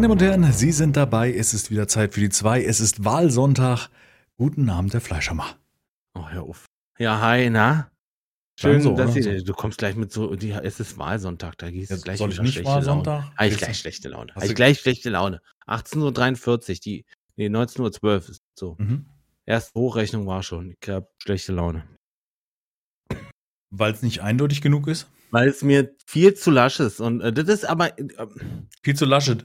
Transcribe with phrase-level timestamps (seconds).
[0.00, 1.30] Meine Damen und Herren, Sie sind dabei.
[1.30, 2.64] Es ist wieder Zeit für die zwei.
[2.64, 3.90] Es ist Wahlsonntag.
[4.38, 5.58] Guten Abend, der Fleischhammer.
[6.14, 6.64] Oh, hör auf.
[6.98, 7.90] Ja, hi, na?
[8.58, 9.12] Schön, so, dass?
[9.12, 12.30] Sie, du kommst gleich mit so, die, es ist Wahlsonntag, da gehst du gleich soll
[12.30, 13.24] ich nicht schlechte Wahlsonntag?
[13.24, 13.36] Laune.
[13.36, 14.34] Habe ich gleich schlechte Laune.
[14.34, 15.42] Habe ich gleich schlechte Laune.
[15.66, 17.04] 18.43 Uhr, die,
[17.36, 18.76] nee, 19.12 Uhr ist so.
[18.78, 19.04] Mhm.
[19.50, 20.76] Erste Hochrechnung war schon.
[20.80, 21.84] Ich habe schlechte Laune.
[23.70, 25.08] Weil es nicht eindeutig genug ist.
[25.32, 27.00] Weil es mir viel zu lasch ist.
[27.00, 28.26] Und äh, das ist aber, äh,
[28.84, 29.44] Viel zu laschet.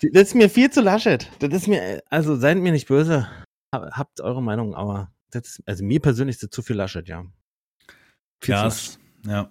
[0.00, 1.28] das ist mir viel zu laschet.
[1.40, 3.28] Das ist mir, äh, also seid mir nicht böse.
[3.74, 7.06] Hab- Habt eure Meinung, aber das ist, also mir persönlich ist das zu viel laschet,
[7.08, 7.24] ja.
[8.42, 9.50] Viel Ja, zu es, ja.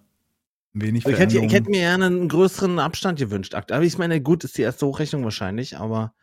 [0.73, 3.53] Wenig Ich hätte, ich hätte mir gerne einen größeren Abstand gewünscht.
[3.55, 6.13] Aber ich meine, gut, ist die erste Hochrechnung wahrscheinlich, aber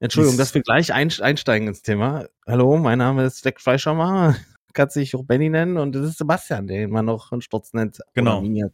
[0.00, 2.26] Entschuldigung, dass wir gleich einst- einsteigen ins Thema.
[2.46, 4.36] Hallo, mein Name ist Jack Fleischhammer.
[4.74, 8.00] Kann sich auch Benny nennen und das ist Sebastian, den man noch einen Sturz nennt.
[8.12, 8.38] Genau.
[8.38, 8.72] Oder, Miniat.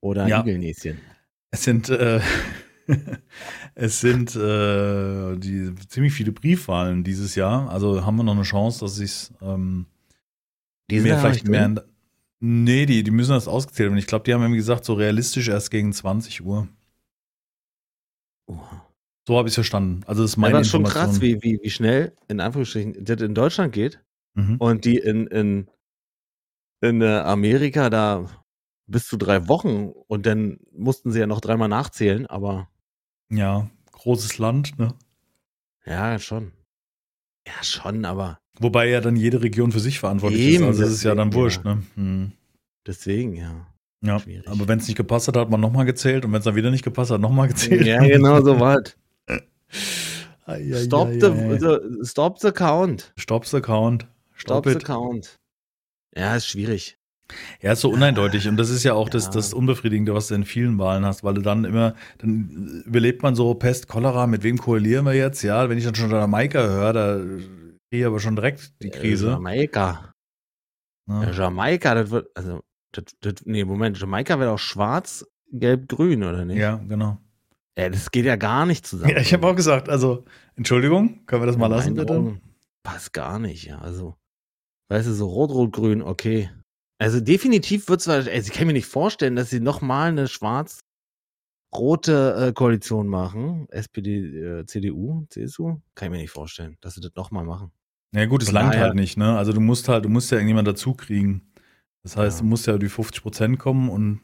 [0.00, 0.40] oder Ja.
[0.40, 0.98] Igelnäschen.
[1.52, 2.20] Es sind, äh,
[3.76, 7.70] es sind äh, die, ziemlich viele Briefwahlen dieses Jahr.
[7.70, 9.86] Also haben wir noch eine Chance, dass sich ähm,
[10.90, 11.84] Die mehr vielleicht mehr.
[12.40, 13.98] Nee, die, die müssen das ausgezählt werden.
[13.98, 16.68] Ich glaube, die haben irgendwie gesagt, so realistisch erst gegen 20 Uhr.
[19.26, 20.02] So habe ich es verstanden.
[20.06, 23.20] Also das ist meine Das ist schon krass, wie, wie, wie schnell, in Anführungsstrichen, das
[23.20, 24.00] in Deutschland geht
[24.34, 24.56] Mhm.
[24.58, 25.66] und die in, in,
[26.82, 28.28] in äh, Amerika da
[28.86, 32.68] bis zu drei Wochen und dann mussten sie ja noch dreimal nachzählen, aber
[33.30, 34.94] Ja, großes Land, ne?
[35.86, 36.52] Ja, schon.
[37.48, 40.62] Ja, schon, aber Wobei ja dann jede Region für sich verantwortlich ist.
[40.62, 41.82] Also es ist ja dann wurscht, ne?
[41.94, 42.32] Hm.
[42.86, 43.66] deswegen, ja.
[44.04, 44.46] Ja, Schwierig.
[44.48, 46.70] aber wenn es nicht gepasst hat, hat man nochmal gezählt und wenn es dann wieder
[46.70, 47.86] nicht gepasst hat, nochmal gezählt.
[47.86, 48.52] Ja, genau so.
[48.54, 48.82] Ai, ai,
[50.84, 53.12] Stop, the, the, stop the count.
[53.16, 54.06] Stopp's Account.
[54.34, 55.38] Stop Stop the count.
[56.16, 56.98] Ja, ist schwierig.
[57.60, 59.30] Ja, ist so uneindeutig und das ist ja auch das, Ja.
[59.32, 63.34] das Unbefrigende, was du in vielen Wahlen hast, weil du dann immer, dann überlebt man
[63.34, 65.42] so Pest, Cholera, mit wem koalieren wir jetzt?
[65.42, 67.48] Ja, wenn ich dann schon Jamaika höre, da kriege
[67.90, 69.30] ich aber schon direkt die Äh, Krise.
[69.30, 70.12] Jamaika.
[71.08, 71.30] Ja, Ja.
[71.32, 72.60] Jamaika, das wird, also,
[72.92, 76.58] das, das, nee, Moment, Jamaika wird auch schwarz, gelb, grün, oder nicht?
[76.58, 77.18] ja, genau.
[77.78, 79.10] Ja, das geht ja gar nicht zusammen.
[79.12, 82.14] Ja, ich habe auch gesagt, also, Entschuldigung, können wir das mal lassen, bitte?
[82.14, 82.40] Augen
[82.82, 83.78] Passt gar nicht, ja.
[83.80, 84.16] Also,
[84.88, 86.50] weißt du, so rot, rot, grün, okay.
[86.98, 90.82] Also definitiv wird es, also ich kann mir nicht vorstellen, dass sie nochmal eine schwarz-rote
[92.48, 93.66] äh, Koalition machen.
[93.70, 95.80] SPD, äh, CDU, CSU.
[95.94, 97.70] Kann ich mir nicht vorstellen, dass sie das nochmal machen.
[98.14, 99.36] Ja, gut, es langt halt nicht, ne?
[99.36, 101.42] Also, du musst halt, du musst ja irgendjemand dazu kriegen.
[102.04, 102.42] Das heißt, Ja.
[102.42, 104.20] du musst ja die 50 Prozent kommen und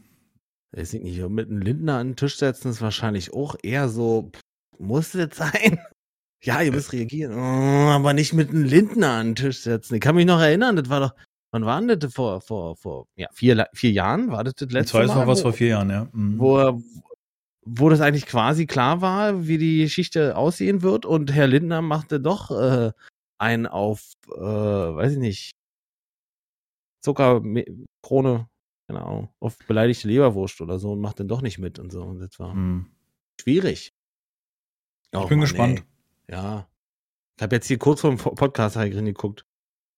[0.75, 4.31] Weiß ich nicht, mit einem Lindner an den Tisch setzen ist wahrscheinlich auch eher so,
[4.79, 5.79] muss das sein?
[6.45, 7.35] Ja, ihr müsst reagieren.
[7.35, 9.95] Oh, aber nicht mit einem Lindner an den Tisch setzen.
[9.95, 11.15] Ich kann mich noch erinnern, das war doch,
[11.53, 12.13] wann war denn das?
[12.13, 14.33] Vor, vor, vor, ja, vier, vier Jahren?
[14.33, 15.21] War das das jetzt letzte weiß Mal?
[15.21, 16.09] noch was vor vier Jahren, ja.
[16.13, 16.41] Mhm.
[16.41, 16.83] wo,
[17.65, 22.19] wo das eigentlich quasi klar war, wie die Geschichte aussehen wird und Herr Lindner machte
[22.19, 22.91] doch äh,
[23.39, 24.03] einen auf,
[24.35, 25.53] äh, weiß ich nicht,
[27.05, 28.49] Zuckerkrone,
[28.93, 32.03] keine Ahnung, auf beleidigte Leberwurst oder so und macht dann doch nicht mit und so.
[32.03, 32.87] Und das war Mhm.
[33.41, 33.95] schwierig.
[35.13, 35.85] Ich Och, bin Mann, gespannt.
[36.27, 36.35] ey.
[36.35, 36.69] Ja.
[37.37, 39.45] Ich habe jetzt hier kurz vor dem Po- Podcast geguckt.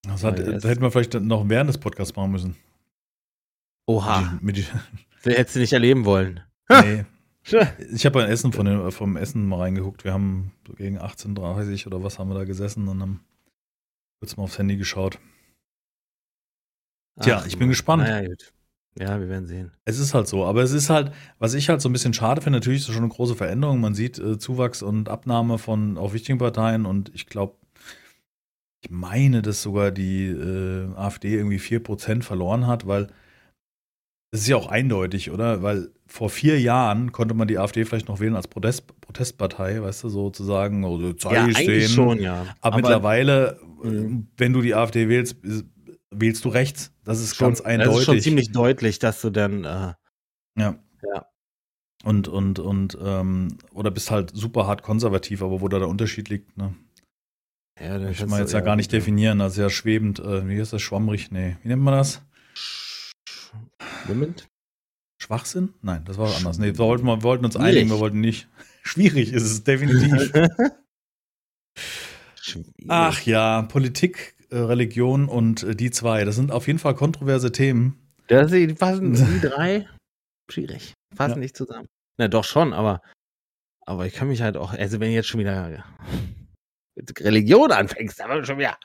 [0.02, 2.56] Das, hat, das das- hätten wir vielleicht noch während des Podcasts machen müssen.
[3.86, 4.66] Oha, Mit, die-
[5.22, 6.40] wer hätte es nicht erleben wollen?
[6.68, 7.04] nee.
[7.92, 10.02] Ich habe beim Essen von dem, vom Essen mal reingeguckt.
[10.04, 13.22] Wir haben so gegen 18.30 oder was haben wir da gesessen und haben
[14.18, 15.18] kurz mal aufs Handy geschaut.
[17.20, 17.68] Tja, Ach, ich bin Mann.
[17.68, 18.02] gespannt.
[18.04, 18.54] Naja, gut.
[18.98, 19.72] Ja, wir werden sehen.
[19.84, 21.10] Es ist halt so, aber es ist halt,
[21.40, 23.80] was ich halt so ein bisschen schade finde, natürlich ist es schon eine große Veränderung.
[23.80, 27.56] Man sieht äh, Zuwachs und Abnahme von auch wichtigen Parteien und ich glaube,
[28.84, 33.08] ich meine, dass sogar die äh, AfD irgendwie 4% verloren hat, weil
[34.30, 35.62] es ist ja auch eindeutig, oder?
[35.62, 40.04] Weil vor vier Jahren konnte man die AfD vielleicht noch wählen als Protest, Protestpartei, weißt
[40.04, 41.88] du, sozusagen, also Ja, zeige ich eigentlich denen.
[41.88, 42.44] schon, ja.
[42.60, 44.28] Aber, mittlerweile, äh, Mhm.
[44.36, 45.64] wenn du die AfD wählst, ist-
[46.20, 46.92] wählst du rechts.
[47.04, 47.92] Das ist schon, ganz eindeutig.
[47.92, 49.94] Das ist schon ziemlich deutlich, dass du dann, äh,
[50.58, 50.78] Ja.
[51.02, 51.26] Ja.
[52.04, 56.28] Und, und, und, ähm, oder bist halt super hart konservativ, aber wo da der Unterschied
[56.28, 56.74] liegt, ne?
[57.80, 60.72] ja, kannst mal du- jetzt ja gar nicht definieren, also ja schwebend, äh, wie heißt
[60.72, 61.30] das, schwammrig?
[61.30, 62.22] Nee, wie nennt man das?
[64.06, 64.48] Moment.
[65.20, 65.72] Schwachsinn?
[65.80, 66.58] Nein, das war anders.
[66.58, 67.68] Nee, wir wollten, wir wollten uns Schwierig.
[67.76, 68.48] einigen, wir wollten nicht.
[68.82, 70.32] Schwierig ist es definitiv.
[72.88, 77.52] Ach ja, Politik, äh, Religion und äh, die zwei, das sind auf jeden Fall kontroverse
[77.52, 77.98] Themen.
[78.28, 79.88] Das, die passen die drei
[80.50, 80.94] schwierig.
[81.16, 81.38] Passen Ja.
[81.38, 81.88] nicht zusammen.
[82.18, 83.02] Na doch schon, aber,
[83.86, 85.84] aber ich kann mich halt auch, also wenn jetzt schon wieder
[86.96, 88.78] mit Religion anfängst, aber schon wieder.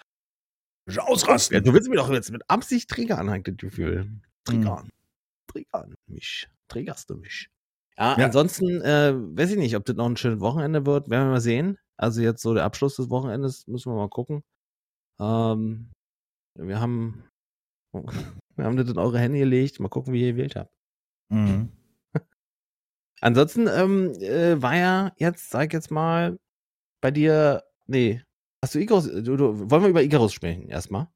[0.98, 1.54] Ausrasten.
[1.56, 4.10] Ja, du willst mir doch jetzt mit Absicht Träger anhängen, das Gefühl.
[4.45, 4.89] Triggern.
[5.48, 6.48] Triggern mich.
[6.68, 7.50] Triggerst du mich.
[7.98, 8.25] Ja, Ja.
[8.25, 11.10] ansonsten äh, weiß ich nicht, ob das noch ein schönes Wochenende wird.
[11.10, 11.77] Werden wir mal sehen.
[11.98, 14.42] Also jetzt so der Abschluss des Wochenendes, müssen wir mal gucken.
[15.19, 15.92] Ähm,
[16.56, 17.24] wir haben
[17.94, 19.80] wir haben das in eure Hände gelegt.
[19.80, 20.71] Mal gucken, wie ihr gewählt habt.
[21.31, 21.69] Mhm.
[23.21, 26.38] Ansonsten ähm, äh, war ja jetzt, sag jetzt mal,
[27.01, 28.21] bei dir, nee,
[28.63, 31.07] hast du Icarus, du, du, wollen wir über Icarus sprechen erstmal?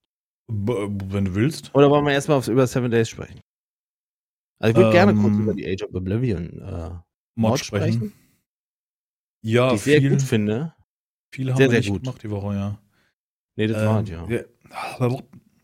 [0.49, 1.73] B- Wenn du willst.
[1.75, 3.39] Oder wollen wir erstmal über Seven Days sprechen?
[4.59, 6.91] Also ich würde gerne kurz Ähm, über die Age of Oblivion äh,
[7.35, 7.93] Mod sprechen.
[7.93, 8.13] sprechen?
[9.41, 10.73] Ja, die ich sehr viel, gut finde.
[11.33, 12.03] viel haben Sehr, wir sehr gut.
[12.03, 12.79] gemacht die Woche, ja.
[13.55, 14.03] Nee, das Ähm, war
[15.09, 15.19] ja.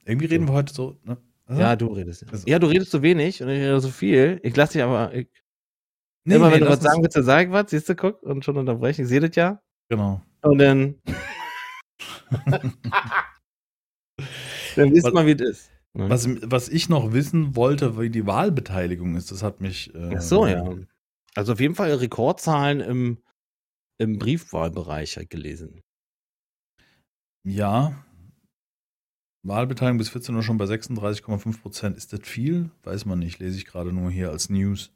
[0.05, 0.97] irgendwie reden wir heute so.
[1.03, 1.17] Ne?
[1.49, 2.25] Ja, du redest.
[2.31, 4.39] Also- Ja, du redest so wenig und ich rede so viel.
[4.43, 5.13] Ich lasse dich aber.
[5.13, 5.27] Ich,
[6.25, 7.71] Nee, immer nee, wenn du was sagen willst, dann sag ich was.
[7.71, 9.03] Siehst du, guck und schon unterbrechen.
[9.03, 9.61] Ich sehe das ja.
[9.89, 10.21] Genau.
[10.41, 10.95] Und dann.
[14.75, 15.71] dann wisst man, wie es ist.
[15.93, 16.09] Ne?
[16.09, 19.93] Was, was ich noch wissen wollte, wie die Wahlbeteiligung ist, das hat mich.
[19.95, 20.75] Äh, Ach so, ja.
[21.35, 23.17] Also auf jeden Fall Rekordzahlen im,
[23.97, 25.81] im Briefwahlbereich halt gelesen.
[27.43, 28.05] Ja.
[29.43, 31.97] Wahlbeteiligung bis 14 Uhr schon bei 36,5 Prozent.
[31.97, 32.71] Ist das viel?
[32.83, 33.39] Weiß man nicht.
[33.39, 34.91] Lese ich gerade nur hier als News.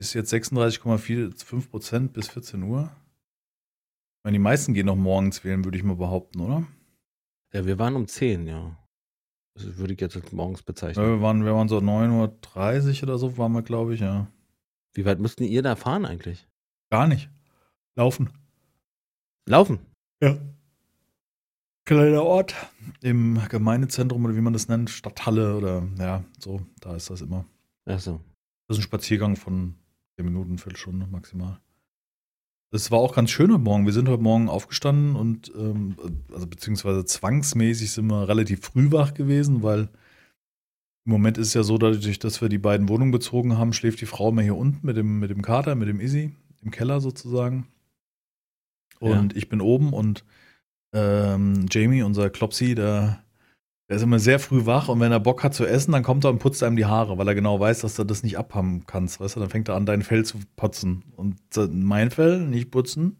[0.00, 2.84] Ist jetzt 36,5 Prozent bis 14 Uhr?
[2.84, 6.66] Ich meine, die meisten gehen noch morgens wählen, würde ich mal behaupten, oder?
[7.52, 8.76] Ja, wir waren um 10, ja.
[9.54, 11.04] Das würde ich jetzt als morgens Ja, bezeichnen.
[11.04, 14.30] wir, waren, wir waren so 9.30 Uhr oder so, waren wir, glaube ich, ja.
[14.94, 16.48] Wie weit müssten ihr da fahren eigentlich?
[16.90, 17.28] Gar nicht.
[17.96, 18.30] Laufen.
[19.48, 19.80] Laufen.
[20.22, 20.38] Ja.
[21.90, 22.54] Kleiner Ort
[23.00, 27.44] im Gemeindezentrum oder wie man das nennt, Stadthalle oder ja, so, da ist das immer.
[27.84, 28.20] Ach so.
[28.68, 29.74] Das ist ein Spaziergang von
[30.14, 31.58] 10 Minuten, Viertelstunde maximal.
[32.70, 33.86] Es war auch ganz schön heute Morgen.
[33.86, 35.96] Wir sind heute Morgen aufgestanden und, ähm,
[36.32, 39.88] also beziehungsweise zwangsmäßig sind wir relativ früh wach gewesen, weil
[41.06, 44.00] im Moment ist es ja so, dadurch, dass wir die beiden Wohnungen bezogen haben, schläft
[44.00, 47.00] die Frau mehr hier unten mit dem, mit dem Kater, mit dem Izzy, im Keller
[47.00, 47.66] sozusagen.
[49.00, 50.24] Und ich bin oben und
[50.92, 53.22] ähm, Jamie, unser Klopsi, der,
[53.88, 56.24] der ist immer sehr früh wach und wenn er Bock hat zu essen, dann kommt
[56.24, 58.84] er und putzt einem die Haare, weil er genau weiß, dass du das nicht abhaben
[58.86, 59.40] kannst, weißt du?
[59.40, 61.04] Dann fängt er an, dein Fell zu putzen.
[61.16, 61.38] Und
[61.70, 63.16] mein Fell nicht putzen.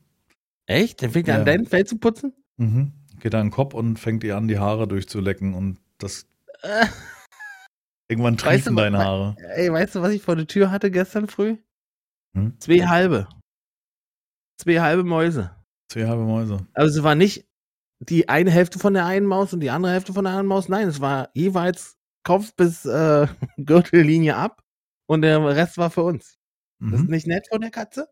[0.67, 1.02] Echt?
[1.02, 1.40] Dann fängt er Ja.
[1.40, 2.32] an, dein Feld zu putzen?
[2.56, 2.93] Mhm.
[3.20, 6.26] Geht er in den Kopf und fängt ihr an, die Haare durchzulecken und das
[6.62, 6.87] Äh,
[8.08, 9.37] irgendwann Weißt triefen du, deine Haare.
[9.56, 11.56] ey, weißt du, was ich vor der Tür hatte gestern früh?
[12.37, 12.55] Hm?
[12.61, 13.28] Zwei halbe.
[14.58, 15.50] Zwei halbe Mäuse.
[15.90, 16.66] Zwei halbe Mäuse.
[16.75, 17.46] Also es war nicht
[18.00, 20.69] die eine Hälfte von der einen Maus und die andere Hälfte von der anderen Maus.
[20.69, 23.26] Nein, es war jeweils Kopf bis äh,
[23.58, 24.62] Gürtellinie ab
[25.06, 26.38] und der Rest war für uns.
[26.81, 27.11] Das ist Mhm.
[27.11, 28.08] nicht nett von der Katze?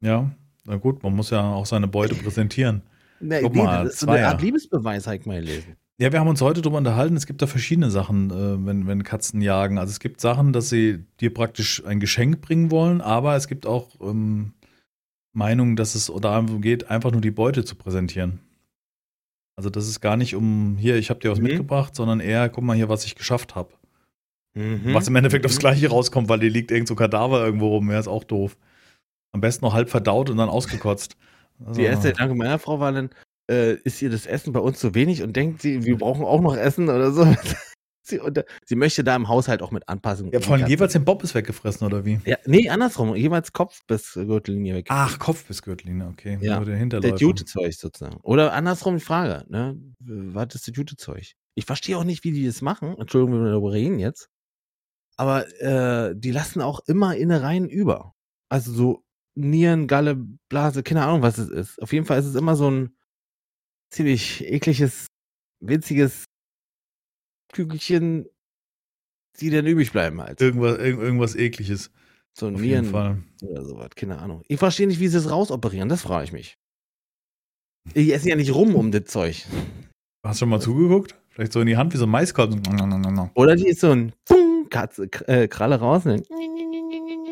[0.00, 0.30] Ja,
[0.64, 2.82] na gut, man muss ja auch seine Beute präsentieren.
[3.20, 4.26] Nee, Guck nee, mal, das ist so eine.
[4.26, 5.76] Art Liebesbeweis, habe ich mal gelesen.
[6.00, 7.16] Ja, wir haben uns heute darüber unterhalten.
[7.16, 9.78] Es gibt da verschiedene Sachen, äh, wenn, wenn Katzen jagen.
[9.78, 13.66] Also es gibt Sachen, dass sie dir praktisch ein Geschenk bringen wollen, aber es gibt
[13.66, 14.52] auch ähm,
[15.32, 18.38] Meinungen, dass es darum geht, einfach nur die Beute zu präsentieren.
[19.58, 21.46] Also das ist gar nicht um, hier, ich habe dir was Mhm.
[21.46, 23.70] mitgebracht, sondern eher, guck mal hier, was ich geschafft habe.
[24.54, 24.94] Mhm.
[24.94, 25.60] Was im Endeffekt aufs Mhm.
[25.62, 27.90] Gleiche rauskommt, weil dir liegt irgend so Kadaver irgendwo rum.
[27.90, 28.56] Ja, ist auch doof.
[29.32, 31.16] Am besten noch halb verdaut und dann ausgekotzt.
[31.58, 33.10] Also, Die erste Gedanke meiner Frau war dann,
[33.50, 36.40] äh, ist ihr das Essen bei uns zu wenig und denkt sie, wir brauchen auch
[36.40, 37.24] noch Essen oder so.
[38.08, 40.32] Sie, unter, sie möchte da im Haushalt auch mit Anpassungen.
[40.32, 40.76] ja, vor allem umgehen.
[40.76, 42.20] jeweils den Bob ist weggefressen, oder wie?
[42.24, 43.14] Ja, nee, andersrum.
[43.14, 44.86] Jeweils Kopf bis Gürtellinie weg.
[44.88, 46.38] Ach, Kopf bis Gürtellinie, okay.
[46.40, 47.16] Ja, Nur der.
[47.16, 48.18] Jutezeug sozusagen.
[48.22, 49.80] Oder andersrum die Frage, ne?
[50.00, 51.32] Was ist das Jutezeug?
[51.54, 52.96] Ich verstehe auch nicht, wie die das machen.
[52.98, 54.28] Entschuldigung, wenn wir darüber reden jetzt.
[55.16, 58.14] Aber äh, die lassen auch immer Innereien über.
[58.48, 60.16] Also so Nieren, Galle,
[60.48, 61.82] Blase, keine Ahnung, was es ist.
[61.82, 62.96] Auf jeden Fall ist es immer so ein
[63.90, 65.06] ziemlich ekliges,
[65.60, 66.24] winziges
[67.52, 68.26] Kügelchen,
[69.40, 70.40] die dann übrig bleiben halt.
[70.40, 71.90] Irgendwas, irg- irgendwas ekliges.
[72.36, 73.22] So Auf jeden Nieren Fall.
[73.42, 74.42] oder sowas, keine Ahnung.
[74.48, 76.56] Ich verstehe nicht, wie sie es rausoperieren, das frage ich mich.
[77.94, 79.46] Die essen ja nicht rum um das Zeug.
[80.24, 81.14] Hast du schon mal zugeguckt?
[81.30, 82.60] Vielleicht so in die Hand wie so ein Maiskolben.
[83.34, 86.04] Oder die ist so ein Pung, Katze, äh, Kralle raus.
[86.04, 86.26] Mit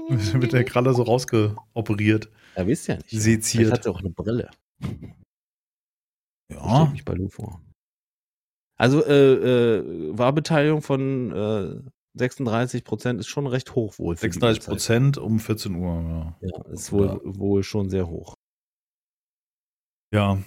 [0.53, 2.31] der Kralle so rausgeoperiert.
[2.57, 3.11] ja, wisst ja nicht.
[3.11, 3.65] Seziert.
[3.67, 4.51] Vielleicht hat sie auch eine Brille.
[6.53, 6.87] Ja.
[6.87, 7.61] Mich bei Lu vor.
[8.77, 11.81] Also, äh, äh, Wahlbeteiligung von äh,
[12.19, 14.17] 36 Prozent ist schon recht hoch wohl.
[14.17, 14.73] für die 36 Uhrzeit.
[14.73, 16.35] Prozent um 14 Uhr.
[16.41, 16.49] Ja.
[16.49, 17.19] Ja, ist wohl, Ja.
[17.25, 18.35] wohl schon sehr hoch.
[20.13, 20.39] ja.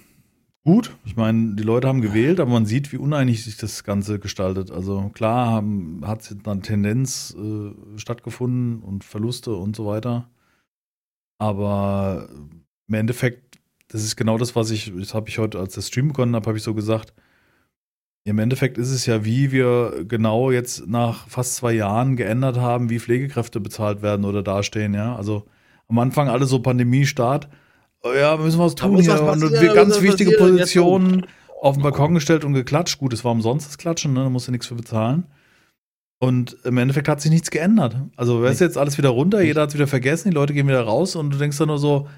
[0.62, 4.18] Gut, ich meine, die Leute haben gewählt, aber man sieht, wie uneinig sich das Ganze
[4.18, 4.70] gestaltet.
[4.70, 5.64] Also klar
[6.02, 10.28] hat dann Tendenz äh, stattgefunden und Verluste und so weiter.
[11.38, 12.28] Aber
[12.88, 13.58] im Endeffekt,
[13.88, 16.46] das ist genau das, was ich, das habe ich heute, als der Stream begonnen habe,
[16.46, 17.14] habe ich so gesagt,
[18.24, 22.90] Im Endeffekt ist es ja, wie wir genau jetzt nach fast zwei Jahren geändert haben,
[22.90, 25.16] wie Pflegekräfte bezahlt werden oder dastehen, ja.
[25.16, 25.46] Also
[25.88, 27.48] am Anfang alle so Pandemie-Start.
[28.02, 30.36] Oh ja, müssen wir was tun was und passieren, wir ganz wichtige.
[30.36, 31.26] Positionen
[31.60, 32.98] auf den Balkon gestellt und geklatscht.
[32.98, 34.24] Gut, es war umsonst das Klatschen, ne?
[34.24, 35.24] da musst du nichts für bezahlen.
[36.18, 37.96] Und im Endeffekt hat sich nichts geändert.
[38.16, 40.68] Also, weißt du, jetzt alles wieder runter, jeder hat es wieder vergessen, die Leute gehen
[40.68, 42.08] wieder raus und du denkst dann nur so,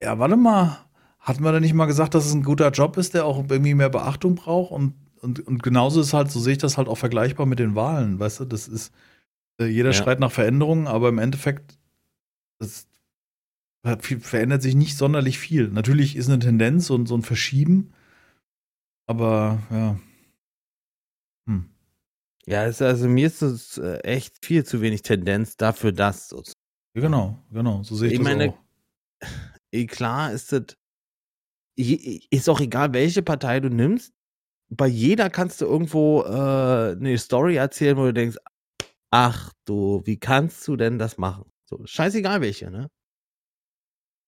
[0.00, 0.78] ja, warte mal,
[1.18, 3.74] hatten wir da nicht mal gesagt, dass es ein guter Job ist, der auch irgendwie
[3.74, 4.70] mehr Beachtung braucht?
[4.70, 7.74] Und, und, und genauso ist halt, so sehe ich das halt auch vergleichbar mit den
[7.74, 8.92] Wahlen, weißt du, das ist,
[9.60, 9.94] äh, jeder Ja.
[9.94, 11.78] schreit nach Veränderungen, aber im Endeffekt,
[12.58, 12.86] das
[13.82, 15.68] verändert sich nicht sonderlich viel.
[15.68, 17.92] Natürlich ist eine Tendenz und so ein Verschieben,
[19.06, 19.98] aber ja.
[21.48, 21.70] Hm.
[22.46, 26.42] Ja, es, also mir ist es äh, echt viel zu wenig Tendenz dafür, dass so.
[26.94, 28.58] Ja, genau, genau, so sehe ich, Ich das meine, auch.
[29.72, 30.76] Eh, Klar ist das,
[31.76, 34.12] ist auch egal, welche Partei du nimmst.
[34.70, 38.36] Bei jeder kannst du irgendwo äh, eine Story erzählen, wo du denkst,
[39.10, 41.50] ach du, wie kannst du denn das machen?
[41.68, 42.88] So, scheißegal welche, ne?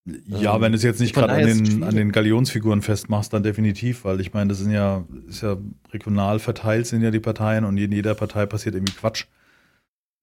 [0.04, 3.44] Ja, Ähm, wenn du es jetzt nicht gerade an den, an den Galionsfiguren festmachst, dann
[3.44, 5.56] definitiv, weil ich meine, das sind ja, ist ja
[5.92, 9.26] regional verteilt sind ja die Parteien und in jeder Partei passiert irgendwie Quatsch.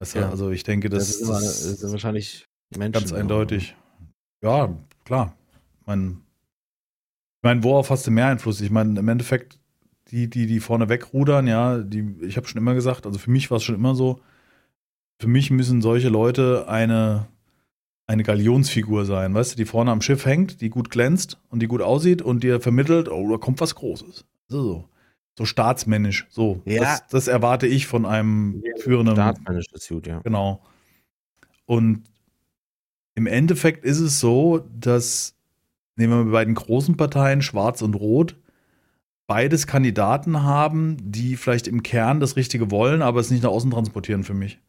[0.02, 0.30] Weißt du, Ja.
[0.30, 2.46] also ich denke, das, Das, ist, immer, das sind wahrscheinlich
[2.76, 2.92] Menschen.
[2.92, 3.76] ganz eindeutig.
[4.44, 5.38] Ja, klar.
[5.82, 8.60] Ich meine, ich meine, worauf hast du mehr Einfluss?
[8.60, 9.59] Ich meine, im Endeffekt,
[10.12, 13.50] die, die, die vorne wegrudern, ja, die, ich habe schon immer gesagt, also für mich
[13.52, 14.20] war es schon immer so,
[15.20, 17.28] für mich müssen solche Leute eine,
[18.08, 21.68] eine Galionsfigur sein, weißt du, die vorne am Schiff hängt, die gut glänzt und die
[21.68, 24.26] gut aussieht und dir vermittelt, oh, da kommt was Großes.
[24.48, 24.90] So, so.
[25.38, 26.62] so staatsmännisch, so.
[26.66, 26.82] Ja.
[26.82, 30.20] Das, das erwarte ich von einem führenden Staatsmännisches Gut, ja.
[30.20, 30.62] Genau.
[31.66, 32.04] Und
[33.14, 35.36] im Endeffekt ist es so, dass,
[35.98, 38.38] nehmen wir mal bei den großen Parteien, Schwarz und Rot,
[39.30, 43.70] beides Kandidaten haben, die vielleicht im Kern das Richtige wollen, aber es nicht nach außen
[43.70, 44.60] transportieren für mich.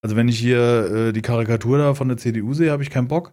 [0.00, 0.58] Also wenn ich hier
[1.08, 3.32] äh, die Karikatur da von der CDU sehe, habe ich keinen Bock.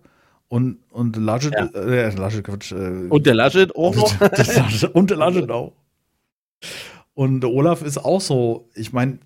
[0.49, 1.67] Und, und Laschet, Ja.
[1.73, 3.95] äh, Laschet, Quatsch, äh, Und der Laschet auch
[4.83, 4.93] noch?
[4.93, 5.71] und der Laschet auch.
[7.13, 9.19] Und Olaf ist auch so, ich meine,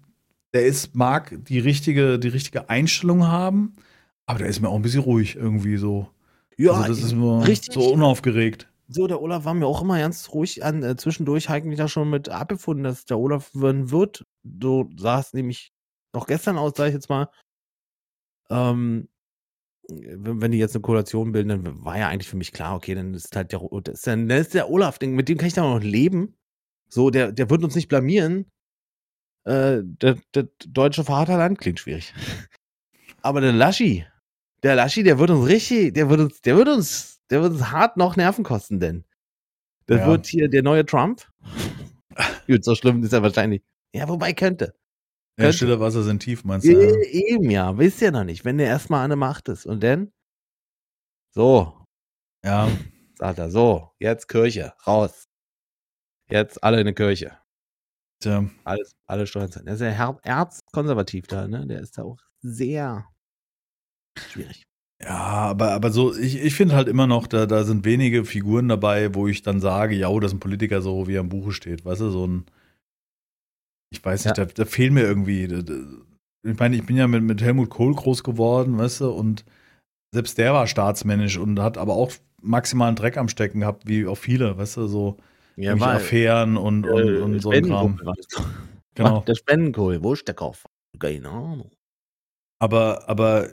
[0.53, 3.73] der ist, mag die richtige, die richtige Einstellung haben,
[4.27, 6.07] aber der ist mir auch ein bisschen ruhig irgendwie so.
[6.57, 7.73] ja, also das ist immer richtig.
[7.73, 8.67] so unaufgeregt.
[8.87, 10.83] So, der Olaf war mir auch immer ganz ruhig an.
[10.83, 14.25] Äh, zwischendurch habe ich mich da schon mit abgefunden, dass der Olaf werden wird.
[14.43, 15.73] So sah es nämlich
[16.13, 17.29] noch gestern aus, sag ich jetzt mal.
[18.49, 19.09] Ähm,
[19.89, 22.95] wenn, wenn die jetzt eine Koalition bilden, dann war ja eigentlich für mich klar, okay,
[22.95, 25.53] dann ist halt der, das ist dann, dann ist der Olaf, mit dem kann ich
[25.53, 26.35] dann noch leben.
[26.89, 28.51] So, der, der wird uns nicht blamieren.
[29.45, 32.13] Äh, der, der deutsche Vaterland klingt schwierig.
[33.21, 34.05] Aber der Laschi,
[34.63, 37.71] der Laschi, der wird uns richtig, der wird uns, der wird uns, der wird uns
[37.71, 39.03] hart noch Nerven kosten, denn.
[39.87, 40.07] Das Ja.
[40.07, 41.27] wird hier der neue Trump.
[42.47, 43.63] Gut, so schlimm ist er wahrscheinlich.
[43.93, 44.75] Ja, wobei könnte.
[45.37, 45.57] Ja, Könnte.
[45.57, 46.71] stille Wasser sind tief, meinst du?
[46.71, 47.35] E Ja.
[47.35, 49.65] eben ja, wisst ihr noch nicht, wenn der erstmal an der Macht ist.
[49.65, 50.11] Und dann?
[51.33, 51.85] So,
[52.43, 52.69] ja.
[53.15, 55.25] sagt er, so, jetzt Kirche, raus.
[56.29, 57.37] Jetzt alle in die Kirche.
[58.21, 58.49] Tja.
[58.63, 59.65] Alles, alle Steuern zahlen.
[59.65, 61.67] Der ist ja erzkonservativ da, ne?
[61.67, 63.05] Der ist da auch sehr
[64.17, 64.65] schwierig.
[65.01, 65.09] Ja,
[65.49, 69.13] aber, aber so, ich, ich finde halt immer noch, da, da sind wenige Figuren dabei,
[69.13, 71.83] wo ich dann sage, ja, das ist ein Politiker, so wie er im Buche steht.
[71.85, 72.45] Weißt du, so ein,
[73.91, 75.47] ich weiß nicht, da, da fehlen mir irgendwie.
[75.47, 75.63] da-
[76.49, 79.43] Ich meine, ich bin ja mit, mit Helmut Kohl groß geworden, weißt du, und
[80.13, 82.11] selbst der war staatsmännisch und hat aber auch
[82.41, 85.17] maximalen Dreck am Stecken gehabt, wie auch viele, weißt du, so
[85.57, 87.99] Ja, irgendwelche Affären und, und, äh, und so ein Kram.
[88.03, 88.15] War.
[88.93, 89.21] Genau.
[89.27, 90.65] Der Spendenkohl, wo ist der Kauf?
[90.99, 91.71] Keine Ahnung.
[92.59, 93.49] Aber, aber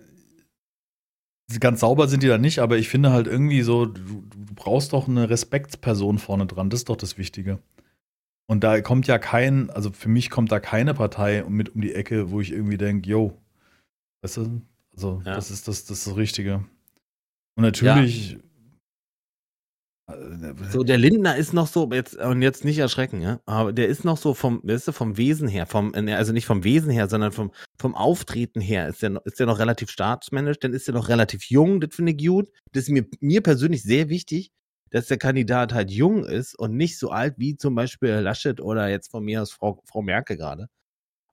[1.61, 4.93] ganz sauber sind die da nicht, aber ich finde halt irgendwie so, du, du brauchst
[4.93, 7.59] doch eine Respektsperson vorne dran, das ist doch das Wichtige.
[8.47, 11.95] Und da kommt ja kein, also für mich kommt da keine Partei mit um die
[11.95, 13.39] Ecke, wo ich irgendwie denke, yo,
[14.23, 14.63] weißt du,
[14.95, 15.35] also Ja.
[15.35, 16.65] das ist das, das ist das Richtige.
[17.55, 18.39] Und natürlich, äh,
[20.71, 24.05] So, der Lindner ist noch so, jetzt, und jetzt nicht erschrecken, ja, aber der ist
[24.05, 27.33] noch so vom, weißt du, vom Wesen her, vom, also nicht vom Wesen her, sondern
[27.33, 30.95] vom, vom Auftreten her, ist der, noch- ist der noch relativ staatsmännisch, dann ist er
[30.95, 32.49] noch relativ jung, das finde ich gut.
[32.73, 34.51] Das ist mir, mir persönlich sehr wichtig,
[34.91, 38.89] dass der Kandidat halt jung ist und nicht so alt wie zum Beispiel Laschet oder
[38.89, 40.69] jetzt von mir aus Frau, Frau Merkel gerade.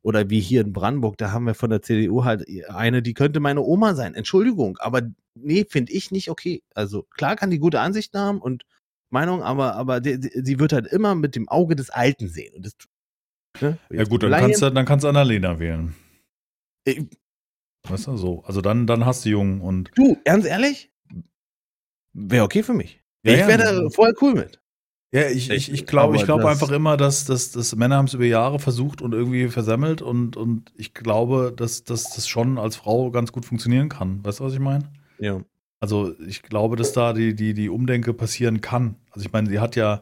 [0.02, 3.40] Oder wie hier in Brandenburg, da haben wir von der CDU halt eine, die könnte
[3.40, 4.16] meine Oma sein.
[4.16, 5.02] Entschuldigung, aber
[5.36, 6.64] nee, finde ich nicht okay.
[6.74, 8.64] Also klar kann die gute Ansichten haben und
[9.10, 12.56] Meinung, aber, aber die, die, sie wird halt immer mit dem Auge des Alten sehen.
[12.56, 12.74] Und das,
[13.60, 13.78] ne?
[13.90, 15.96] ja gut, dann kannst du, dann kannst du Annalena wählen.
[16.86, 17.04] Äh,
[17.88, 18.44] Weißt du, so.
[18.44, 20.92] Also dann, dann hast du Jung und Du, ganz ehrlich?
[22.14, 23.02] Wäre okay für mich.
[23.24, 23.48] Ja, ich ja.
[23.48, 24.62] wäre da voll cool mit.
[25.12, 28.14] Ja, ich, ich, Ich glaube ich das- einfach immer, dass, dass, dass Männer haben es
[28.14, 32.76] über Jahre versucht und irgendwie versemmelt und, und ich glaube, dass, dass das schon als
[32.76, 34.24] Frau ganz gut funktionieren kann.
[34.24, 34.84] Weißt du, was ich meine?
[35.20, 35.42] Ja.
[35.80, 38.96] Also ich glaube, dass da die, die, die Umdenke passieren kann.
[39.12, 40.02] Also ich meine, die hat ja,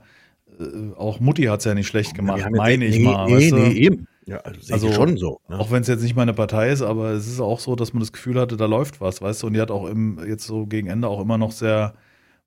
[0.59, 3.27] äh, auch Mutti hat es ja nicht schlecht gemacht, jetzt- meine ich nee, mal.
[3.27, 3.55] Nee, weißt du?
[3.57, 4.07] nee, eben.
[4.25, 5.39] Ja, also, Also, schon so.
[5.47, 5.57] Ne?
[5.57, 8.01] Auch wenn es jetzt nicht meine Partei ist, aber es ist auch so, dass man
[8.01, 9.47] das Gefühl hatte, da läuft was, weißt du?
[9.47, 11.93] Und die hat auch im, jetzt so gegen Ende auch immer noch sehr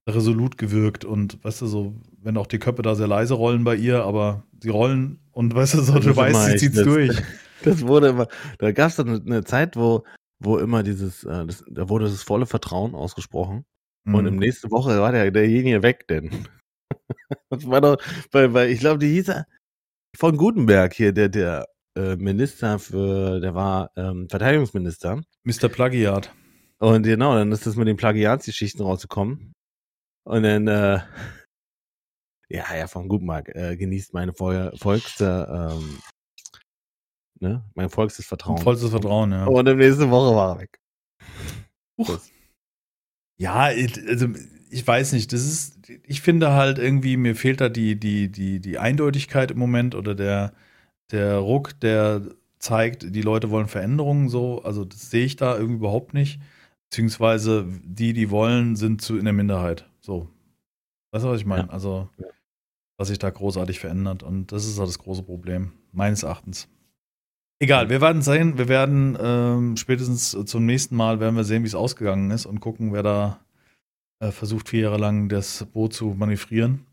[0.08, 3.76] resolut gewirkt und weißt du, so, wenn auch die Köpfe da sehr leise rollen bei
[3.76, 7.10] ihr, aber sie rollen und weißt du, so, Das du weißt, sie zieht's das- durch.
[7.62, 8.26] Das wurde immer,
[8.58, 10.02] da gab es dann eine, Zeit, wo,
[10.42, 13.66] wo immer dieses, äh, das, da wurde das volle Vertrauen ausgesprochen.
[14.06, 14.40] Und im Mhm.
[14.40, 16.30] nächste Woche war der, derjenige weg, denn.
[17.50, 17.98] das war doch,
[18.32, 19.46] weil, weil ich glaube, die hieß er
[20.16, 21.66] von Gutenberg hier, der, der
[21.98, 25.20] äh, Minister für, der war ähm, Verteidigungsminister.
[25.44, 25.68] Mr.
[25.68, 26.32] Plagiat.
[26.78, 29.49] Und genau, dann ist das mit den Plagiatsgeschichten rausgekommen.
[30.30, 31.00] Und dann, äh,
[32.48, 35.98] ja, ja, von Gutenberg, äh, genießt meine Vol vollste, ähm,
[37.40, 38.58] ne, mein vollstes Vertrauen.
[38.58, 39.46] Vollstes Vertrauen, ja.
[39.46, 40.78] Und der nächsten Woche war er weg.
[41.96, 42.30] Das-
[43.40, 43.70] Ja,
[44.06, 44.28] also
[44.70, 48.60] ich weiß nicht, das ist, ich finde halt irgendwie, mir fehlt da die, die, die,
[48.60, 50.54] die Eindeutigkeit im Moment oder der,
[51.10, 52.22] der Ruck, der
[52.60, 56.40] zeigt, die Leute wollen Veränderungen so, also das sehe ich da irgendwie überhaupt nicht.
[56.88, 59.89] Beziehungsweise die, die wollen, sind zu in der Minderheit.
[60.00, 60.28] So.
[61.12, 61.64] Weißt du, was ich meine?
[61.64, 61.70] Ja.
[61.70, 62.08] Also,
[62.96, 64.22] was sich da großartig verändert.
[64.22, 66.68] Und das ist halt das große Problem, meines Erachtens.
[67.58, 71.66] Egal, wir werden sehen, wir werden ähm, spätestens zum nächsten Mal werden wir sehen, wie
[71.66, 73.40] es ausgegangen ist und gucken, wer da
[74.20, 76.86] äh, versucht, vier Jahre lang das Boot zu manövrieren.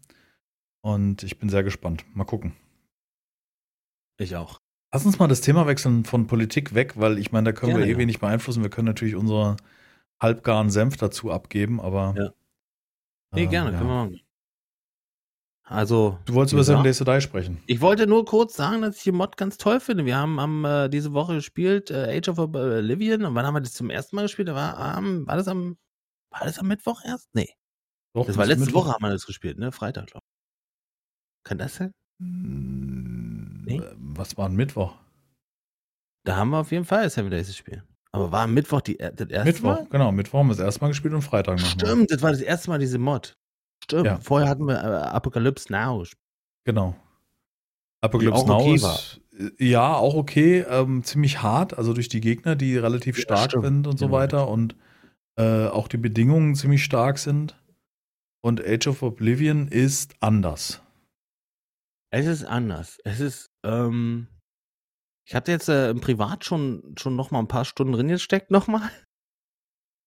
[0.82, 2.06] Und ich bin sehr gespannt.
[2.14, 2.54] Mal gucken.
[4.18, 4.60] Ich auch.
[4.94, 7.86] Lass uns mal das Thema wechseln von Politik weg, weil ich meine, da können Gerne,
[7.86, 7.98] wir eh ja.
[7.98, 8.64] wenig beeinflussen.
[8.64, 9.58] Wir können natürlich unsere
[10.22, 12.16] halbgaren Senf dazu abgeben, aber.
[12.18, 12.34] Ja.
[13.38, 13.78] Nee, äh, gerne, ja.
[13.78, 14.22] können wir machen.
[15.70, 17.62] Also, Du wolltest über Seven Days to Die sprechen.
[17.68, 20.06] Ich wollte nur kurz sagen, dass ich die Mod ganz toll finde.
[20.06, 23.26] Wir haben am, äh, diese Woche gespielt äh, Age of Oblivion.
[23.26, 24.48] Und wann haben wir das zum ersten Mal gespielt?
[24.48, 25.78] War, am, war das am
[26.30, 27.30] war das am Mittwoch erst?
[27.34, 27.50] Nee.
[28.14, 28.86] Doch, Das war letzte Mittwoch.
[28.86, 29.72] Woche haben wir das gespielt, ne?
[29.72, 31.44] Freitag, glaube ich.
[31.44, 31.92] Kann das sein?
[32.20, 33.78] Mm, Nee.
[33.80, 34.96] äh, Was war ein Mittwoch?
[36.26, 37.84] Da haben wir auf jeden Fall Seven Days gespielt.
[38.12, 39.88] Aber war Mittwoch die, das erste Mittwoch, Mal?
[39.90, 40.12] genau.
[40.12, 41.72] Mittwoch haben wir das erste Mal gespielt und Freitag nochmal.
[41.72, 43.38] Stimmt, das war das erste Mal diese Mod.
[43.84, 44.06] Stimmt.
[44.06, 44.20] Ja.
[44.20, 46.00] Vorher hatten wir äh, Apocalypse Now.
[46.00, 46.22] gespielt.
[46.66, 46.96] Genau.
[48.02, 49.22] Apocalypse auch Now okay ist,
[49.60, 53.52] äh, ja, auch okay, ähm, ziemlich hart, also durch die Gegner, die relativ Ja, stark
[53.52, 53.66] stimmt.
[53.66, 54.18] sind und so Genau.
[54.18, 54.76] weiter und
[55.38, 57.56] äh, auch die Bedingungen ziemlich stark sind.
[58.42, 60.82] Und Age of Oblivion ist anders.
[62.12, 63.00] Es ist anders.
[63.04, 64.28] Es ist, ähm,
[65.28, 68.50] ich hatte jetzt äh, im Privat schon, schon noch mal ein paar Stunden drin gesteckt
[68.52, 68.90] nochmal.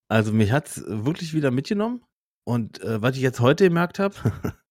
[0.09, 2.03] Also mich hat's wirklich wieder mitgenommen.
[2.47, 4.15] Und äh, was ich jetzt heute gemerkt habe,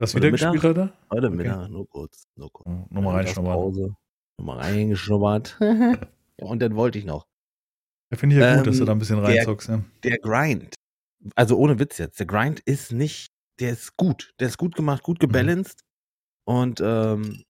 [0.00, 0.52] Was wieder Mittag?
[0.52, 0.92] gespielt heute?
[1.10, 1.36] heute Okay.
[1.36, 2.66] Mittag, nur kurz, nur kurz.
[2.68, 3.52] Oh, Nochmal reinschnuppern.
[3.54, 3.96] Pause,
[4.38, 5.56] nochmal reingeschnuppert.
[5.60, 7.26] ja, und dann wollte ich noch.
[8.12, 9.68] Ja, Finde ich ja gut, dass du Ähm, da ein bisschen der- reinzockst.
[9.68, 9.82] Ja.
[10.04, 10.74] Der Grind,
[11.34, 14.32] also ohne Witz jetzt, der Grind ist nicht, der ist gut.
[14.38, 15.26] Der ist gut gemacht, gut Mhm.
[15.26, 15.80] gebalanced.
[16.46, 17.42] Und ähm,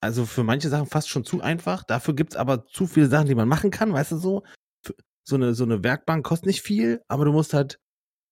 [0.00, 1.84] also für manche Sachen fast schon zu einfach.
[1.84, 4.42] Dafür gibt's aber zu viele Sachen, die man machen kann, weißt du so.
[5.24, 7.80] So eine, so eine Werkbank kostet nicht viel, aber du musst halt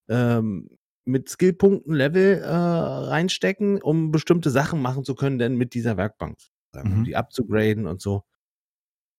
[0.08, 0.68] ähm,
[1.04, 6.38] mit Skillpunkten Level äh, reinstecken, um bestimmte Sachen machen zu können, denn mit dieser Werkbank,
[6.72, 7.04] um Mhm.
[7.04, 8.22] die abzugraden und so.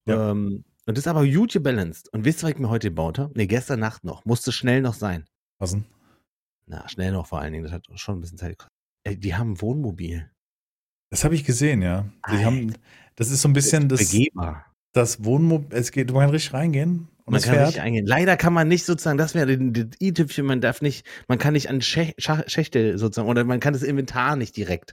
[0.08, 0.32] Ja.
[0.32, 2.14] Ähm, und das ist aber gut gebalanced.
[2.14, 3.34] Und wisst ihr, was ich mir heute gebaut habe?
[3.36, 4.24] Nee, gestern Nacht noch.
[4.24, 5.26] Musste schnell noch sein.
[5.58, 5.86] Passen.
[6.68, 7.64] Na, schnell noch vor allen Dingen.
[7.64, 8.72] Das hat schon ein bisschen Zeit gekostet.
[9.04, 10.32] Ey, die haben ein Wohnmobil.
[11.16, 12.06] Das habe ich gesehen, ja.
[12.30, 12.74] Die haben,
[13.16, 14.66] das ist so ein bisschen das, Begehbar.
[14.92, 15.78] das Wohnmobil.
[15.78, 17.68] Es geht, man kann richtig reingehen und Man kann fährt.
[17.68, 18.06] nicht eingehen.
[18.06, 21.70] Leider kann man nicht sozusagen, das wäre das i-Tüpfchen, man darf nicht, man kann nicht
[21.70, 24.92] an Schä Schach Schächte sozusagen, oder man kann das Inventar nicht direkt.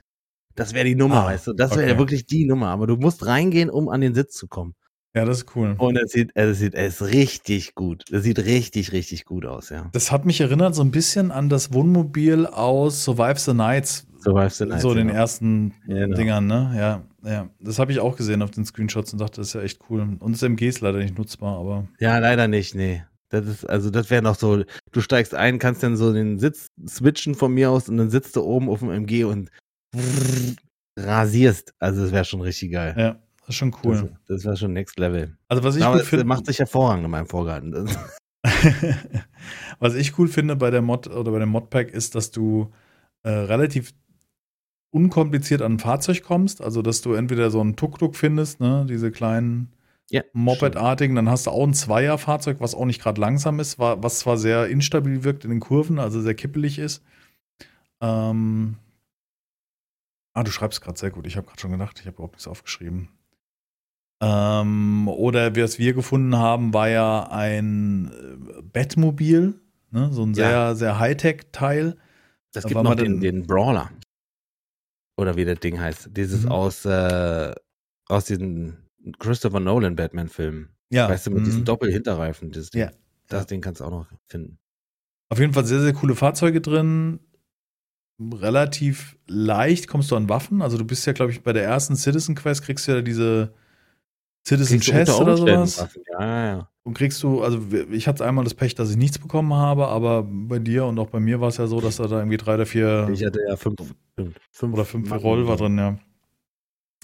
[0.55, 1.53] Das wäre die Nummer, Ah, weißt du?
[1.53, 1.91] Das wäre okay.
[1.91, 2.67] ja wirklich die Nummer.
[2.69, 4.75] Aber du musst reingehen, um an den Sitz zu kommen.
[5.15, 5.75] Ja, das ist cool.
[5.77, 8.03] Und es sieht, es sieht, es ist richtig gut.
[8.11, 9.89] Es sieht richtig, richtig gut aus, ja.
[9.91, 14.07] Das hat mich erinnert so ein bisschen an das Wohnmobil aus Survive the Nights.
[14.23, 15.19] Survive the Night, so den genau.
[15.19, 16.15] ersten Genau.
[16.15, 16.73] Dingern, ne?
[16.75, 17.49] Ja, ja.
[17.59, 20.01] Das habe ich auch gesehen auf den Screenshots und dachte, das ist ja echt cool.
[20.19, 23.03] Und das MG ist leider nicht nutzbar, aber Ja, leider nicht, nee.
[23.29, 26.67] Das ist, also das wäre noch so, du steigst ein, kannst dann so den Sitz
[26.87, 29.49] switchen von mir aus und dann sitzt du oben auf dem MG und
[30.99, 31.73] rasierst.
[31.79, 32.93] Also das wäre schon richtig geil.
[32.97, 33.95] ja, das ist schon cool.
[34.27, 35.35] Das, das wäre schon Next Level.
[35.47, 37.89] also was ich Aber gut finde, macht sich hervorragend in meinem Vorgarten.
[39.79, 42.71] Was ich cool finde bei der Mod oder bei dem Modpack ist, dass du
[43.23, 43.93] äh, relativ
[44.93, 46.61] unkompliziert an ein Fahrzeug kommst.
[46.61, 49.73] Also, dass du entweder so einen Tuk-Tuk findest, ne, diese kleinen
[50.09, 53.97] Ja, Moped-artigen, dann hast du auch ein Zweierfahrzeug, was auch nicht gerade langsam ist, wa-
[53.99, 57.03] was zwar sehr instabil wirkt in den Kurven, also sehr kippelig ist.
[58.01, 58.75] Ähm,
[60.35, 61.27] Ah, du schreibst gerade sehr gut.
[61.27, 63.09] Ich habe gerade schon gedacht, ich habe überhaupt nichts aufgeschrieben.
[64.21, 69.59] Ähm, oder was wir gefunden haben, war ja ein äh, Bettmobil,
[69.91, 70.09] ne?
[70.11, 70.33] so ein Ja.
[70.33, 71.97] sehr, sehr Hightech-Teil.
[72.51, 73.91] Das Da gibt noch den- den Brawler.
[75.17, 76.09] Oder wie das Ding heißt.
[76.11, 76.51] Dieses Mhm.
[76.51, 77.53] aus, äh,
[78.07, 78.77] aus diesen
[79.19, 80.69] Christopher Nolan Batman-Filmen.
[80.89, 81.65] Ja, Weißt du, mit diesen mhm.
[81.65, 82.51] Doppelhinterreifen.
[82.51, 82.81] Das, Ding.
[82.81, 82.91] Ja.
[83.27, 83.47] das.
[83.47, 84.59] Ding kannst du auch noch finden.
[85.29, 87.19] Auf jeden Fall sehr, sehr coole Fahrzeuge drin.
[88.21, 90.61] Relativ leicht kommst du an Waffen.
[90.61, 93.53] Also du bist ja, glaube ich, bei der ersten Citizen Quest kriegst du ja diese
[94.47, 95.79] Citizen Chest oder sowas.
[95.79, 96.03] Waffen.
[96.11, 96.69] Ja, ja, ja.
[96.85, 100.23] Und kriegst du, also ich hatte einmal das Pech, dass ich nichts bekommen habe, aber
[100.23, 102.55] bei dir und auch bei mir war es ja so, dass da, da irgendwie drei
[102.55, 103.79] oder vier Ich hatte ja fünf,
[104.17, 105.25] fünf, fünf oder fünf Macken.
[105.25, 105.97] Revolver drin, ja.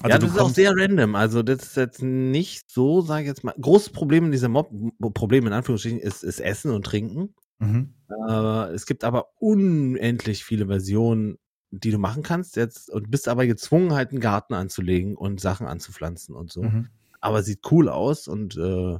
[0.01, 1.15] Also ja, das ist auch sehr random.
[1.15, 3.53] Also, das ist jetzt nicht so, sage ich jetzt mal.
[3.59, 4.71] Großes Problem in dieser Mob,
[5.13, 7.33] Problem in Anführungsstrichen, ist, ist Essen und Trinken.
[7.59, 7.93] Mhm.
[8.29, 11.37] Äh, es gibt aber unendlich viele Versionen,
[11.71, 15.67] die du machen kannst jetzt und bist aber gezwungen, halt einen Garten anzulegen und Sachen
[15.67, 16.63] anzupflanzen und so.
[16.63, 16.87] Mhm.
[17.19, 18.97] Aber sieht cool aus und äh,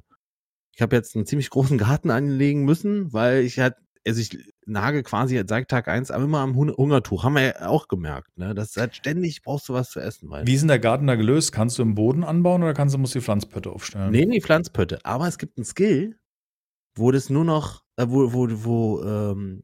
[0.79, 3.75] ich habe jetzt einen ziemlich großen Garten anlegen müssen, weil ich halt,
[4.07, 7.25] also ich nage quasi seit Tag eins immer am Hun- Hungertuch.
[7.25, 8.55] Haben wir ja auch gemerkt, ne?
[8.55, 10.29] Das halt ständig brauchst du was zu essen.
[10.29, 11.51] Weil Wie ist denn der Garten da gelöst?
[11.51, 14.11] Kannst du im Boden anbauen oder kannst du, musst du die Pflanzpötte aufstellen?
[14.11, 14.99] Nee, nee, Pflanzpötte.
[15.03, 16.17] Aber es gibt einen Skill,
[16.95, 19.63] wo das nur noch, äh, wo, wo, wo, ähm,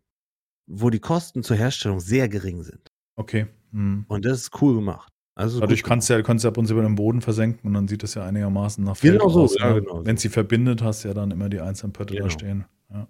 [0.68, 2.92] wo die Kosten zur Herstellung sehr gering sind.
[3.16, 3.48] Okay.
[3.72, 4.04] Mhm.
[4.10, 5.14] Und das ist cool gemacht.
[5.38, 7.88] Also Dadurch gut kannst du ja, kannst du ja über den Boden versenken und dann
[7.90, 9.56] sieht das ja einigermaßen nach Feld Genau so, aus.
[9.60, 9.82] ja, ne?
[9.82, 10.06] genau so.
[10.06, 12.28] Wenn sie verbindet, hast du ja dann immer die einzelnen Pötte Genau.
[12.28, 12.66] da stehen.
[12.90, 13.08] Ja.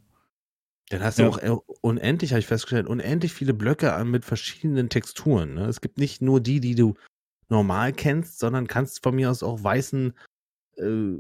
[0.90, 1.30] Dann hast du Ja.
[1.30, 5.54] auch äh, unendlich, habe ich festgestellt, unendlich viele Blöcke an mit verschiedenen Texturen.
[5.54, 5.66] Ne?
[5.66, 6.96] Es gibt nicht nur die, die du
[7.50, 10.14] normal kennst, sondern kannst von mir aus auch weißen
[10.78, 11.12] äh,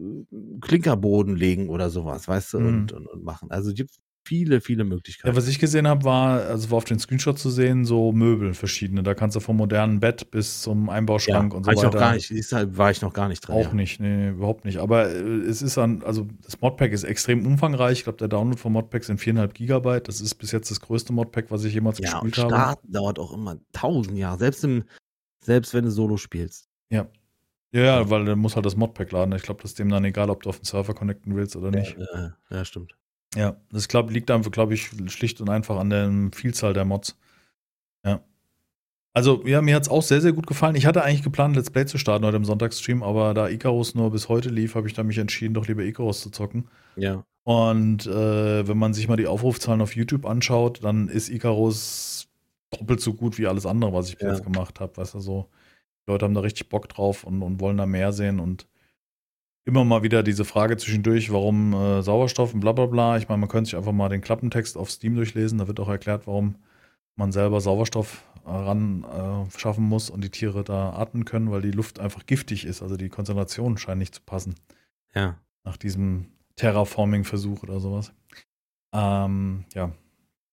[0.61, 2.67] Klinkerboden legen oder sowas, weißt du, Mhm.
[2.67, 3.51] und, und, und machen.
[3.51, 3.91] Also es gibt
[4.25, 5.27] viele, viele Möglichkeiten.
[5.27, 8.53] Ja, was ich gesehen habe, war, also war auf den Screenshot zu sehen, so Möbel
[8.53, 9.03] verschiedene.
[9.03, 11.87] Da kannst du vom modernen Bett bis zum Einbauschrank und so ich weiter.
[11.87, 13.55] noch gar nicht, deshalb war ich noch gar nicht drin.
[13.55, 13.73] Auch ja.
[13.73, 14.79] nicht, nee, überhaupt nicht.
[14.79, 17.99] Aber äh, es ist an, also das Modpack ist extrem umfangreich.
[17.99, 20.07] Ich glaube, der Download vom Modpack sind 4,5 Gigabyte.
[20.07, 22.55] Das ist bis jetzt das größte Modpack, was ich jemals Ja, und gespielt habe.
[22.55, 24.83] Starten dauert auch immer tausend Jahre, selbst, im,
[25.43, 26.67] selbst wenn du Solo spielst.
[26.89, 27.07] Ja.
[27.71, 29.35] Ja, ja, weil du musst halt das Modpack laden.
[29.35, 31.71] Ich glaube, das ist dem dann egal, ob du auf den Server connecten willst oder
[31.71, 31.97] nicht.
[31.97, 32.95] Ja, ja, stimmt.
[33.35, 37.17] Ja, das glaub, liegt einfach, glaube ich, schlicht und einfach an der Vielzahl der Mods.
[38.05, 38.21] Ja.
[39.13, 40.75] Also, ja, mir hat es auch sehr, sehr gut gefallen.
[40.75, 44.11] Ich hatte eigentlich geplant, Let's Play zu starten heute im Sonntagsstream, aber da Icarus nur
[44.11, 46.67] bis heute lief, habe ich da mich entschieden, doch lieber Icarus zu zocken.
[46.95, 47.23] Ja.
[47.43, 52.27] Und äh, wenn man sich mal die Aufrufzahlen auf YouTube anschaut, dann ist Icarus
[52.71, 54.33] doppelt so gut wie alles andere, was ich bis Ja.
[54.33, 54.97] jetzt gemacht habe.
[54.97, 55.49] Weißt du, so,
[56.05, 58.67] die Leute haben da richtig Bock drauf und, und wollen da mehr sehen und
[59.65, 63.17] immer mal wieder diese Frage zwischendurch, warum äh, Sauerstoff und bla bla bla.
[63.17, 65.89] Ich meine, man könnte sich einfach mal den Klappentext auf Steam durchlesen, da wird auch
[65.89, 66.55] erklärt, warum
[67.15, 71.61] man selber Sauerstoff äh, ran äh, schaffen muss und die Tiere da atmen können, weil
[71.61, 72.81] die Luft einfach giftig ist.
[72.81, 74.55] Also die Konzentration scheint nicht zu passen
[75.13, 75.39] Ja.
[75.63, 78.13] nach diesem Terraforming-Versuch oder sowas.
[78.93, 79.91] Ähm, ja,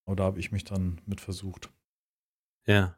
[0.07, 1.71] aber da habe ich mich dann mit versucht.
[2.67, 2.97] Ja.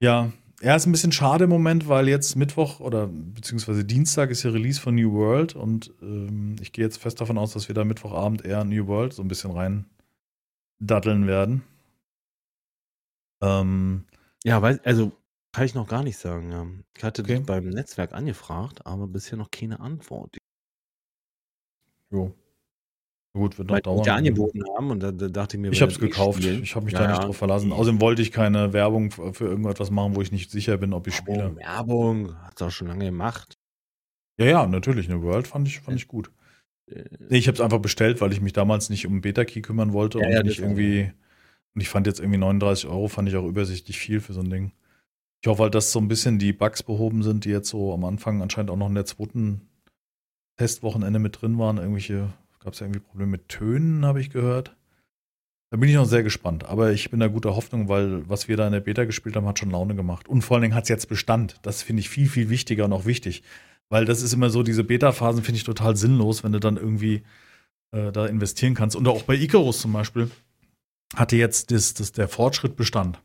[0.00, 0.32] Ja,
[0.64, 4.50] ja, ist ein bisschen schade im Moment, weil jetzt Mittwoch oder beziehungsweise Dienstag ist ja
[4.50, 7.84] Release von New World und ähm, ich gehe jetzt fest davon aus, dass wir da
[7.84, 9.86] Mittwochabend eher New World so ein bisschen rein
[10.80, 11.64] daddeln werden.
[13.42, 14.06] Ähm,
[14.44, 15.12] Ja, weil, also
[15.52, 16.84] kann ich noch gar nicht sagen.
[16.96, 17.38] Ich hatte Okay.
[17.38, 20.36] dich beim Netzwerk angefragt, aber bisher noch keine Antwort.
[22.10, 22.34] jo.
[23.36, 24.04] Gut, wird noch Weil die dauern.
[24.04, 26.40] ja angeboten haben und da, da dachte ich mir, Ich habe es gekauft.
[26.42, 26.62] spielen?
[26.62, 27.24] Ich habe mich Ja, da nicht ja.
[27.24, 27.72] drauf verlassen.
[27.72, 31.16] Außerdem wollte ich keine Werbung für irgendetwas machen, wo ich nicht sicher bin, ob ich
[31.16, 31.56] spiele.
[31.56, 33.58] Werbung, Werbung, hat's auch schon lange gemacht.
[34.38, 35.10] Ja, ja, natürlich.
[35.10, 36.30] Eine World fand ich, fand ich gut.
[36.86, 40.20] Nee, ich habe es einfach bestellt, weil ich mich damals nicht um Beta-Key kümmern wollte
[40.20, 41.10] Ja, und nicht irgendwie.
[41.74, 44.50] Und ich fand jetzt irgendwie 39 Euro, fand ich auch übersichtlich viel für so ein
[44.50, 44.72] Ding.
[45.42, 48.04] Ich hoffe halt, dass so ein bisschen die Bugs behoben sind, die jetzt so am
[48.04, 49.62] Anfang anscheinend auch noch in der zweiten
[50.56, 51.78] Testwochenende mit drin waren.
[51.78, 52.32] Irgendwelche,
[52.64, 54.74] gab es ja irgendwie Probleme mit Tönen, habe ich gehört.
[55.70, 56.64] Da bin ich noch sehr gespannt.
[56.64, 59.46] Aber ich bin da guter Hoffnung, weil was wir da in der Beta gespielt haben,
[59.46, 60.28] hat schon Laune gemacht.
[60.28, 61.56] Und vor allen Dingen hat es jetzt Bestand.
[61.62, 63.42] Das finde ich viel, viel wichtiger und auch wichtig.
[63.88, 67.22] Weil das ist immer so, diese Beta-Phasen finde ich total sinnlos, wenn du dann irgendwie
[67.90, 68.96] äh, da investieren kannst.
[68.96, 70.30] Und auch bei Icarus zum Beispiel
[71.16, 73.20] hatte jetzt das, das, der Fortschritt Bestand.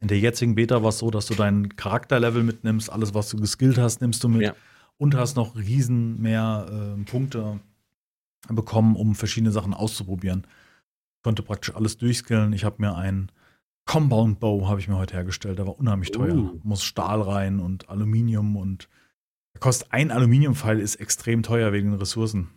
[0.00, 3.36] In der jetzigen Beta war es so, dass du dein Charakterlevel mitnimmst, alles, was du
[3.38, 4.54] geskillt hast, nimmst du mit Ja.
[4.98, 7.60] und hast noch riesen mehr äh, Punkte
[8.48, 10.46] bekommen, um verschiedene Sachen auszuprobieren.
[10.46, 12.52] Ich konnte praktisch alles durchskillen.
[12.52, 13.30] Ich habe mir einen
[13.86, 15.58] Compound Bow habe ich mir heute hergestellt.
[15.58, 16.34] Der war unheimlich teuer.
[16.34, 16.60] Uh.
[16.62, 18.88] Muss Stahl rein und Aluminium und
[19.58, 22.50] kostet ein Aluminiumpfeil ist extrem teuer wegen den Ressourcen.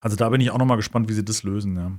[0.00, 1.76] Also da bin ich auch noch mal gespannt, wie sie das lösen.
[1.76, 1.98] Ja.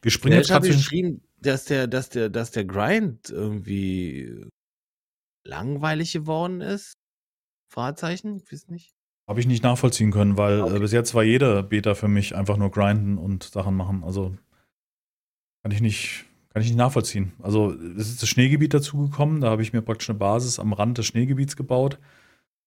[0.00, 4.46] Wir springen Ja, jetzt gerade geschrieben, dass der, dass der, dass der Grind irgendwie
[5.44, 6.94] langweilig geworden ist?
[7.68, 8.40] Fragezeichen?
[8.42, 8.95] Ich weiß nicht.
[9.28, 10.76] Habe ich nicht nachvollziehen können, weil Okay.
[10.76, 14.04] äh, bis jetzt war jeder Beta für mich einfach nur grinden und Sachen machen.
[14.04, 14.36] Also
[15.62, 17.32] kann ich nicht, kann ich nicht nachvollziehen.
[17.42, 20.98] Also es ist das Schneegebiet dazugekommen, da habe ich mir praktisch eine Basis am Rand
[20.98, 21.98] des Schneegebiets gebaut,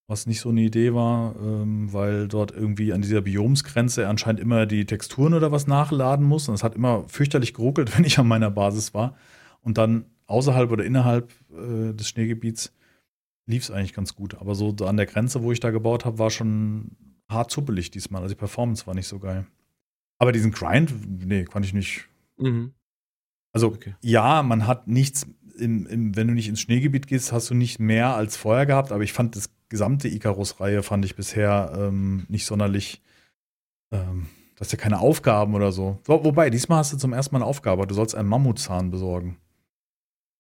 [0.08, 4.66] was nicht so eine Idee war, ähm, weil dort irgendwie an dieser Biomsgrenze anscheinend immer
[4.66, 6.50] die Texturen oder was nachladen muss.
[6.50, 9.16] Und es hat immer fürchterlich geruckelt, wenn ich an meiner Basis war.
[9.62, 12.74] Und dann außerhalb oder innerhalb äh, des Schneegebiets
[13.50, 14.36] lief es eigentlich ganz gut.
[14.36, 16.92] Aber so an der Grenze, wo ich da gebaut habe, war schon
[17.28, 18.22] hart zuppelig diesmal.
[18.22, 19.46] Also die Performance war nicht so geil.
[20.20, 20.94] Aber diesen Grind,
[21.26, 22.08] nee, konnte ich nicht.
[22.38, 22.74] Mhm.
[23.52, 23.96] Also Okay.
[24.02, 25.26] ja, man hat nichts,
[25.58, 28.92] im, im, wenn du nicht ins Schneegebiet gehst, hast du nicht mehr als vorher gehabt.
[28.92, 33.02] Aber ich fand das gesamte Icarus-Reihe fand ich bisher ähm, nicht sonderlich.
[33.92, 36.00] Ähm, du hast ja keine Aufgaben oder so.
[36.06, 36.24] so.
[36.24, 37.88] Wobei, diesmal hast du zum ersten Mal eine Aufgabe.
[37.88, 39.38] Du sollst einen Mammutzahn besorgen.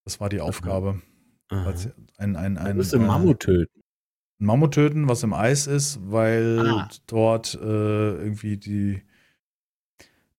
[0.05, 1.01] Das war die Aufgabe.
[1.49, 3.81] Als Ein, ein, Du ein, äh, Mammut töten.
[4.39, 6.89] ein Mammut töten, was im Eis ist, weil Ah.
[7.07, 7.57] dort äh,
[8.15, 9.01] irgendwie die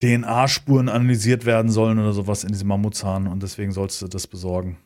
[0.02, 4.78] DNA-Spuren analysiert werden sollen oder sowas in diesem Mammutzahn und deswegen sollst du das besorgen.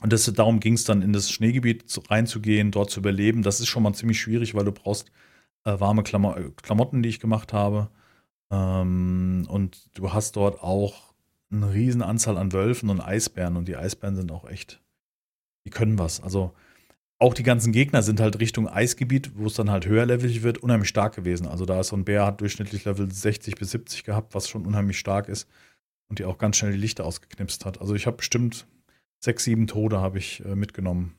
[0.00, 3.42] Und das, darum ging es dann, in das Schneegebiet zu, reinzugehen, dort zu überleben.
[3.42, 5.10] Das ist schon mal ziemlich schwierig, weil du brauchst
[5.64, 7.90] äh, warme Klamo äh, Klamotten, die ich gemacht habe.
[8.50, 11.12] Ähm, und du hast dort auch
[11.50, 14.80] eine riesen Anzahl an Wölfen und Eisbären und die Eisbären sind auch echt,
[15.64, 16.22] die können was.
[16.22, 16.52] Also
[17.18, 20.88] auch die ganzen Gegner sind halt Richtung Eisgebiet, wo es dann halt höherlevelig wird, unheimlich
[20.88, 21.46] stark gewesen.
[21.46, 24.66] Also da ist so ein Bär, hat durchschnittlich Level 60 bis 70 gehabt, was schon
[24.66, 25.48] unheimlich stark ist
[26.08, 27.80] und die auch ganz schnell die Lichter ausgeknipst hat.
[27.80, 28.66] Also ich habe bestimmt
[29.20, 31.14] sechs, sieben Tode habe ich äh, mitgenommen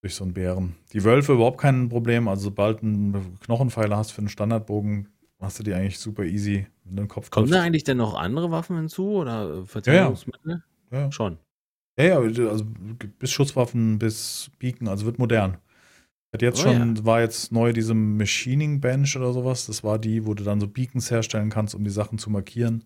[0.00, 0.74] durch so einen Bären.
[0.92, 2.28] Die Wölfe überhaupt kein Problem.
[2.28, 5.08] Also sobald du einen Knochenpfeiler hast für einen Standardbogen,
[5.40, 7.30] hast du die eigentlich super easy mit dem Kopf.
[7.30, 9.64] Kommen da eigentlich denn noch andere Waffen hinzu oder äh, ja.
[9.66, 10.62] Verteidigungsmittel?
[10.90, 11.12] ja.
[11.12, 11.38] Schon.
[11.98, 12.64] Ja, ja, also
[13.18, 15.58] bis Schusswaffen bis Beacon, also wird modern.
[16.32, 19.66] Hat jetzt Oh, schon, war jetzt neu diese Machining Bench oder sowas.
[19.66, 22.84] Das war die, wo du dann so Beacons herstellen kannst, um die Sachen zu markieren.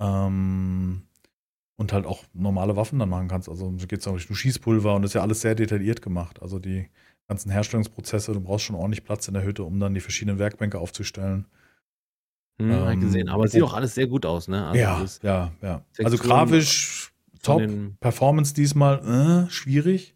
[0.00, 1.02] Ähm,
[1.76, 3.48] und halt auch normale Waffen dann machen kannst.
[3.48, 6.42] Also geht es auch Richtung Schießpulver und das ist ja alles sehr detailliert gemacht.
[6.42, 6.88] Also die
[7.26, 10.78] ganzen Herstellungsprozesse, du brauchst schon ordentlich Platz in der Hütte, um dann die verschiedenen Werkbänke
[10.78, 11.46] aufzustellen.
[12.60, 13.28] Hm, Ähm, gesehen.
[13.30, 13.66] Aber es sieht oh.
[13.66, 14.66] auch alles sehr gut aus, ne?
[14.66, 15.84] Also ja, das ja, ja.
[16.04, 17.11] Also grafisch
[17.42, 17.62] top.
[18.00, 20.14] Performance diesmal äh, schwierig.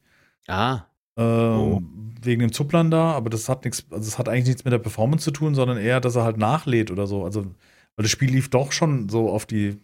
[0.49, 0.83] Ah,
[1.17, 1.83] Ähm, Oh.
[2.23, 4.79] Wegen dem Zupplern da, aber das hat nichts, also es hat eigentlich nichts mit der
[4.79, 7.25] Performance zu tun, sondern eher, dass er halt nachlädt oder so.
[7.25, 9.79] Also, weil das Spiel lief doch schon so auf die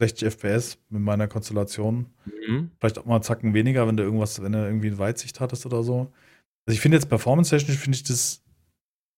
[0.00, 2.06] 60 FPS mit meiner Konstellation.
[2.26, 2.70] mhm.
[2.78, 5.66] Vielleicht auch mal einen Zacken weniger, wenn du irgendwas, wenn du irgendwie eine Weitsicht hattest
[5.66, 6.12] oder so.
[6.66, 8.42] Also ich finde jetzt performance-technisch finde ich das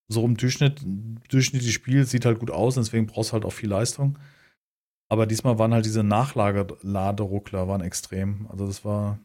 [0.09, 0.81] so im Durchschnitt,
[1.29, 4.19] durchschnittliches Spiel sieht halt gut aus, deswegen brauchst du halt auch viel Leistung.
[5.11, 8.47] Aber diesmal waren halt diese Nachladeruckler waren extrem.
[8.49, 9.19] Also das war,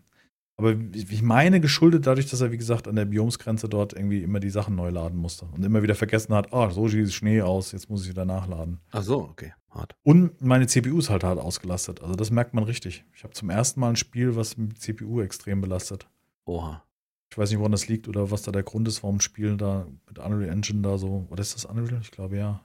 [0.57, 4.39] aber ich meine geschuldet dadurch, dass er, wie gesagt, an der Biomsgrenze dort irgendwie immer
[4.39, 7.71] die Sachen neu laden musste und immer wieder vergessen hat, ah, so sieht Schnee aus,
[7.71, 8.79] jetzt muss ich wieder nachladen.
[8.91, 9.53] Ach so, okay.
[9.69, 9.95] Hart.
[10.01, 12.01] Und meine CPU ist halt hart ausgelastet.
[12.01, 13.05] Also das merkt man richtig.
[13.13, 16.07] Ich habe zum ersten Mal ein Spiel, was mit CPU extrem belastet.
[16.45, 16.83] Oha.
[17.29, 19.55] Ich weiß nicht, woran das liegt oder was da der Grund ist, warum das Spiel
[19.55, 21.99] da mit Unreal Engine da so, oder ist das Unreal?
[22.01, 22.61] Ich glaube ja.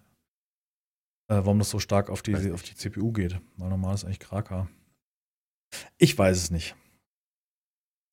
[1.31, 3.41] Äh, warum das so stark auf die, auf die CPU geht.
[3.57, 4.69] Weil normal ist eigentlich Kraka.
[5.97, 6.75] Ich weiß es nicht.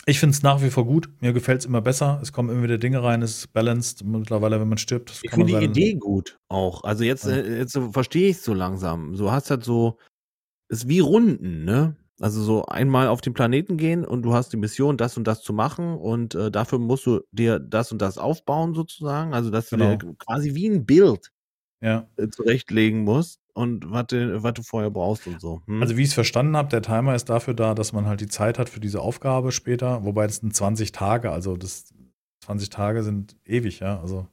[0.06, 1.10] Ich finde es nach wie vor gut.
[1.19, 2.19] Mir gefällt es immer besser.
[2.21, 3.21] Es kommen immer wieder Dinge rein.
[3.23, 4.03] Es ist balanced.
[4.06, 6.84] Mittlerweile, wenn man stirbt, Ich finde die Idee gut auch.
[6.84, 7.32] Also jetzt, Ja.
[7.32, 9.15] äh, jetzt so verstehe ich es so langsam.
[9.17, 9.97] Du hast halt so,
[10.69, 11.97] ist wie Runden, ne?
[12.19, 15.41] Also so einmal auf den Planeten gehen und du hast die Mission, das und das
[15.41, 19.34] zu machen und äh, dafür musst du dir das und das aufbauen sozusagen.
[19.34, 19.97] Also dass du Genau.
[20.19, 21.32] quasi wie ein Bild
[21.81, 22.07] Ja.
[22.17, 25.61] äh, zurechtlegen musst und was du, was du vorher brauchst und so.
[25.67, 25.81] Hm?
[25.81, 28.27] Also wie ich es verstanden habe, der Timer ist dafür da, dass man halt die
[28.27, 31.93] Zeit hat für diese Aufgabe später, wobei das sind 20 Tage, also das
[32.45, 33.99] 20 Tage sind ewig, ja.
[33.99, 34.27] Also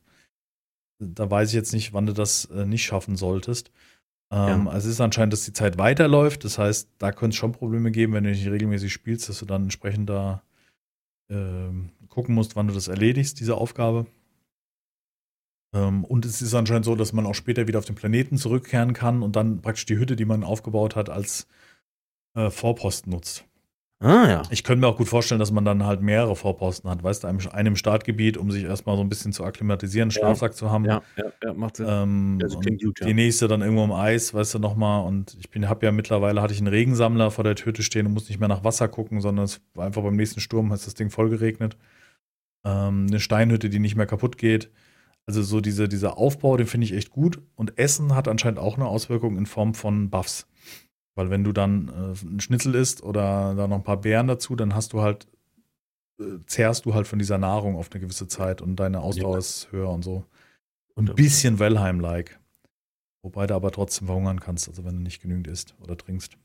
[1.01, 3.71] da weiß ich jetzt nicht, wann du das äh, nicht schaffen solltest.
[4.31, 4.71] Ähm, Ja.
[4.73, 6.45] Also es ist anscheinend, dass die Zeit weiterläuft.
[6.45, 9.47] Das heißt, da könnte es schon Probleme geben, wenn du nicht regelmäßig spielst, dass du
[9.47, 10.43] dann entsprechend da
[11.31, 14.07] ähm, gucken musst, wann du das erledigst, diese Aufgabe.
[15.75, 18.95] Ähm, und es ist anscheinend so, dass man auch später wieder auf den Planeten zurückkehren
[18.95, 21.49] kann und dann praktisch die Hütte, die man aufgebaut hat, als
[22.37, 23.45] äh, Vorposten nutzt.
[24.01, 24.43] ah ja.
[24.51, 27.29] Ich könnte mir auch gut vorstellen, dass man dann halt mehrere Vorposten hat, weißt du,
[27.29, 30.21] einem, einem Startgebiet, um sich erstmal so ein bisschen zu akklimatisieren, einen Ja.
[30.21, 30.85] Schlafsack zu haben.
[30.85, 31.87] Ja, ja, ja, macht Sinn.
[31.89, 33.07] Ähm, Ja, so und klingt gut, ja.
[33.07, 35.07] Die nächste dann irgendwo im Eis, weißt du, nochmal.
[35.07, 38.13] Und ich bin, habe ja mittlerweile, hatte ich einen Regensammler vor der Hütte stehen und
[38.15, 40.95] muss nicht mehr nach Wasser gucken, sondern es war einfach beim nächsten Sturm, ist das
[40.95, 41.77] Ding voll geregnet.
[42.65, 44.71] Ähm, eine Steinhütte, die nicht mehr kaputt geht.
[45.27, 47.41] Also so diese, dieser Aufbau, den finde ich echt gut.
[47.55, 50.47] Und Essen hat anscheinend auch eine Auswirkung in Form von Buffs.
[51.15, 54.57] Weil wenn du dann äh, ein Schnitzel isst oder da noch ein paar Beeren dazu,
[54.57, 55.27] dann hast du halt
[56.21, 59.39] äh, zehrst du halt von dieser Nahrung auf eine gewisse Zeit und deine Ausdauer Ja.
[59.39, 60.25] ist höher und so.
[60.95, 62.39] Und Ein bisschen Wellheim-like.
[63.23, 66.37] Wobei du aber trotzdem verhungern kannst, also wenn du nicht genügend isst oder trinkst.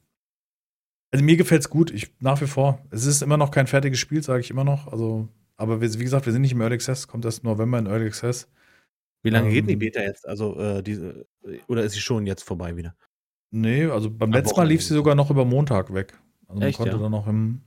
[1.11, 2.79] Also mir gefällt's gut, ich nach wie vor.
[2.91, 4.87] Es ist immer noch kein fertiges Spiel, sage ich immer noch.
[4.87, 7.79] Also, aber wir, wie gesagt, wir sind nicht im Early Access, kommt erst im November
[7.79, 8.47] in Early Access.
[9.21, 10.27] Wie lange geht denn die Ähm, Beta jetzt?
[10.27, 11.27] Also, äh, diese,
[11.67, 12.95] oder ist sie schon jetzt vorbei wieder?
[13.51, 16.17] Nee, also beim letzten Mal lief sie sogar noch über Montag weg.
[16.47, 17.01] Also man Echt, konnte ja?
[17.01, 17.61] dann noch im.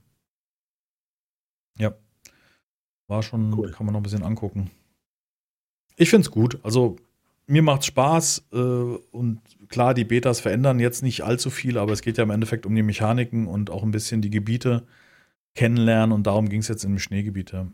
[1.77, 1.93] Ja.
[3.07, 3.71] War schon, Cool.
[3.71, 4.71] kann man noch ein bisschen angucken.
[5.97, 6.59] Ich find's gut.
[6.63, 6.95] Also
[7.45, 12.01] mir macht's Spaß äh, und klar, die Betas verändern jetzt nicht allzu viel, aber es
[12.01, 14.87] geht ja im Endeffekt um die Mechaniken und auch ein bisschen die Gebiete
[15.55, 17.51] kennenlernen und darum ging's jetzt im Schneegebiet.
[17.51, 17.67] Ja.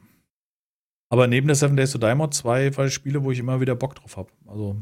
[1.10, 3.96] Aber neben der Seven Days to Die Mod zwei Spiele, wo ich immer wieder Bock
[3.96, 4.30] drauf habe.
[4.48, 4.76] Also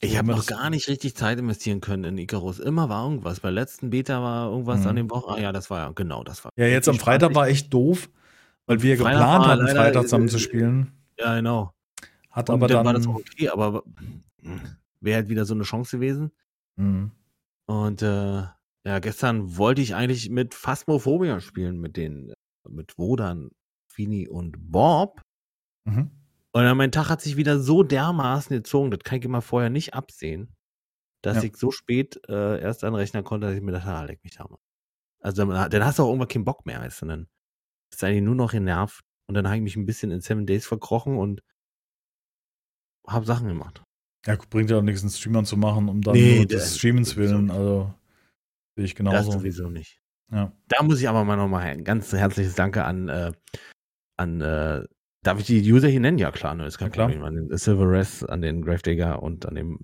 [0.00, 2.58] Ich habe noch gar nicht richtig Zeit investieren können in Icarus.
[2.58, 3.40] Immer war irgendwas.
[3.40, 4.86] Bei der letzten Beta war irgendwas Mhm.
[4.86, 5.30] an dem Wochen.
[5.32, 6.52] Ah ja, das war ja, genau, das war.
[6.56, 8.10] ja, jetzt am Freitag war echt doof,
[8.66, 10.92] weil wir Freitag geplant hatten, leider, Freitag äh, zusammen zu spielen.
[11.18, 11.72] Ja, genau.
[12.30, 12.84] Hat Und aber dann.
[12.86, 13.82] war das auch okay, aber
[15.00, 16.30] wäre halt wieder so eine Chance gewesen.
[16.76, 17.10] Mhm.
[17.66, 18.42] Und äh,
[18.84, 22.32] ja, gestern wollte ich eigentlich mit Phasmophobia spielen, mit den,
[22.68, 23.50] mit Wodan,
[23.98, 25.22] Fini und Bob.
[25.84, 26.12] Mhm.
[26.52, 29.70] Und dann mein Tag hat sich wieder so dermaßen gezogen, das kann ich immer vorher
[29.70, 30.54] nicht absehen,
[31.22, 31.42] dass Ja.
[31.44, 34.44] ich so spät äh, erst anrechnen konnte, dass ich mir dachte, ah, leck mich da
[34.44, 34.58] mal.
[35.20, 37.26] Also dann, dann hast du auch irgendwann keinen Bock mehr, weißt du, dann
[37.92, 39.02] ist eigentlich nur noch genervt.
[39.26, 41.42] Und dann habe ich mich ein bisschen in Seven Days verkrochen und
[43.08, 43.82] habe Sachen gemacht.
[44.26, 46.78] Ja, bringt ja auch nichts, einen Streamer zu machen, um dann Nee, nur das- des
[46.78, 47.50] Streamens willen.
[47.50, 47.92] Also
[48.76, 49.32] sehe ich Das genauso.
[49.32, 50.00] sowieso nicht.
[50.30, 50.52] Ja.
[50.68, 53.32] Da muss ich aber mal nochmal ein ganz herzliches Danke an, äh,
[54.18, 54.84] an äh,
[55.22, 56.18] darf ich die User hier nennen?
[56.18, 57.08] Ja, klar, ne, ist kein klar.
[57.08, 57.24] Problem.
[57.24, 59.80] An den Silver Rest, an den Gravedigger und an dem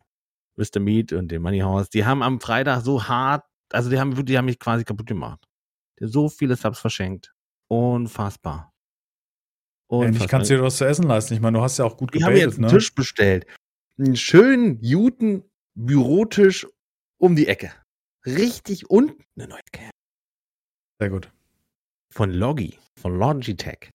[0.56, 0.80] Mr.
[0.80, 1.90] Meat und dem Money Horse.
[1.90, 5.44] Die haben am Freitag so hart, also die haben, die haben mich quasi kaputt gemacht.
[5.98, 7.32] Die haben so viele Subs verschenkt.
[7.68, 8.72] Unfassbar.
[9.90, 11.34] Endlich kannst du dir was zu essen leisten.
[11.34, 12.72] Ich meine, du hast ja auch gut Die haben jetzt gebetet, einen ne?
[12.72, 13.46] Tisch bestellt.
[13.98, 15.44] Einen schönen, guten
[15.76, 16.66] Bürotisch
[17.18, 17.72] um die Ecke.
[18.26, 19.90] Richtig und eine neue Cam.
[21.00, 21.30] Sehr gut.
[22.10, 23.90] von Logi, von Logitech.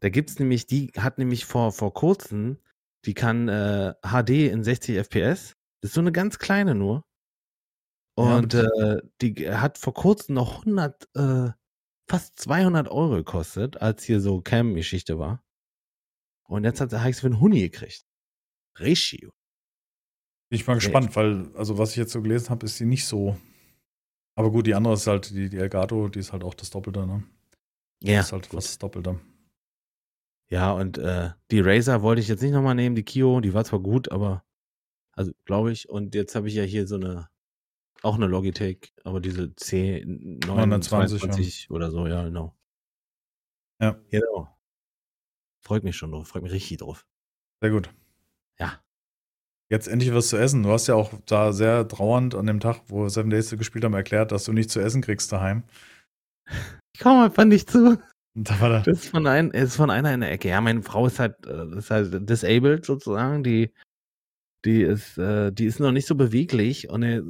[0.00, 2.58] Da gibt's nämlich, die hat nämlich vor, vor kurzem,
[3.04, 5.56] die kann äh, HD in 60 FPS.
[5.80, 7.04] Das ist so eine ganz kleine nur.
[8.18, 11.50] Ja, Und äh, die hat vor kurzem noch 100, äh,
[12.08, 15.42] fast 200 Euro gekostet, als hier so Cam-Geschichte war.
[16.48, 18.04] Und jetzt hat sie für einen Huni gekriegt.
[18.76, 19.30] Ratio.
[20.50, 23.06] Bin ich mal gespannt, weil, also was ich jetzt so gelesen habe, ist sie nicht
[23.06, 23.38] so.
[24.34, 27.06] Aber gut, die andere ist halt, die, die Elgato, die ist halt auch das Doppelte,
[27.06, 27.22] ne?
[28.02, 28.56] Ja, ist halt gut.
[28.56, 29.20] fast das Doppelte.
[30.50, 33.64] Ja, und äh, die Razer wollte ich jetzt nicht nochmal nehmen, die Kio, die war
[33.64, 34.44] zwar gut, aber
[35.12, 35.88] also glaube ich.
[35.88, 37.28] Und jetzt habe ich ja hier so eine,
[38.02, 42.56] auch eine Logitech, aber diese C 920, 920 oder so, ja, genau.
[43.80, 44.00] Ja.
[44.10, 44.56] Genau.
[45.64, 47.06] Freut mich schon drauf, freut mich richtig drauf.
[47.62, 47.90] Sehr gut.
[48.58, 48.82] Ja.
[49.70, 50.64] Jetzt endlich was zu essen.
[50.64, 53.94] Du hast ja auch da sehr trauernd an dem Tag, wo Seven Days gespielt haben,
[53.94, 55.62] erklärt, dass du nicht zu essen kriegst daheim.
[56.92, 58.02] Ich komme einfach nicht zu.
[58.34, 58.80] Da war da.
[58.80, 60.48] Das ist von, ein, ist von einer in der Ecke.
[60.48, 63.42] Ja, meine Frau ist halt, äh, ist halt disabled sozusagen.
[63.42, 63.72] Die,
[64.64, 67.22] die ist, äh, die ist noch nicht so beweglich und, äh,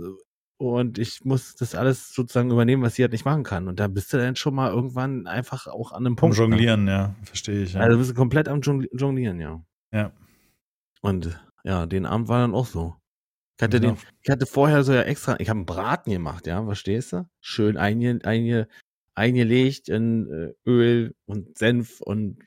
[0.59, 3.67] und ich muss das alles sozusagen übernehmen, was sie halt nicht machen kann.
[3.67, 6.37] Und da bist du dann schon mal irgendwann einfach auch an einem Punkt.
[6.37, 6.43] ne?
[6.43, 7.73] Jonglieren, ja, verstehe ich.
[7.73, 7.81] Ja.
[7.81, 9.65] Also bist du komplett am Jongli- Jonglieren, ja.
[9.93, 10.13] ja.
[11.01, 12.97] Und ja, den Abend war dann auch so.
[13.59, 13.93] Ich hatte, Ja.
[13.93, 17.27] den, ich hatte vorher so ja extra, ich habe einen Braten gemacht, ja, verstehst du?
[17.41, 18.69] Schön einge, einge,
[19.15, 22.39] eingelegt in äh, Öl und Senf und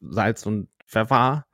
[0.00, 1.46] Salz und Pfeffer.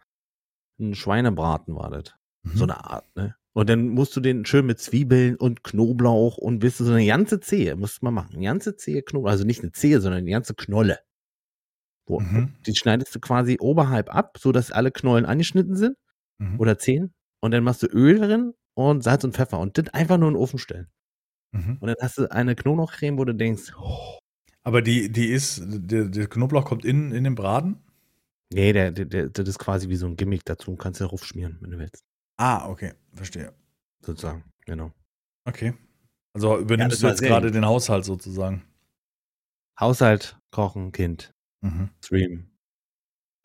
[0.81, 2.15] Ein Schweinebraten war das.
[2.43, 2.57] Mhm.
[2.57, 3.35] So eine Art, ne?
[3.53, 7.07] Und dann musst du den schön mit Zwiebeln und Knoblauch und wisst du, so eine
[7.07, 8.37] ganze Zehe, musst du mal machen.
[8.37, 11.01] Eine ganze Zehe Knoblauch, also nicht eine Zehe, sondern eine ganze Knolle.
[12.07, 12.55] Wo, Mhm.
[12.67, 15.97] Die schneidest du quasi oberhalb ab, so dass alle Knollen angeschnitten sind
[16.39, 16.61] Mhm.
[16.61, 17.13] oder zehn.
[17.41, 20.35] Und dann machst du Öl drin und Salz und Pfeffer und das einfach nur in
[20.35, 20.87] den Ofen stellen.
[21.53, 21.79] Mhm.
[21.81, 24.18] Und dann hast du eine Knoblauchcreme, wo du denkst, oh,
[24.69, 27.79] Aber die, die ist, der, der Knoblauch kommt in, in den Braten?
[28.53, 30.77] nee, der, der, der, das ist quasi wie so ein Gimmick dazu.
[30.77, 32.05] Kannst du darauf schmieren, wenn du willst.
[32.37, 33.55] Ah, okay, verstehe.
[34.05, 34.93] Sozusagen, genau.
[35.47, 35.73] Okay.
[36.35, 38.63] Also Ja, übernimmst das du jetzt gerade den Haushalt sozusagen.
[39.79, 41.89] Kochen, Kochen, Kind, Mhm.
[42.05, 42.51] Stream.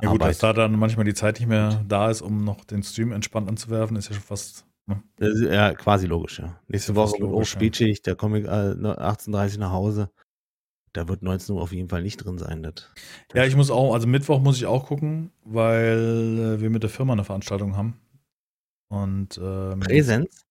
[0.02, 0.58] Ja gut, dass Arbeit.
[0.58, 3.96] da dann manchmal die Zeit nicht mehr da ist, um noch den Stream entspannt anzuwerfen,
[3.96, 4.66] ist ja schon fast.
[4.88, 5.02] Ne?
[5.16, 6.60] Das ist ja quasi logisch, ja.
[6.68, 7.94] Nächste Ja, Woche wird auch logisch, ja.
[8.04, 10.12] Da komme ich äh, 18.30 nach Hause.
[10.94, 12.64] Da wird 19 Uhr auf jeden Fall nicht drin sein.
[12.64, 12.90] Das,
[13.34, 16.90] Ja, ich muss auch, also Mittwoch muss ich auch gucken, weil äh, wir mit der
[16.90, 18.00] Firma eine Veranstaltung haben.
[18.90, 20.46] Und ähm, Präsenz?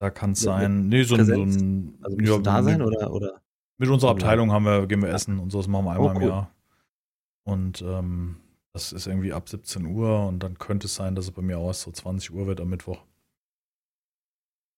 [0.00, 0.88] da kann es sein.
[0.88, 3.40] Nee, so ein, so ein Also du da sein mit, oder, oder?
[3.78, 4.10] mit unserer?
[4.10, 6.28] Abteilung haben wir, gehen wir essen und so, das machen wir einmal im Oh, cool.
[6.28, 6.50] Jahr.
[7.44, 8.36] Und ähm,
[8.72, 11.58] das ist irgendwie ab 17 Uhr und dann könnte es sein, dass es bei mir
[11.58, 13.04] auch so 20 Uhr wird am Mittwoch.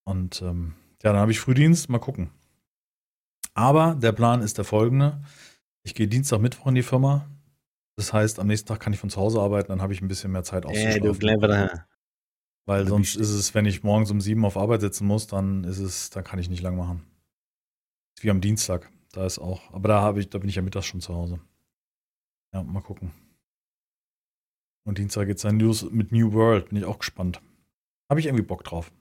[0.05, 2.31] Und ähm, ja, dann habe ich Frühdienst, mal gucken.
[3.55, 5.22] Aber der Plan ist der folgende.
[5.82, 7.26] Ich gehe Dienstag, Mittwoch in die Firma.
[7.96, 10.09] Das heißt, am nächsten Tag kann ich von zu Hause arbeiten, dann habe ich ein
[10.09, 11.86] bisschen mehr Zeit Äh, du cleverer.
[12.66, 15.26] Weil Du sonst bist- ist es, wenn ich morgens um sieben auf Arbeit sitzen muss,
[15.26, 17.05] dann ist es, dann kann ich nicht lang machen.
[18.20, 18.90] Wie am Dienstag.
[19.12, 19.72] Da ist auch.
[19.72, 21.40] Aber da habe ich, da bin ich ja mittags schon zu Hause.
[22.55, 23.11] Ja, mal gucken.
[24.86, 26.68] Und Dienstag geht's dann News mit New World.
[26.68, 27.40] Bin ich auch gespannt.
[28.09, 28.92] Habe ich irgendwie Bock drauf.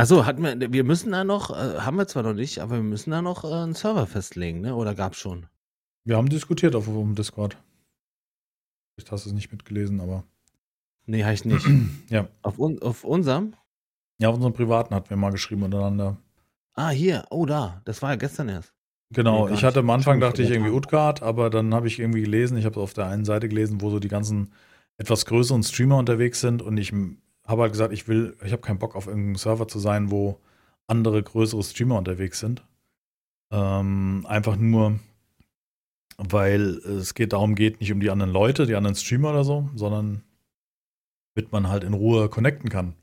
[0.00, 2.82] Achso, hatten wir, wir müssen da noch, äh, haben wir zwar noch nicht, aber wir
[2.82, 4.74] müssen da noch äh, einen Server festlegen, ne?
[4.74, 5.46] Oder gab's schon?
[6.04, 7.58] Wir haben diskutiert auf dem Discord.
[8.94, 10.24] Vielleicht hast du es nicht mitgelesen, aber.
[11.04, 11.66] Nee, habe ich nicht.
[12.08, 12.28] Ja.
[12.42, 13.54] auf, un, auf unserem?
[14.18, 16.16] Ja, auf unserem privaten hatten wir mal geschrieben untereinander.
[16.74, 18.74] Ah, hier, oh da, das war ja gestern erst.
[19.12, 20.70] Genau, Nee, ich hatte am Anfang dachte ich irgendwie.
[20.70, 23.80] Utgard, aber dann habe ich irgendwie gelesen, ich habe es auf der einen Seite gelesen,
[23.80, 24.52] wo so die ganzen
[24.96, 26.92] etwas größeren Streamer unterwegs sind und ich
[27.50, 30.40] habe halt gesagt, ich will, ich habe keinen Bock auf irgendeinem Server zu sein, wo
[30.86, 32.64] andere größere Streamer unterwegs sind.
[33.52, 34.98] Ähm, einfach nur,
[36.16, 39.68] weil es geht darum geht, nicht um die anderen Leute, die anderen Streamer oder so,
[39.74, 40.22] sondern
[41.34, 42.94] damit man halt in Ruhe connecten kann.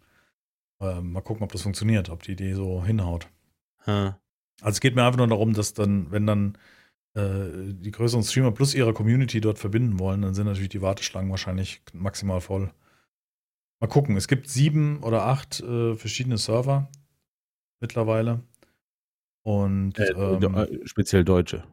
[0.80, 3.28] Ähm, mal gucken, ob das funktioniert, ob die Idee so hinhaut.
[3.84, 4.14] Hm.
[4.62, 6.58] Also es geht mir einfach nur darum, dass dann, wenn dann
[7.16, 11.32] äh, die größeren Streamer plus ihre Community dort verbinden wollen, dann sind natürlich die Warteschlangen
[11.32, 12.72] wahrscheinlich maximal voll.
[13.80, 16.90] Mal gucken, es gibt sieben oder acht äh, verschiedene Server
[17.80, 18.42] mittlerweile.
[19.44, 21.64] Und Äh, ähm, äh, speziell Deutsche.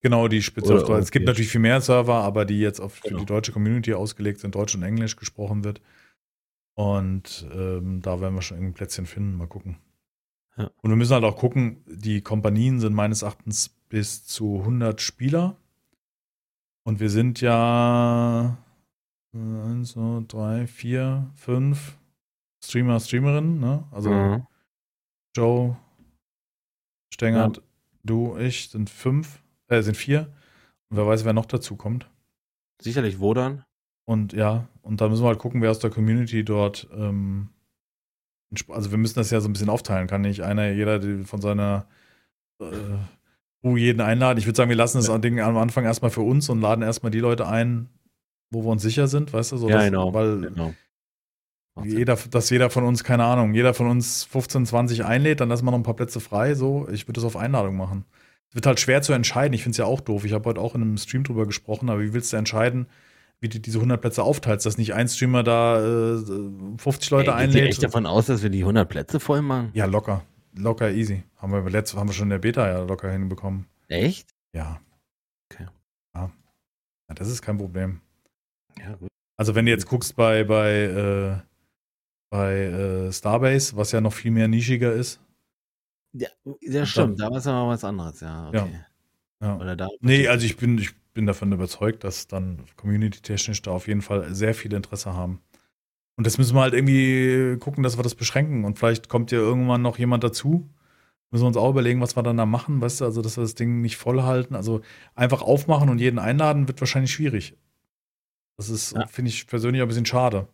[0.00, 1.02] genau, die speziell auf Deutsch.
[1.02, 3.18] Es gibt natürlich viel mehr Server, aber die jetzt auf Genau.
[3.18, 5.80] die deutsche Community ausgelegt sind, Deutsch und Englisch gesprochen wird.
[6.76, 9.36] Und ähm, da werden wir schon irgendein Plätzchen finden.
[9.36, 9.76] Mal gucken.
[10.56, 10.70] Ja.
[10.82, 15.56] Und wir müssen halt auch gucken, die Kompanien sind meines Erachtens bis zu 100 Spieler.
[16.84, 18.56] Und wir sind ja
[19.34, 21.98] 1, 2, 3, 4, 5
[22.64, 23.60] Streamer, Streamerinnen.
[23.60, 23.84] Ne?
[23.90, 24.46] Also Mhm.
[25.36, 25.76] Joe,
[27.12, 27.62] Stengert,
[28.04, 30.32] du, ich sind fünf, äh, sind vier.
[30.90, 32.08] Und wer weiß, wer noch dazu kommt.
[32.80, 33.64] Sicherlich Wodan.
[34.06, 37.50] Und ja, und da müssen wir halt gucken, wer aus der Community dort, ähm,
[38.68, 40.06] also wir müssen das ja so ein bisschen aufteilen.
[40.06, 41.86] Kann nicht einer, jeder von seiner
[42.60, 42.98] äh,
[43.76, 44.38] jeden einladen.
[44.38, 45.18] Ich würde sagen, wir lassen das Ja.
[45.18, 47.88] Ding am Anfang erstmal für uns und laden erstmal die Leute ein,
[48.54, 49.56] wo wir uns sicher sind, weißt du?
[49.58, 50.14] So, ja, dass- genau.
[50.14, 50.74] Weil genau.
[51.82, 55.64] Jeder, dass jeder von uns, keine Ahnung, jeder von uns 15, 20 einlädt, dann lassen
[55.64, 56.54] wir noch ein paar Plätze frei.
[56.54, 58.04] So, ich würde das auf Einladung machen.
[58.48, 59.52] Es wird halt schwer zu entscheiden.
[59.54, 60.24] Ich finde es ja auch doof.
[60.24, 62.86] Ich habe heute auch in einem Stream drüber gesprochen, aber wie willst du entscheiden,
[63.40, 65.80] wie du diese 100 Plätze aufteilst, dass nicht ein Streamer da
[66.14, 66.18] äh,
[66.78, 67.70] 50 Leute Ey, einlädt?
[67.70, 69.70] echt davon aus, dass wir die 100 Plätze voll machen?
[69.74, 70.22] Ja, locker.
[70.56, 71.24] Locker, easy.
[71.38, 73.66] Haben wir, letzt, haben wir schon in der Beta ja locker hinbekommen.
[73.88, 74.28] Echt?
[74.54, 74.80] Ja.
[75.50, 75.66] Okay.
[76.14, 76.30] Ja.
[77.08, 78.00] ja das ist kein Problem.
[78.78, 79.08] Ja, gut.
[79.36, 81.36] Also wenn du jetzt guckst bei, bei, äh,
[82.30, 85.20] bei äh, Starbase, was ja noch viel mehr nischiger ist.
[86.12, 86.28] Ja,
[86.60, 87.20] ja stimmt.
[87.20, 88.48] Da war es aber was anderes, ja.
[88.48, 88.80] Okay.
[89.40, 89.56] Ja.
[89.56, 89.88] Oder da.
[90.00, 94.34] Nee, also ich bin, ich bin davon überzeugt, dass dann community-technisch da auf jeden Fall
[94.34, 95.40] sehr viel Interesse haben.
[96.16, 98.64] Und das müssen wir halt irgendwie gucken, dass wir das beschränken.
[98.64, 100.70] Und vielleicht kommt ja irgendwann noch jemand dazu.
[101.30, 103.42] Müssen wir uns auch überlegen, was wir dann da machen, weißt du, also dass wir
[103.42, 104.54] das Ding nicht voll halten.
[104.54, 104.82] Also
[105.16, 107.56] einfach aufmachen und jeden einladen, wird wahrscheinlich schwierig.
[108.56, 109.06] Das ist, Ja.
[109.06, 110.48] finde ich persönlich ein bisschen schade.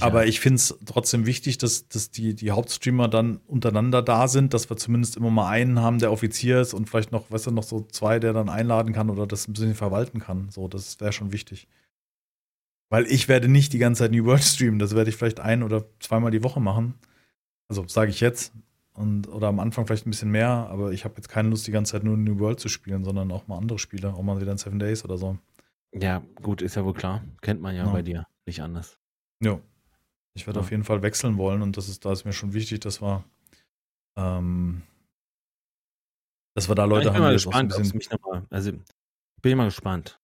[0.00, 4.54] Aber ich finde es trotzdem wichtig, dass, dass die, die Hauptstreamer dann untereinander da sind,
[4.54, 7.50] dass wir zumindest immer mal einen haben, der Offizier ist und vielleicht noch, weißt du,
[7.50, 10.48] noch so zwei, der dann einladen kann oder das ein bisschen verwalten kann.
[10.50, 11.66] So, das wäre schon wichtig.
[12.88, 14.78] Weil ich werde nicht die ganze Zeit New World streamen.
[14.78, 16.94] Das werde ich vielleicht ein oder zweimal die Woche machen.
[17.68, 18.52] Also sage ich jetzt.
[18.92, 21.72] Und, oder am Anfang vielleicht ein bisschen mehr, aber ich habe jetzt keine Lust, die
[21.72, 24.52] ganze Zeit nur New World zu spielen, sondern auch mal andere Spiele, auch mal wieder
[24.52, 25.36] in Seven Days oder so.
[25.94, 27.24] Ja, gut, ist ja wohl klar.
[27.40, 27.92] Kennt man ja Ja.
[27.92, 28.26] bei dir.
[28.46, 28.98] Nicht anders.
[29.42, 29.60] Ja.
[30.36, 30.64] Ich werde Ja.
[30.64, 33.24] auf jeden Fall wechseln wollen und das ist, da ist mir schon wichtig, dass wir,
[34.18, 34.82] ähm,
[36.56, 38.46] dass wir da Leute ich bin haben, mal gespannt, ob mich nochmal.
[38.50, 38.82] Also, bin
[39.42, 40.20] ich mal gespannt.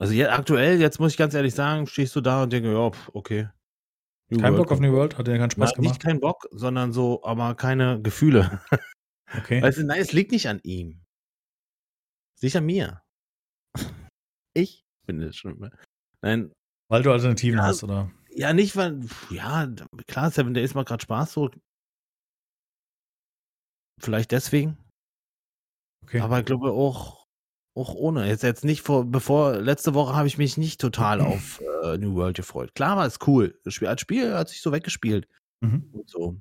[0.00, 2.90] Also, jetzt, aktuell, jetzt muss ich ganz ehrlich sagen, stehst du da und denke, ja,
[3.12, 3.48] okay.
[4.30, 5.18] New Kein World Bock auf New World?
[5.18, 5.92] Hat dir keinen Spaß Na, gemacht?
[5.94, 8.60] Nicht kein Bock, sondern so, aber keine Gefühle.
[9.34, 9.62] Okay.
[9.62, 11.00] Weißt du, nein, es liegt nicht an ihm.
[12.38, 13.02] Sicher mir.
[14.52, 15.70] Ich bin das schon.
[16.22, 16.52] Nein,
[16.88, 18.10] Weil du Alternativen Ja, hast, oder?
[18.30, 19.00] ja, nicht, weil,
[19.30, 19.68] ja,
[20.06, 21.50] klar, Seven Days macht gerade Spaß so.
[24.00, 24.76] Vielleicht deswegen.
[26.04, 26.20] Okay.
[26.20, 27.26] Aber ich glaube auch,
[27.76, 28.26] auch ohne.
[28.26, 32.14] Jetzt, jetzt nicht vor, bevor, letzte Woche habe ich mich nicht total auf äh, New
[32.14, 32.74] World gefreut.
[32.74, 33.58] Klar war es cool.
[33.64, 35.28] Das Spiel, als Spiel hat sich so weggespielt
[35.60, 35.88] mhm.
[35.92, 36.36] und so.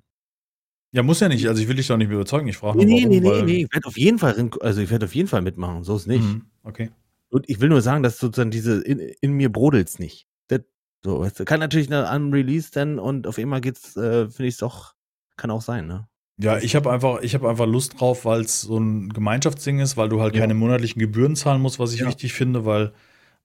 [0.94, 1.48] Ja, muss ja nicht.
[1.48, 2.48] Also ich will dich doch nicht mehr überzeugen.
[2.50, 3.38] Ich frage Nee, nur, nee, warum.
[3.38, 3.64] nee, nee, nee.
[3.64, 5.84] Ich werde auf jeden Fall, also ich werde auf jeden Fall mitmachen.
[5.84, 6.22] So ist nicht.
[6.24, 6.92] Mhm, okay.
[7.32, 10.28] Und ich will nur sagen, dass sozusagen diese in, in mir brodelt's nicht.
[10.50, 10.62] Das,
[11.04, 14.58] so, weißt du, kann natürlich eine Unreleased dann und auf einmal geht's, äh, finde ich
[14.58, 14.94] doch,
[15.38, 16.08] kann auch sein, ne?
[16.38, 19.96] Ja, ich habe einfach, ich habe einfach Lust drauf, weil es so ein Gemeinschaftsding ist,
[19.96, 20.42] weil du halt Ja.
[20.42, 22.08] keine monatlichen Gebühren zahlen musst, was ich Ja.
[22.08, 22.94] wichtig finde, weil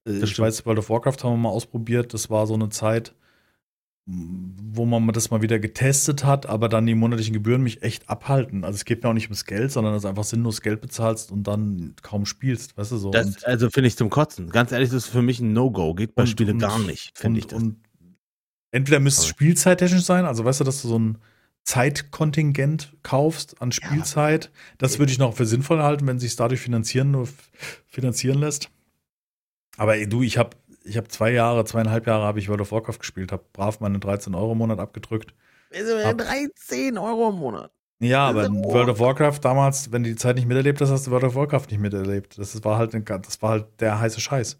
[0.07, 2.15] äh, ich weiß, World of Warcraft haben wir mal ausprobiert.
[2.15, 3.15] Das war so eine Zeit,
[4.09, 8.63] wo man das mal wieder getestet hat, aber dann die monatlichen Gebühren mich echt abhalten.
[8.65, 11.33] Also es geht mir auch nicht ums Geld, sondern dass du einfach sinnlos Geld bezahlst
[11.33, 13.11] und dann kaum spielst, weißt du so.
[13.11, 14.49] Das, also finde ich zum Kotzen.
[14.51, 15.95] Ganz ehrlich, das ist für mich ein No-Go.
[15.95, 17.61] Geht bei Und- Spiele und- gar nicht, finde ich das.
[17.61, 17.79] Und
[18.71, 21.19] entweder müsste es spielzeittechnisch sein, also weißt du, dass du so ein
[21.65, 24.53] Zeitkontingent kaufst an Spielzeit.
[24.79, 27.27] Das würde ich noch für sinnvoll halten, wenn sich dadurch finanzieren,
[27.89, 28.71] finanzieren lässt.
[29.77, 30.51] Aber ey, du, ich habe
[30.87, 33.99] ich hab zwei Jahre, zweieinhalb Jahre habe ich World of Warcraft gespielt, habe brav meine
[33.99, 35.35] 13 Euro im Monat abgedrückt.
[36.05, 37.71] Ab- 13 Euro im Monat.
[37.99, 40.91] Ja, aber Das in World of Warcraft damals, wenn du die Zeit nicht miterlebt hast,
[40.91, 42.39] hast du World of Warcraft nicht miterlebt.
[42.39, 44.59] Das war halt, eine, das war halt der heiße Scheiß.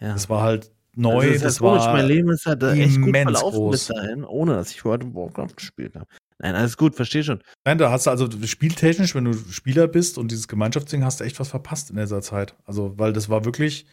[0.00, 0.12] Ja.
[0.12, 1.84] Das war halt neu, Also, das, ja komisch.
[1.84, 3.70] war mein Leben ist halt echt gut verlaufen groß.
[3.72, 6.06] bis dahin, ohne dass ich World of Warcraft gespielt habe.
[6.38, 7.40] Nein, alles gut, verstehe schon.
[7.64, 11.24] Nein, da hast du also spieltechnisch, wenn du Spieler bist und dieses Gemeinschaftsding, hast du
[11.24, 12.54] echt was verpasst in dieser Zeit.
[12.66, 13.86] Also, weil das war wirklich,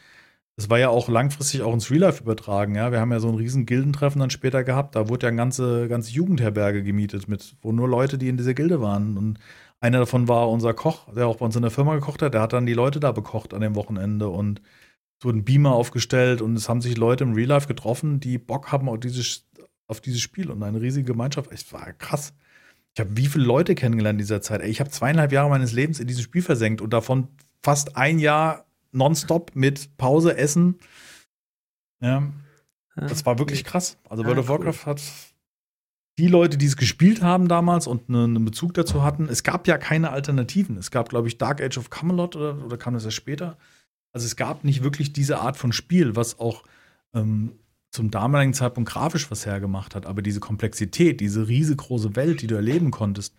[0.56, 2.92] das war ja auch langfristig auch ins Real Life übertragen, ja.
[2.92, 4.96] Wir haben ja so ein riesen Gildentreffen dann später gehabt.
[4.96, 8.54] Da wurde ja eine ganze, ganze Jugendherberge gemietet mit, wo nur Leute, die in dieser
[8.54, 9.18] Gilde waren.
[9.18, 9.40] Und
[9.80, 12.36] einer davon war unser Koch, der auch bei uns in der Firma gekocht hat.
[12.36, 14.62] Der hat dann die Leute da bekocht an dem Wochenende und
[15.20, 18.72] es wurden Beamer aufgestellt und es haben sich Leute im Real Life getroffen, die Bock
[18.72, 19.48] haben auf dieses,
[19.88, 21.50] auf dieses Spiel und eine riesige Gemeinschaft.
[21.52, 22.34] Es war krass.
[22.94, 24.62] Ich habe wie viele Leute kennengelernt in dieser Zeit.
[24.62, 27.30] Ey, ich habe zweieinhalb Jahre meines Lebens in dieses Spiel versenkt und davon
[27.64, 30.80] fast ein Jahr nonstop mit Pause, Essen.
[32.02, 32.32] Ja,
[32.96, 33.98] das war wirklich krass.
[34.10, 34.60] Also Ah, World of cool.
[34.60, 35.02] Warcraft hat
[36.20, 39.68] die Leute, die es gespielt haben damals und ne, einen Bezug dazu hatten, es gab
[39.68, 40.78] ja keine Alternativen.
[40.78, 43.58] Es gab, glaube ich, Dark Age of Camelot oder, oder kam das erst später?
[44.12, 46.64] Also es gab nicht wirklich diese Art von Spiel, was auch
[47.16, 47.54] ähm,
[47.90, 50.06] zum damaligen Zeitpunkt grafisch was hergemacht hat.
[50.06, 53.36] Aber diese Komplexität, diese riesengroße Welt, die du erleben konntest,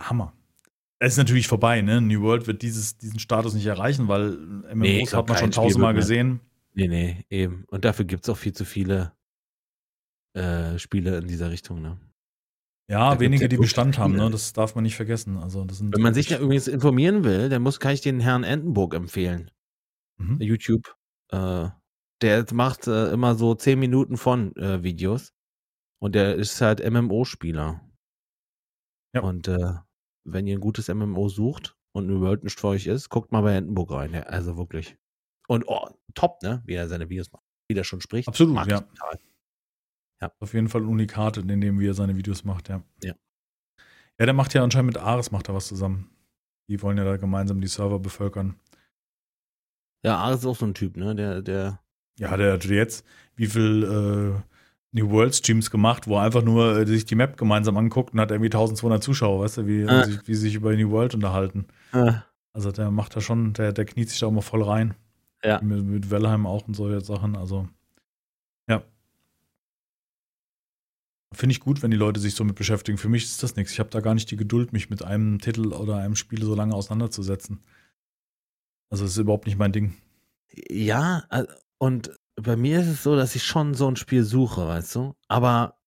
[0.00, 0.32] Hammer.
[1.02, 2.00] Es ist natürlich vorbei, ne?
[2.00, 5.94] New World wird dieses, diesen Status nicht erreichen, weil MMOs Nee, hat man schon tausendmal
[5.94, 6.40] gesehen.
[6.74, 7.64] Nee, nee, eben.
[7.72, 9.12] Und dafür gibt es auch viel zu viele
[10.34, 11.98] äh, Spiele in dieser Richtung, ne?
[12.88, 14.30] Ja, Da wenige, ja die Bestand haben, ne?
[14.30, 15.38] Das darf man nicht vergessen.
[15.38, 18.20] Also, das sind Wenn man sich da übrigens informieren will, dann muss, kann ich den
[18.20, 19.50] Herrn Entenburg empfehlen.
[20.18, 20.40] Mhm.
[20.40, 20.94] YouTube.
[21.32, 21.68] Äh,
[22.22, 25.32] der macht äh, immer so 10 Minuten von äh, Videos.
[26.00, 27.80] Und der ist halt MMO-Spieler.
[29.14, 29.22] Ja.
[29.22, 29.74] Und äh,
[30.24, 33.42] wenn ihr ein gutes MMO sucht und New World nicht für euch ist, guckt mal
[33.42, 34.12] bei Entenburg rein.
[34.12, 34.96] Ja, also wirklich.
[35.48, 36.62] Und oh, top, ne?
[36.66, 37.44] Wie er seine Videos macht.
[37.68, 38.28] Wie der schon spricht.
[38.28, 38.80] Absolut, Mag ja.
[38.80, 39.18] total.
[40.38, 42.82] Auf jeden Fall ein Unikat, in dem wie er seine Videos macht, ja.
[43.02, 43.14] Ja.
[44.18, 46.10] Ja, der macht ja anscheinend mit Ares macht er was zusammen.
[46.68, 48.54] Die wollen ja da gemeinsam die Server bevölkern.
[50.04, 51.14] Ja, Ares ist auch so ein Typ, ne?
[51.14, 51.80] Der, der.
[52.18, 53.04] Ja, der hat jetzt
[53.34, 54.51] wie viel äh,
[54.92, 58.20] New World Streams gemacht, wo er einfach nur äh, sich die Map gemeinsam anguckt und
[58.20, 60.04] hat irgendwie 1200 Zuschauer, weißt du, wie, Ah.
[60.04, 61.66] sich, wie sie sich über New World unterhalten.
[61.92, 62.12] Äh,
[62.52, 64.94] Also der macht da schon, der, der kniet sich da auch mal voll rein.
[65.42, 65.60] Ja.
[65.62, 67.34] Mit, mit Wellheim auch und solche Sachen.
[67.36, 67.66] Also,
[68.68, 68.82] ja.
[71.34, 72.98] Finde ich gut, wenn die Leute sich so mit beschäftigen.
[72.98, 73.72] Für mich ist das nichts.
[73.72, 76.54] Ich habe da gar nicht die Geduld, mich mit einem Titel oder einem Spiel so
[76.54, 77.60] lange auseinanderzusetzen.
[78.90, 79.94] Also, das ist überhaupt nicht mein Ding.
[80.68, 81.44] Ja, äh,
[81.78, 82.10] und
[82.42, 85.14] bei mir ist es so, dass ich schon so ein Spiel suche, weißt du?
[85.28, 85.78] Aber,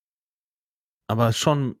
[1.08, 1.78] aber schon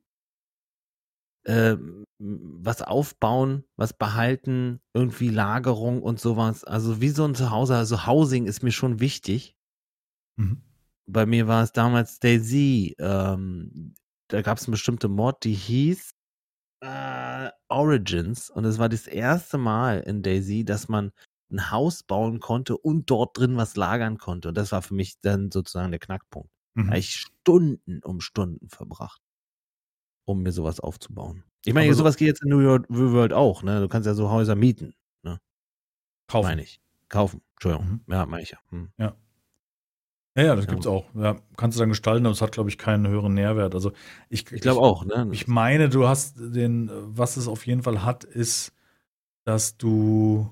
[1.44, 1.76] äh,
[2.18, 6.64] was aufbauen, was behalten, irgendwie Lagerung und sowas.
[6.64, 9.56] Also wie so ein Zuhause, also Housing ist mir schon wichtig.
[10.36, 10.62] Mhm.
[11.06, 12.96] Bei mir war es damals Daisy.
[12.98, 13.94] Ähm,
[14.28, 16.10] da gab es eine bestimmte Mod, die hieß
[16.80, 18.50] äh, Origins.
[18.50, 21.12] Und es war das erste Mal in Daisy, dass man
[21.50, 24.48] ein Haus bauen konnte und dort drin was lagern konnte.
[24.48, 26.50] Und das war für mich dann sozusagen der Knackpunkt.
[26.74, 26.86] Da Mhm.
[26.88, 29.20] habe ich Stunden um Stunden verbracht,
[30.24, 31.44] um mir sowas aufzubauen.
[31.64, 33.80] Ich meine, Aber so- sowas geht jetzt in New York New World auch, ne?
[33.80, 34.94] Du kannst ja so Häuser mieten,
[36.28, 36.48] Kaufen.
[36.48, 36.80] meine ich.
[37.08, 37.40] Kaufen.
[37.54, 37.86] Entschuldigung.
[38.06, 38.12] Mhm.
[38.12, 38.58] Ja, meine ich ja.
[38.70, 38.90] Hm.
[38.98, 39.14] Ja,
[40.36, 40.70] ja, das Ja.
[40.72, 41.06] gibt's auch.
[41.14, 43.74] Ja, kannst du dann gestalten, aber es hat, glaube ich, keinen höheren Nährwert.
[43.74, 43.92] Also,
[44.28, 45.28] ich, Ich glaube auch, ne?
[45.32, 48.72] Ich meine, du hast den, was es auf jeden Fall hat, ist,
[49.44, 50.50] dass du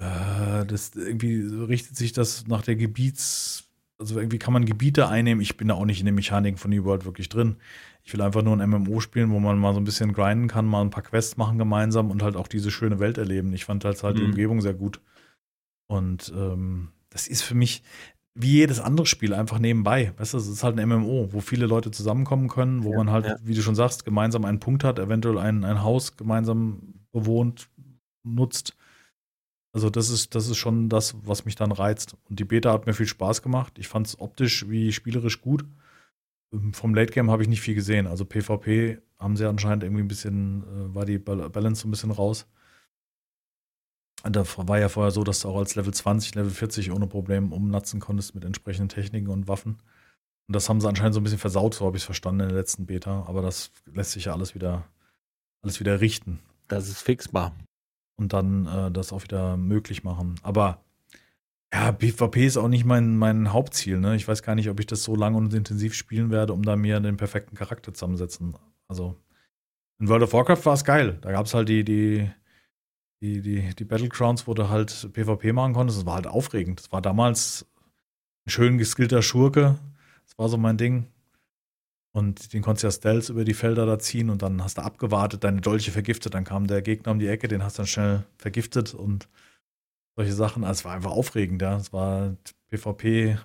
[0.00, 3.64] das irgendwie richtet sich das nach der Gebiets,
[3.98, 5.42] also irgendwie kann man Gebiete einnehmen.
[5.42, 7.56] Ich bin da auch nicht in den Mechaniken von New World wirklich drin.
[8.02, 10.64] Ich will einfach nur ein MMO spielen, wo man mal so ein bisschen grinden kann,
[10.66, 13.52] mal ein paar Quests machen gemeinsam und halt auch diese schöne Welt erleben.
[13.52, 14.24] Ich fand halt, halt die Mhm.
[14.24, 15.00] Umgebung sehr gut.
[15.88, 17.82] Und ähm, das ist für mich,
[18.34, 20.12] wie jedes andere Spiel einfach nebenbei.
[20.16, 23.10] Weißt du, es ist halt ein MMO, wo viele Leute zusammenkommen können, wo Ja, man
[23.10, 23.36] halt, ja.
[23.42, 27.68] wie du schon sagst, gemeinsam einen Punkt hat, eventuell ein, ein Haus gemeinsam bewohnt,
[28.22, 28.76] nutzt.
[29.72, 32.16] Also das ist, das ist schon das, was mich dann reizt.
[32.28, 33.78] Und die Beta hat mir viel Spaß gemacht.
[33.78, 35.64] Ich fand es optisch wie spielerisch gut.
[36.52, 38.06] Ähm, Vom Late Game habe ich nicht viel gesehen.
[38.06, 41.92] Also PvP haben sie anscheinend irgendwie ein bisschen, äh, war die Bal- Balance so ein
[41.92, 42.46] bisschen raus.
[44.22, 47.52] Da war ja vorher so, dass du auch als Level 20, Level 40 ohne Problem
[47.52, 49.78] umnatzen konntest mit entsprechenden Techniken und Waffen.
[50.46, 52.48] Und das haben sie anscheinend so ein bisschen versaut, so habe ich es verstanden in
[52.48, 53.24] der letzten Beta.
[53.26, 54.86] Aber das lässt sich ja alles wieder,
[55.62, 57.56] alles wieder richten Das ist fixbar.
[58.20, 60.36] Und dann äh, das auch wieder möglich machen.
[60.42, 60.84] Aber
[61.72, 63.98] ja, PvP ist auch nicht mein, mein Hauptziel.
[63.98, 64.16] Ne?
[64.16, 66.76] Ich weiß gar nicht, ob ich das so lang und intensiv spielen werde, um da
[66.76, 68.54] mir den perfekten Charakter zusammensetzen.
[68.88, 69.16] Also
[69.98, 71.18] in World of Warcraft war es geil.
[71.22, 72.30] Da gab es halt die, die,
[73.22, 76.00] die, die, die Battlegrounds, wo du halt PvP machen konntest.
[76.00, 76.80] Das war halt aufregend.
[76.80, 77.66] Das war damals
[78.46, 79.78] ein schön geskillter Schurke.
[80.26, 81.06] Das war so mein Ding.
[82.12, 84.82] Und den konntest du ja Stealth über die Felder da ziehen und dann hast du
[84.82, 87.86] abgewartet, deine Dolche vergiftet, dann kam der Gegner um die Ecke, den hast du dann
[87.86, 89.28] schnell vergiftet und
[90.16, 90.64] solche Sachen.
[90.64, 91.76] Also es war einfach aufregend, ja.
[91.76, 92.36] Es war
[92.68, 93.38] PvP.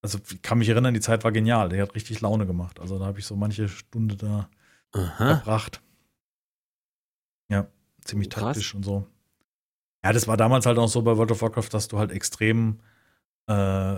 [0.00, 1.70] Also ich kann mich erinnern, die Zeit war genial.
[1.70, 2.78] Der hat richtig Laune gemacht.
[2.78, 4.48] Also da habe ich so manche Stunde da
[4.92, 5.36] Aha.
[5.36, 5.82] verbracht.
[7.50, 7.66] Ja,
[8.04, 8.44] ziemlich Krass.
[8.44, 9.06] taktisch und so.
[10.04, 12.78] Ja, das war damals halt auch so bei World of Warcraft, dass du halt extrem
[13.48, 13.96] äh,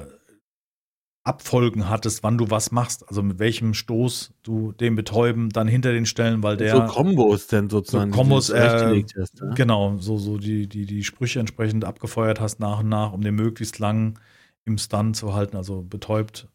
[1.22, 3.06] Abfolgen hattest, wann du was machst.
[3.08, 6.76] Also mit welchem Stoß du den betäuben, dann hinter den Stellen, weil der.
[6.76, 8.12] so Kombos denn sozusagen.
[8.12, 9.50] So Kombos, äh, hast, ja?
[9.54, 13.34] Genau, so, so die, die, die Sprüche entsprechend abgefeuert hast nach und nach, um den
[13.34, 14.18] möglichst lang
[14.64, 16.48] im Stun zu halten, also betäubt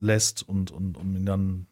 [0.00, 1.66] lässt und, und um ihn dann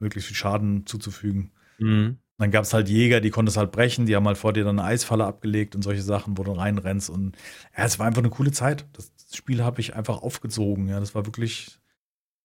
[0.00, 1.52] möglichst viel Schaden zuzufügen.
[1.78, 2.18] Mhm.
[2.38, 4.78] Dann gab es halt Jäger, die konntest halt brechen, die haben halt vor dir dann
[4.78, 7.08] eine Eisfalle abgelegt und solche Sachen, wo du reinrennst.
[7.08, 7.36] Und
[7.76, 8.86] ja, es war einfach eine coole Zeit.
[8.92, 10.88] Das Spiel habe ich einfach aufgezogen.
[10.88, 11.78] Ja, das war wirklich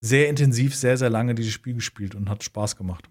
[0.01, 3.09] sehr intensiv, sehr, sehr lange dieses Spiel gespielt und hat Spaß gemacht.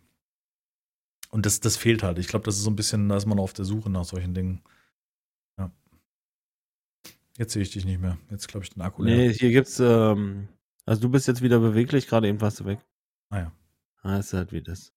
[1.30, 2.18] Und das, das fehlt halt.
[2.18, 4.32] Ich glaube, das ist so ein bisschen, da ist man auf der Suche nach solchen
[4.32, 4.62] Dingen.
[5.58, 5.70] Ja.
[7.36, 8.18] Jetzt sehe ich dich nicht mehr.
[8.30, 9.16] Jetzt glaube ich den Akku leer.
[9.16, 10.48] Nee, hier gibt's, ähm,
[10.86, 12.78] also du bist jetzt wieder beweglich, gerade eben warst du weg.
[13.30, 13.52] Ah ja.
[14.02, 14.92] Ah, ist halt wie das.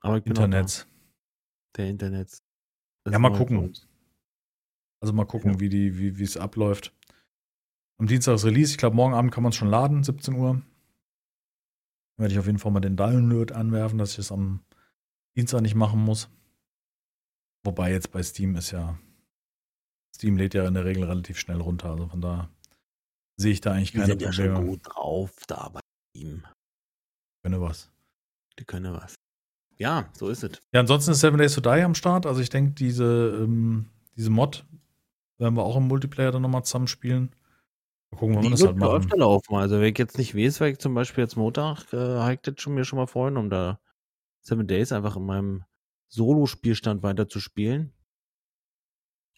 [0.00, 0.86] Aber ich bin Internet.
[1.78, 2.30] Der Internet.
[3.04, 3.56] Das Ja, mal gucken.
[3.58, 3.88] uns.
[5.00, 5.60] Also mal gucken, Ja.
[5.60, 6.92] wie die, wie wie es abläuft.
[8.00, 8.72] Am Dienstag ist Release.
[8.72, 10.60] Ich glaube, morgen Abend kann man es schon laden, 17 Uhr.
[12.18, 14.60] Werde ich auf jeden Fall mal den Download anwerfen, dass ich es am
[15.36, 16.28] Dienstag nicht machen muss.
[17.64, 18.98] Wobei jetzt bei Steam ist ja.
[20.14, 21.90] Steam lädt ja in der Regel relativ schnell runter.
[21.90, 22.50] Also von da
[23.36, 24.70] sehe ich da eigentlich Die keine sind ja schon Probleme.
[24.70, 25.80] gut drauf da bei
[26.16, 26.44] ihm.
[27.44, 27.92] Wenn was.
[28.58, 29.14] Die können was.
[29.78, 30.60] Ja, so ist es.
[30.72, 32.26] Ja, ansonsten ist Seven Days to Die am Start.
[32.26, 34.64] Also ich denke, diese, ähm, diese Mod
[35.38, 37.30] werden wir auch im Multiplayer dann nochmal zusammenspielen.
[38.10, 38.96] Mal gucken, wann wir das halt machen.
[38.96, 39.54] öfter laufen.
[39.54, 42.74] Also wenn ich jetzt nicht weiß, weil ich zum Beispiel jetzt Montag äh, das schon
[42.74, 43.78] mir schon mal freuen, um da
[44.40, 45.64] Seven Days einfach in meinem
[46.08, 47.92] Solo-Spielstand weiter zu spielen.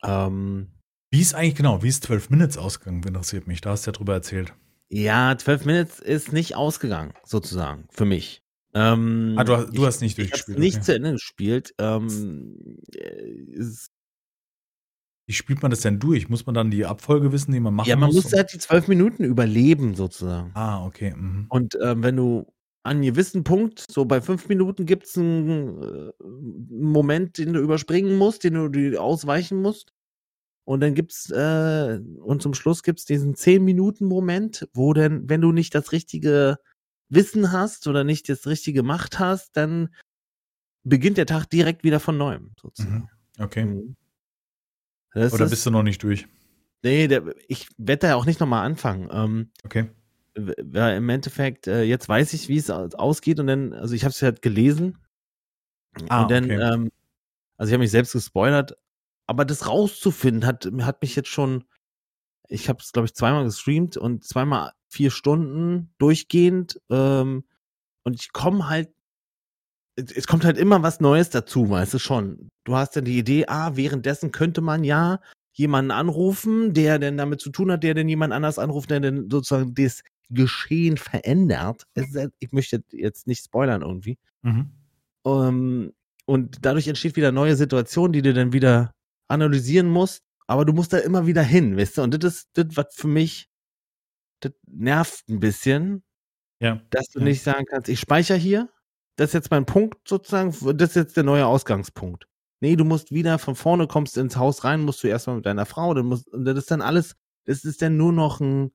[0.03, 0.69] Ähm,
[1.11, 3.61] Wie ist eigentlich genau, wie ist 12 Minutes ausgegangen, interessiert mich.
[3.61, 4.55] Da hast du ja drüber erzählt.
[4.89, 8.43] ja, 12 Minutes ist nicht ausgegangen, sozusagen, für mich.
[8.75, 10.59] Ähm, Ah, du, hast- du ich, hast nicht ich durchgespielt.
[10.59, 10.85] nicht okay.
[10.85, 11.75] zu Ende gespielt.
[11.79, 13.89] Ähm, äh, es,
[15.29, 16.29] Wie spielt man das denn durch?
[16.29, 18.25] Muss man dann die Abfolge wissen, die man machen ja, man muss?
[18.25, 20.51] muss halt die 12 Minuten überleben, sozusagen.
[20.55, 21.15] ah, okay.
[21.17, 21.47] Mhm.
[21.49, 22.47] Und ähm, wenn du
[22.83, 26.13] an einem gewissen Punkt, so bei fünf Minuten gibt es einen äh,
[26.71, 29.93] Moment, den du überspringen musst, den du ausweichen musst.
[30.65, 35.75] Und dann gibt's, äh, und zum Schluss gibt's diesen 10-Minuten-Moment, wo dann, wenn du nicht
[35.75, 36.59] das richtige
[37.11, 39.95] Wissen hast oder nicht das richtige Macht hast, dann
[40.85, 43.09] beginnt der Tag direkt wieder von neuem, sozusagen.
[43.39, 43.65] Okay.
[43.65, 43.97] Mhm.
[45.15, 46.27] Oder ist, bist du noch nicht durch?
[46.83, 49.09] nee, der, ich werde da auch nicht nochmal anfangen.
[49.13, 49.91] Ähm, Okay.
[50.35, 54.05] weil im Endeffekt, äh, jetzt weiß ich, wie es aus- ausgeht und dann, also ich
[54.05, 54.97] habe es halt gelesen
[56.09, 56.55] Ah, und dann, okay.
[56.55, 56.91] ähm,
[57.57, 58.77] also ich habe mich selbst gespoilert,
[59.27, 61.65] aber das rauszufinden hat, hat mich jetzt schon,
[62.49, 67.45] ich habe es glaube ich zweimal gestreamt und zweimal vier Stunden durchgehend ähm,
[68.05, 68.91] und ich komme halt,
[69.97, 72.49] es kommt halt immer was Neues dazu, weißt du schon.
[72.65, 75.21] Du hast dann die Idee, ah, währenddessen könnte man ja
[75.53, 79.29] jemanden anrufen, der denn damit zu tun hat, der denn jemand anders anruft, der dann
[79.31, 81.87] sozusagen das Geschehen verändert.
[81.97, 84.17] Halt- ich möchte jetzt nicht spoilern irgendwie.
[84.43, 84.71] Mhm.
[85.27, 85.93] Ähm,
[86.25, 88.93] und dadurch entsteht wieder neue Situation, die du dann wieder
[89.29, 90.23] analysieren musst.
[90.47, 92.03] Aber du musst da immer wieder hin, weißt du?
[92.03, 93.49] Und das ist das, was für mich,
[94.41, 96.03] das nervt ein bisschen,
[96.61, 96.81] Ja.
[96.91, 97.25] dass du Ja.
[97.27, 98.69] nicht sagen kannst, ich speichere hier,
[99.17, 102.27] das ist jetzt mein Punkt sozusagen, das ist jetzt der neue Ausgangspunkt.
[102.63, 105.67] Nee, du musst wieder von vorne, kommst ins Haus rein, musst du erstmal mit deiner
[105.67, 107.17] Frau, dann musst, das ist dann alles,
[107.47, 108.73] das ist dann nur noch ein,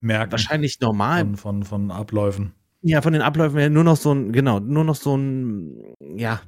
[0.00, 0.32] merken.
[0.32, 1.20] Wahrscheinlich normal.
[1.20, 2.54] Von, von, von Abläufen.
[2.82, 6.40] Ja, von den Abläufen her nur noch so ein, genau, nur noch so ein, ja,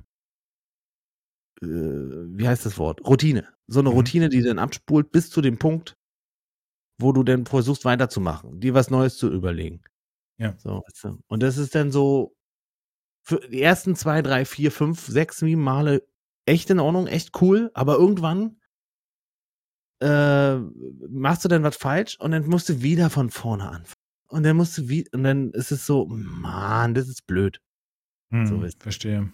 [1.62, 3.01] äh, wie heißt das Wort?
[3.07, 3.49] Routine.
[3.66, 3.94] So eine Mhm.
[3.96, 5.96] Routine, die dann abspult bis zu dem Punkt,
[6.99, 9.82] wo du dann versuchst weiterzumachen, dir was Neues zu überlegen.
[10.38, 10.55] Ja.
[10.59, 10.82] So.
[11.28, 12.34] Und das ist dann so
[13.24, 16.07] für die ersten zwei, drei, vier, fünf, sechs, sieben Male
[16.46, 18.61] echt in Ordnung, echt cool, aber irgendwann
[20.01, 20.57] äh,
[21.09, 23.94] machst du dann was falsch und dann musst du wieder von vorne anfangen.
[24.30, 27.61] Und dann musst du wie, und dann ist es so, Mann, das ist blöd.
[28.30, 29.32] Hm, So ist- verstehe.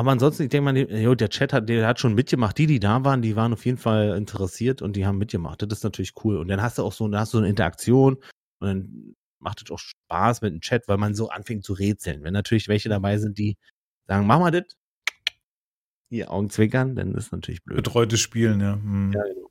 [0.00, 2.56] Aber ansonsten, ich denke mal, jo, der Chat hat, der hat schon mitgemacht.
[2.56, 5.60] Die, die da waren, die waren auf jeden Fall interessiert und die haben mitgemacht.
[5.60, 6.38] Das ist natürlich cool.
[6.38, 9.60] Und dann hast du auch so, dann hast du so eine Interaktion und dann macht
[9.62, 12.22] es auch Spaß mit dem Chat, weil man so anfängt zu rätseln.
[12.22, 13.58] Wenn natürlich welche dabei sind, die
[14.06, 14.74] sagen, mach mal das,
[16.08, 17.76] hier Augenzwinkern, dann ist natürlich blöd.
[17.76, 18.76] Betreutes Spielen, ja.
[18.76, 19.12] Hm.
[19.12, 19.49] Ja, genau.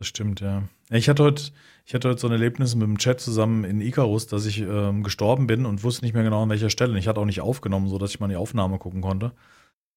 [0.00, 0.62] Das stimmt, ja.
[0.88, 1.52] Ich hatte heute,
[1.84, 5.02] ich hatte heute so ein Erlebnis mit dem Chat zusammen in Icarus, dass ich ähm,
[5.02, 6.92] gestorben bin und wusste nicht mehr genau an welcher Stelle.
[6.92, 9.32] Und ich hatte auch nicht aufgenommen, sodass ich mal in die Aufnahme gucken konnte.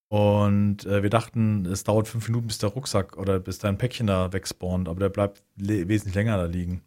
[0.09, 4.07] Und äh, wir dachten, es dauert fünf Minuten, bis der Rucksack oder bis dein Päckchen
[4.07, 6.83] da wegspawnt, aber der bleibt le- wesentlich länger da liegen.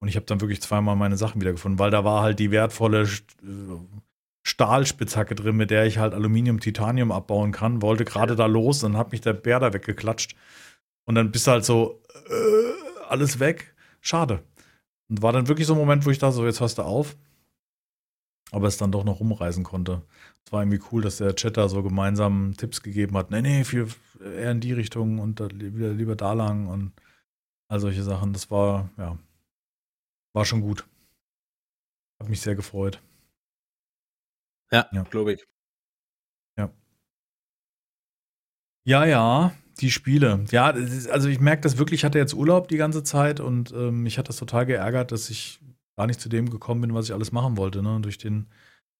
[0.00, 3.02] Und ich habe dann wirklich zweimal meine Sachen wiedergefunden, weil da war halt die wertvolle
[3.02, 3.06] äh,
[4.42, 7.82] Stahlspitzhacke drin, mit der ich halt Aluminium, Titanium abbauen kann.
[7.82, 10.34] Wollte gerade da los, dann hat mich der Bär da weggeklatscht.
[11.04, 12.01] Und dann bist du halt so,
[12.32, 13.74] äh, alles weg.
[14.00, 14.42] Schade.
[15.08, 17.16] Und war dann wirklich so ein Moment, wo ich dachte, so, jetzt hast du auf.
[18.50, 20.02] Aber es dann doch noch rumreisen konnte.
[20.44, 23.30] Es war irgendwie cool, dass der Chat da so gemeinsam Tipps gegeben hat.
[23.30, 23.88] Nee, nee, viel
[24.20, 26.92] eher in die Richtung und da, lieber, lieber da lang und
[27.68, 28.32] all solche Sachen.
[28.32, 29.18] Das war, ja,
[30.34, 30.86] war schon gut.
[32.20, 33.02] Hat mich sehr gefreut.
[34.70, 35.02] Ja, Ja.
[35.04, 35.46] glaube ich.
[38.84, 40.44] Ja, ja, die Spiele.
[40.50, 43.72] Ja, ist, also ich merke das wirklich, ich hatte jetzt Urlaub die ganze Zeit und
[43.72, 45.60] ähm, mich hat das total geärgert, dass ich
[45.96, 47.82] gar nicht zu dem gekommen bin, was ich alles machen wollte.
[47.82, 47.98] Ne?
[48.00, 48.46] Durch, den,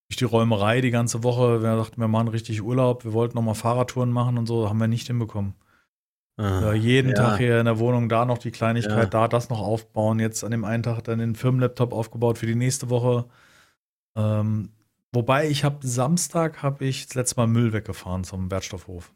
[0.09, 1.63] durch die Räumerei die ganze Woche.
[1.63, 4.89] Wir dachten, wir machen richtig Urlaub, wir wollten nochmal Fahrradtouren machen und so, haben wir
[4.89, 5.55] nicht hinbekommen.
[6.39, 7.15] Ja, jeden ja.
[7.15, 9.07] Tag hier in der Wohnung da noch die Kleinigkeit, Ja.
[9.07, 10.19] da das noch aufbauen.
[10.19, 13.27] Jetzt an dem einen Tag dann den Firmenlaptop aufgebaut für die nächste Woche.
[14.17, 14.71] Ähm,
[15.13, 19.13] wobei ich habe Samstag habe ich das letzte Mal Müll weggefahren zum Wertstoffhof.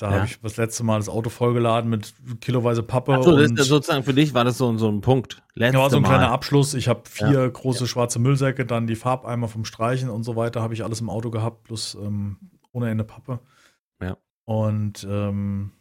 [0.00, 0.16] Da Ja.
[0.16, 3.58] habe ich das letzte Mal das Auto vollgeladen mit kiloweise Pappe Ach so, das ist
[3.58, 5.42] ja sozusagen für dich war das so, so ein Punkt.
[5.54, 6.08] Letzte ja, war so ein Mal.
[6.08, 6.72] kleiner Abschluss.
[6.72, 10.72] Ich habe vier große schwarze Müllsäcke, dann die Farbeimer vom Streichen und so weiter habe
[10.72, 12.38] ich alles im Auto gehabt, plus ähm,
[12.72, 13.40] ohne Ende Pappe.
[14.02, 14.16] Ja.
[14.46, 15.72] Und ähm,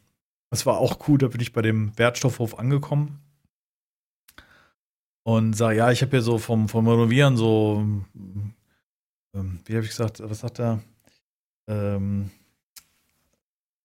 [0.50, 3.22] es war auch cool, da bin ich bei dem Wertstoffhof angekommen
[5.24, 7.86] und sag, ja, ich habe hier so vom, vom Renovieren so,
[9.34, 10.82] ähm, wie habe ich gesagt, was sagt er?
[11.70, 12.32] Ähm,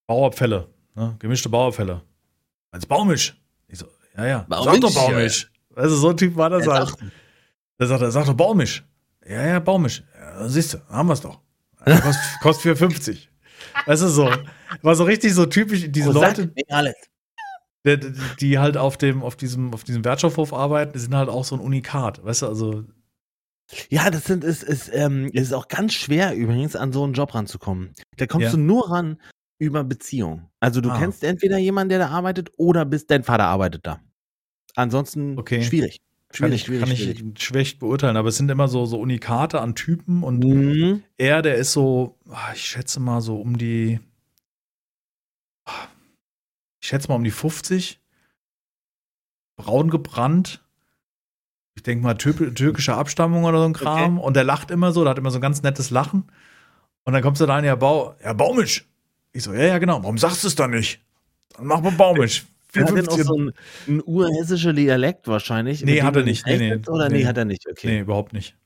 [0.07, 1.17] Bauabfälle, ne?
[1.19, 2.03] gemischte Bauabfälle.
[2.71, 3.41] Als Baumisch.
[3.69, 3.87] Ich so,
[4.17, 5.51] ja, ja, sag Baumisch, doch Baumisch.
[5.77, 6.89] Also so ein Typ war das halt.
[6.89, 7.03] sagt-
[7.79, 8.85] Da sagt er, sag doch Baumisch.
[9.27, 10.03] Ja, ja, Baumisch.
[10.19, 11.41] Ja, siehst du, haben wir es doch.
[11.87, 13.29] Ja, Kostet, kostet 4,50.
[13.87, 14.31] Weißt du so?
[14.83, 16.55] War so richtig so typisch, diese Oh, sag Leute,
[17.87, 21.45] die, die halt auf dem, auf diesem, auf diesem Wertstoffhof arbeiten, die sind halt auch
[21.45, 22.25] so ein Unikat.
[22.25, 22.85] Weißt du, also,
[23.91, 27.13] Ja, das sind, ist, ist, ähm, es ist auch ganz schwer übrigens an so einen
[27.15, 27.93] Job ranzukommen.
[28.17, 28.51] Da kommst Ja.
[28.53, 29.21] du nur ran
[29.65, 30.49] über Beziehung.
[30.61, 30.99] Also du Ah.
[30.99, 34.01] kennst entweder jemanden, der da arbeitet, oder bist dein Vater arbeitet da.
[34.77, 35.63] Ansonsten Okay.
[35.63, 35.99] schwierig.
[36.31, 39.61] kann Schwierig, ich, schwierig, kann ich schlecht beurteilen, aber es sind immer so, so Unikate
[39.61, 41.05] an Typen und Mhm.
[41.17, 44.01] er, der ist so, ah, ich schätze mal so um die,
[46.81, 48.01] ich schätze mal um die 50,
[49.57, 50.61] braun gebrannt.
[51.77, 54.19] Ich denke mal tür türkische Abstammung oder so ein Kram.
[54.19, 56.31] Und der lacht immer so, der hat immer so ein ganz nettes Lachen.
[57.05, 58.89] Und dann kommst du da an, ja, Bau, ja, Baumisch.
[59.35, 60.03] Ich so, ja, ja, genau.
[60.03, 61.01] Warum sagst du es dann nicht?
[61.57, 62.45] Dann mach mal Baumisch.
[62.73, 63.25] Er hat denn auch 4,50.
[63.25, 63.53] so ein,
[63.89, 65.85] ein urhessischer Dialekt wahrscheinlich.
[65.85, 66.47] Nee, hat er nicht.
[66.47, 66.81] Nee, nee.
[66.89, 67.27] Oder nee, Nee.
[67.27, 67.67] hat er nicht.
[67.71, 67.87] Okay.
[67.89, 68.57] Nee, überhaupt nicht.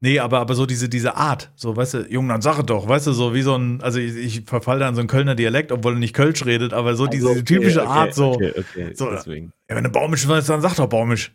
[0.00, 3.06] Nee, aber, aber so diese, diese Art, so, weißt du, Junge, dann sag doch, weißt
[3.06, 5.70] du, so wie so ein, also ich, ich verfall da in so einen Kölner Dialekt,
[5.70, 8.52] obwohl er nicht Kölsch redet, aber so diese Also, okay, typische okay, Art, so, Okay,
[8.58, 9.52] okay, so, deswegen.
[9.70, 11.32] ja, wenn du Baumisch weißt, dann sag doch Baumisch.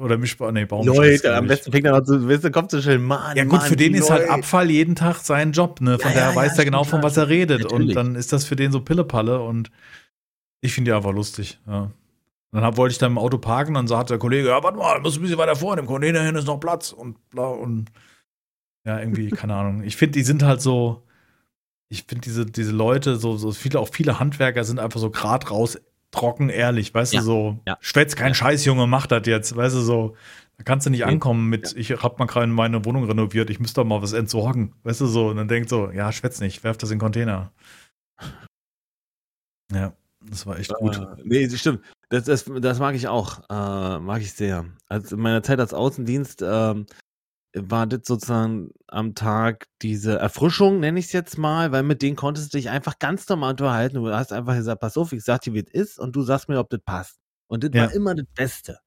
[0.00, 2.80] Oder Mischbar, nee, ist, Leute, am besten fängt er noch zu, weißt du, kommt so
[2.80, 3.36] schnell, Mann.
[3.36, 4.32] Ja gut, Mann, für den ist halt Leute.
[4.34, 5.98] Abfall jeden Tag sein Job, ne?
[5.98, 7.62] Von Ja, daher ja, weiß ja, er genau, von was er redet.
[7.62, 7.88] Natürlich.
[7.88, 9.70] Und dann ist das für den so Pillepalle und
[10.60, 11.90] ich finde die einfach lustig, ja.
[12.52, 15.00] Dann hab, wollte ich dann im Auto parken, dann sagt der Kollege, ja, warte mal,
[15.00, 17.90] musst ein bisschen weiter vor, in dem Container hin ist noch Platz und bla und
[18.84, 19.82] ja, irgendwie, keine Ahnung.
[19.84, 21.02] Ich finde, die sind halt so,
[21.88, 25.50] ich finde diese, diese Leute, so, so viele, auch viele Handwerker sind einfach so grad
[25.50, 25.78] raus,
[26.10, 27.76] trocken, ehrlich, weißt Ja, du, so, ja.
[27.80, 30.16] schwätz kein Scheiß, Junge, mach das jetzt, weißt du, so,
[30.58, 31.12] da kannst du nicht Nee.
[31.12, 34.74] ankommen mit, ich hab mal gerade meine Wohnung renoviert, ich müsste doch mal was entsorgen,
[34.82, 37.52] weißt du, so, und dann denkt so, ja, schwätz nicht, werf das in den Container.
[39.72, 39.92] Ja.
[40.22, 40.96] Das war echt gut.
[40.98, 41.80] Äh, nee, das stimmt.
[42.10, 43.38] Das, das, das mag ich auch.
[43.48, 44.66] Äh, mag ich sehr.
[44.88, 46.84] Also in meiner Zeit als Außendienst ähm,
[47.54, 52.16] war das sozusagen am Tag diese Erfrischung, nenne ich es jetzt mal, weil mit denen
[52.16, 53.96] konntest du dich einfach ganz normal unterhalten.
[53.96, 56.48] Du hast einfach gesagt, pass auf, ich sag dir, wie es ist und du sagst
[56.48, 57.18] mir, ob das passt.
[57.48, 57.82] Und das Ja.
[57.84, 58.78] war immer das Beste.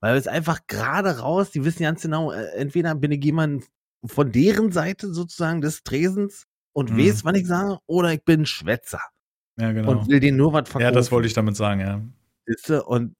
[0.00, 3.66] Weil es einfach gerade raus, die wissen ganz genau, äh, entweder bin ich jemand
[4.04, 6.98] von deren Seite sozusagen des Tresens und Mhm.
[6.98, 9.00] weiß, wann ich sage, oder ich bin Schwätzer
[9.58, 9.90] Ja, genau.
[9.90, 10.82] und will denen nur was verkaufen.
[10.82, 12.00] Ja, das wollte ich damit sagen, ja.
[12.86, 13.14] Und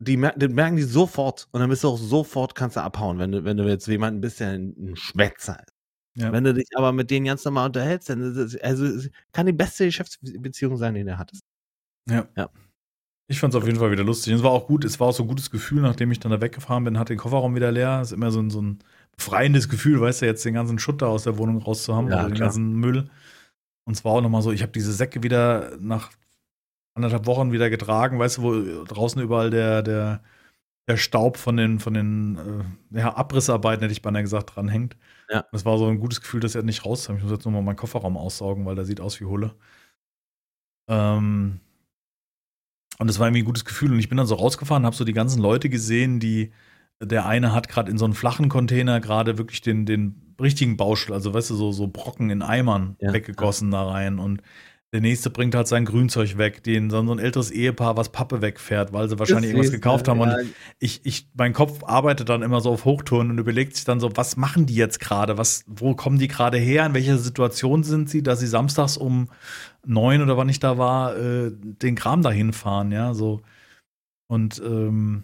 [0.00, 1.48] die, das merken die sofort.
[1.52, 4.20] Und dann bist du auch sofort, kannst du abhauen, wenn du, wenn du jetzt jemanden
[4.20, 5.74] bist, der ein ein Schwätzer ist.
[6.16, 6.32] Ja.
[6.32, 9.46] Wenn du dich aber mit denen ganz normal unterhältst, dann ist es, also es kann
[9.46, 11.42] die beste Geschäftsbeziehung sein, die du hattest.
[13.28, 14.32] Ich fand es auf jeden Fall wieder lustig.
[14.32, 16.32] Und Es war auch gut, es war auch so ein gutes Gefühl, nachdem ich dann
[16.32, 18.00] da weggefahren bin, hatte den Kofferraum wieder leer.
[18.02, 18.80] Ist immer so ein, so ein
[19.16, 22.28] befreiendes Gefühl, weißt du, jetzt den ganzen Schutt da aus der Wohnung rauszuhaben Ja, oder
[22.28, 22.48] den klar.
[22.48, 23.08] ganzen Müll.
[23.84, 26.10] Und es war auch nochmal so, ich habe diese Säcke wieder nach
[27.04, 30.22] anderthalb Wochen wieder getragen, weißt du, wo draußen überall der, der,
[30.88, 32.38] der Staub von den, von den
[32.92, 34.96] äh, ja, Abrissarbeiten, hätte ich beinahe gesagt, dranhängt.
[35.30, 35.44] Ja.
[35.52, 37.76] Das war so ein gutes Gefühl, dass er nicht raus Ich muss jetzt nochmal meinen
[37.76, 39.54] Kofferraum aussaugen, weil der sieht aus wie Hulle.
[40.88, 41.60] Ähm,
[42.98, 43.92] und das war irgendwie ein gutes Gefühl.
[43.92, 46.52] Und ich bin dann so rausgefahren, habe so die ganzen Leute gesehen, die,
[47.00, 51.12] der eine hat gerade in so einen flachen Container gerade wirklich den, den richtigen Bauschel,
[51.14, 54.18] also weißt du, so, so Brocken in Eimern Ja, weggegossen da rein.
[54.18, 54.42] Und
[54.92, 58.92] der nächste bringt halt sein Grünzeug weg, den so ein älteres Ehepaar, was Pappe wegfährt,
[58.92, 60.20] weil sie wahrscheinlich irgendwas gekauft haben.
[60.20, 60.34] Und
[60.80, 64.10] ich, ich, mein Kopf arbeitet dann immer so auf Hochtouren und überlegt sich dann so,
[64.16, 65.38] was machen die jetzt gerade?
[65.38, 66.86] Was, wo kommen die gerade her?
[66.86, 69.28] In welcher Situation sind sie, dass sie samstags um
[69.86, 73.42] neun oder wann ich da war, äh, den Kram dahin fahren, ja, so.
[74.26, 75.22] Und ähm,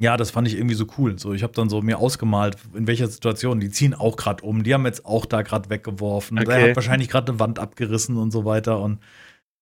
[0.00, 1.18] ja, das fand ich irgendwie so cool.
[1.18, 3.60] So, ich habe dann so mir ausgemalt, in welcher Situation.
[3.60, 6.36] Die ziehen auch gerade um, die haben jetzt auch da gerade weggeworfen.
[6.36, 6.68] Der Okay.
[6.70, 8.80] hat wahrscheinlich gerade eine Wand abgerissen und so weiter.
[8.80, 8.98] Und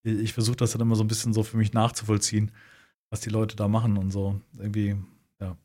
[0.05, 2.51] ich, ich versuche das dann immer so ein bisschen so für mich nachzuvollziehen,
[3.11, 4.41] was die Leute da machen und so.
[4.59, 4.97] Irgendwie,
[5.41, 5.57] ja.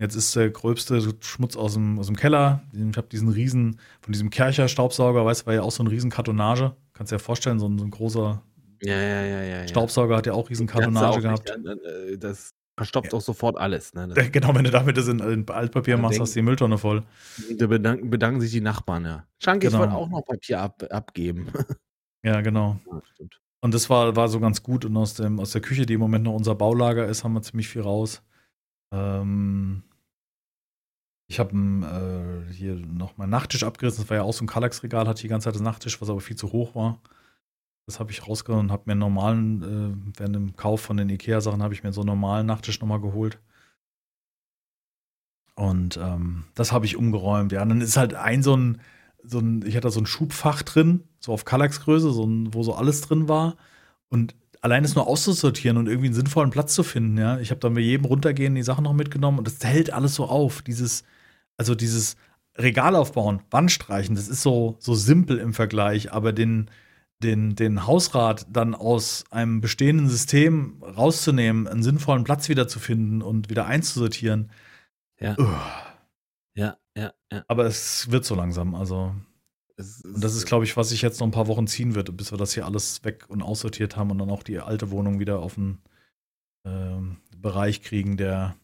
[0.00, 2.62] Jetzt ist der gröbste Schmutz aus dem, aus dem Keller.
[2.72, 6.10] Ich habe diesen riesen, von diesem Kercher-Staubsauger, weißt du, war ja auch so ein riesen
[6.10, 6.74] Kartonage.
[6.94, 8.42] Kannst dir ja vorstellen, so ein, so ein großer
[8.82, 9.68] Ja, ja, ja, ja.
[9.68, 11.54] Staubsauger hat ja auch riesen Kartonage gehabt.
[11.58, 13.92] nicht, äh, Das verstopft auch sofort alles.
[13.94, 14.08] Ne?
[14.32, 16.78] Genau, wenn du damit das in, in Altpapier Ja, machst, denk- hast du die Mülltonne
[16.78, 17.02] voll.
[17.58, 19.26] da bedanken, bedanken sich die Nachbarn, ja.
[19.42, 19.82] Schanke, ich Genau.
[19.84, 21.46] wollte auch noch Papier ab, abgeben.
[22.22, 22.78] Ja, genau.
[22.90, 23.00] Ja.
[23.62, 24.84] Und das war, war so ganz gut.
[24.84, 27.40] Und aus, dem, aus der Küche, die im Moment noch unser Baulager ist, haben wir
[27.40, 28.22] ziemlich viel raus.
[28.94, 29.82] Ähm,
[31.30, 34.02] ich habe äh, hier noch meinen Nachttisch abgerissen.
[34.02, 36.20] Das war ja auch so ein Kallax-Regal, hatte die ganze Zeit das Nachttisch, was aber
[36.20, 37.00] viel zu hoch war.
[37.86, 41.08] Das habe ich rausgehauen und habe mir einen normalen, äh, während dem Kauf von den
[41.08, 43.40] Ikea-Sachen, habe ich mir so einen normalen Nachttisch nochmal geholt.
[45.56, 47.52] Und ähm, das habe ich umgeräumt.
[47.52, 48.80] Ja, und dann ist halt ein so ein,
[49.22, 52.74] so ein, ich hatte da so ein Schubfach drin, so auf Kallax-Größe, so wo so
[52.74, 53.56] alles drin war.
[54.08, 57.38] Und allein es nur auszusortieren und irgendwie einen sinnvollen Platz zu finden, ja.
[57.38, 60.26] Ich habe dann bei jedem Runtergehen die Sachen noch mitgenommen und das hält alles so
[60.26, 60.62] auf.
[60.62, 61.04] Dieses,
[61.56, 62.16] also dieses
[62.56, 66.70] Regal aufbauen, Wand streichen, das ist so, so simpel im Vergleich, aber den,
[67.22, 73.66] den, den Hausrat dann aus einem bestehenden System rauszunehmen, einen sinnvollen Platz wiederzufinden und wieder
[73.66, 74.50] einzusortieren.
[75.20, 75.36] Ja.
[75.38, 75.86] uah.
[76.54, 77.44] Ja, ja, ja.
[77.48, 78.74] Aber es wird so langsam.
[78.74, 79.14] Also,
[79.76, 82.14] Es und das ist, glaube ich, was sich jetzt noch ein paar Wochen ziehen wird,
[82.16, 85.20] bis wir das hier alles weg und aussortiert haben und dann auch die alte Wohnung
[85.20, 85.80] wieder auf einen
[86.66, 88.56] ähm, Bereich kriegen, der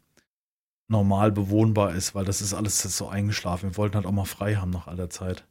[0.88, 3.70] normal bewohnbar ist, weil das ist alles jetzt so eingeschlafen.
[3.70, 5.46] Wir wollten halt auch mal frei haben nach all der Zeit.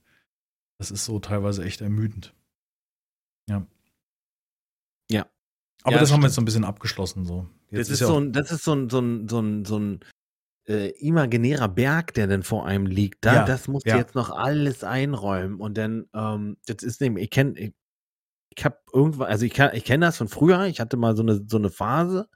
[0.78, 2.34] Das ist so teilweise echt ermüdend.
[5.10, 5.28] Ja.
[5.84, 7.26] Aber Ja, das haben wir jetzt so ein bisschen abgeschlossen.
[7.26, 7.47] So.
[7.70, 9.78] Jetzt Das ist, ja so ein, das ist so ein, so ein, so ein, so
[9.80, 9.99] ein
[10.68, 13.24] äh, imaginärer Berg, der dann vor einem liegt.
[13.26, 13.93] Da, Ja, das musst ja.
[13.93, 15.60] du jetzt noch alles einräumen.
[15.60, 17.74] Und dann, ähm, das ist nämlich, ich kenne, ich,
[18.58, 20.66] ich habe irgendwann, also ich, kann- ich kenne das von früher.
[20.66, 22.28] Ich hatte mal so eine, so eine Phase,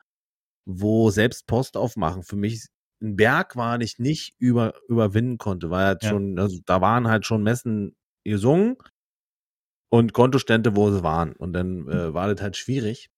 [0.65, 2.67] wo selbst Post aufmachen für mich
[3.01, 6.09] ein Berg war, den ich nicht über, überwinden konnte, weil halt Ja.
[6.09, 7.95] schon, also da waren halt schon Messen
[8.25, 8.75] gesungen
[9.89, 11.33] und Kontostände, wo sie waren.
[11.33, 13.09] Und dann äh, war das halt schwierig.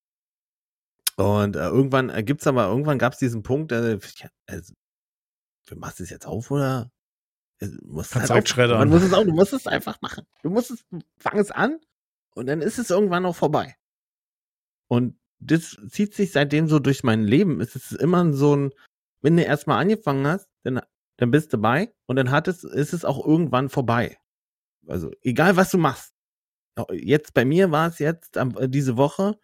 [1.17, 3.99] Und äh, irgendwann äh, gibt's aber, irgendwann gab's diesen Punkt, äh,
[4.47, 4.73] also,
[5.67, 6.91] du machst es jetzt auf oder?
[7.59, 8.79] Du musst Kannst halt wegschreddern.
[8.79, 10.25] Man muss es auch, du musst es einfach machen.
[10.41, 10.83] Du musst es,
[11.19, 11.79] fang es an
[12.33, 13.75] und dann ist es irgendwann auch vorbei.
[14.87, 17.61] Und das zieht sich seitdem so durch mein Leben.
[17.61, 18.71] Es ist immer so ein,
[19.21, 20.81] wenn du erstmal angefangen hast, dann,
[21.17, 24.17] dann bist du bei und dann hat es, ist es auch irgendwann vorbei.
[24.87, 26.13] Also, egal was du machst.
[26.91, 29.37] Jetzt bei mir war es jetzt äh, diese Woche,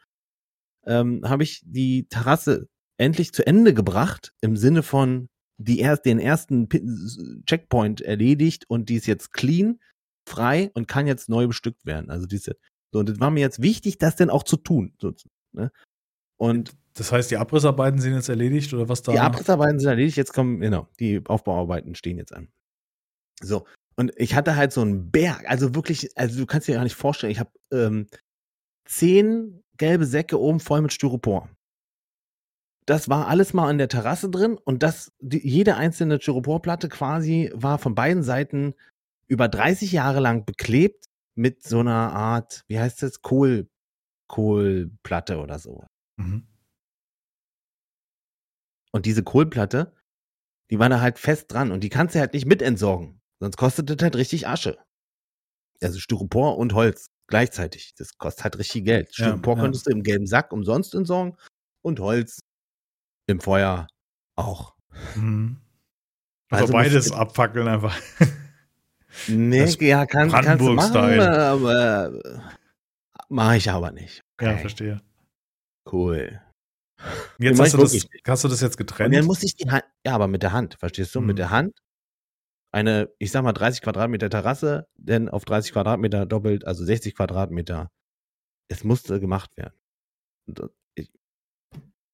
[0.85, 6.19] ähm, habe ich die Terrasse endlich zu Ende gebracht, im Sinne von die erst, den
[6.19, 6.69] ersten
[7.45, 9.79] Checkpoint erledigt und die ist jetzt clean,
[10.27, 12.09] frei und kann jetzt neu bestückt werden.
[12.09, 12.57] Also diese,
[12.91, 14.93] So, und es war mir jetzt wichtig, das denn auch zu tun.
[15.01, 15.13] So,
[15.53, 15.71] ne?
[16.37, 19.11] Und Das heißt, die Abrissarbeiten sind jetzt erledigt oder was da?
[19.11, 22.49] die Abrissarbeiten sind erledigt, jetzt kommen, genau, die Aufbauarbeiten stehen jetzt an.
[23.41, 23.65] So,
[23.97, 26.95] und ich hatte halt so einen Berg, also wirklich, also du kannst dir gar nicht
[26.95, 28.07] vorstellen, ich habe ähm,
[28.85, 31.49] zehn gelbe Säcke oben voll mit Styropor.
[32.85, 37.51] Das war alles mal an der Terrasse drin und das, die, jede einzelne Styroporplatte quasi
[37.53, 38.75] war von beiden Seiten
[39.27, 43.67] über 30 Jahre lang beklebt mit so einer Art, wie heißt das, Kohl,
[44.27, 45.83] Kohlplatte oder so.
[46.17, 46.47] Mhm.
[48.91, 49.93] Und diese Kohlplatte,
[50.69, 53.16] die war da halt fest dran und die kannst du halt nicht mitentsorgen.
[53.39, 54.77] Sonst kostet das halt richtig Asche.
[55.81, 57.93] Also Styropor und Holz gleichzeitig.
[57.97, 59.09] Das kostet halt richtig Geld.
[59.17, 59.61] Ja, Styropor ja.
[59.63, 61.37] könntest du im gelben Sack umsonst entsorgen
[61.83, 62.39] und Holz
[63.27, 63.87] im Feuer
[64.35, 64.75] auch.
[65.15, 65.57] Mhm.
[66.49, 67.95] Also, Also beides abfackeln einfach.
[69.27, 71.39] Nee, Das ja, kann, kannst du machen, Brandenburg-Style.
[71.47, 72.39] aber äh,
[73.29, 74.21] mache ich aber nicht.
[74.39, 75.01] Ja, Okay, verstehe.
[75.91, 76.39] cool.
[77.39, 77.93] Jetzt hast du, das,
[78.27, 79.15] hast du das jetzt Und getrennt?
[79.15, 81.21] dann muss ich die Hand, ja, aber mit der Hand, verstehst du?
[81.21, 81.27] Mhm.
[81.27, 81.73] Mit der Hand
[82.71, 87.91] eine, ich sag mal, 30 Quadratmeter Terrasse, denn auf 30 Quadratmeter doppelt, also 60 Quadratmeter.
[88.69, 89.79] Es musste gemacht werden.
[90.47, 90.59] Und,
[90.95, 91.05] äh,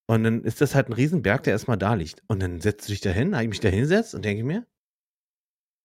[0.07, 2.23] und dann ist das halt ein Riesenberg, der erstmal da liegt.
[2.27, 4.67] Und dann setzt du dich da hin, habe ich mich da hinsetzt und denke mir,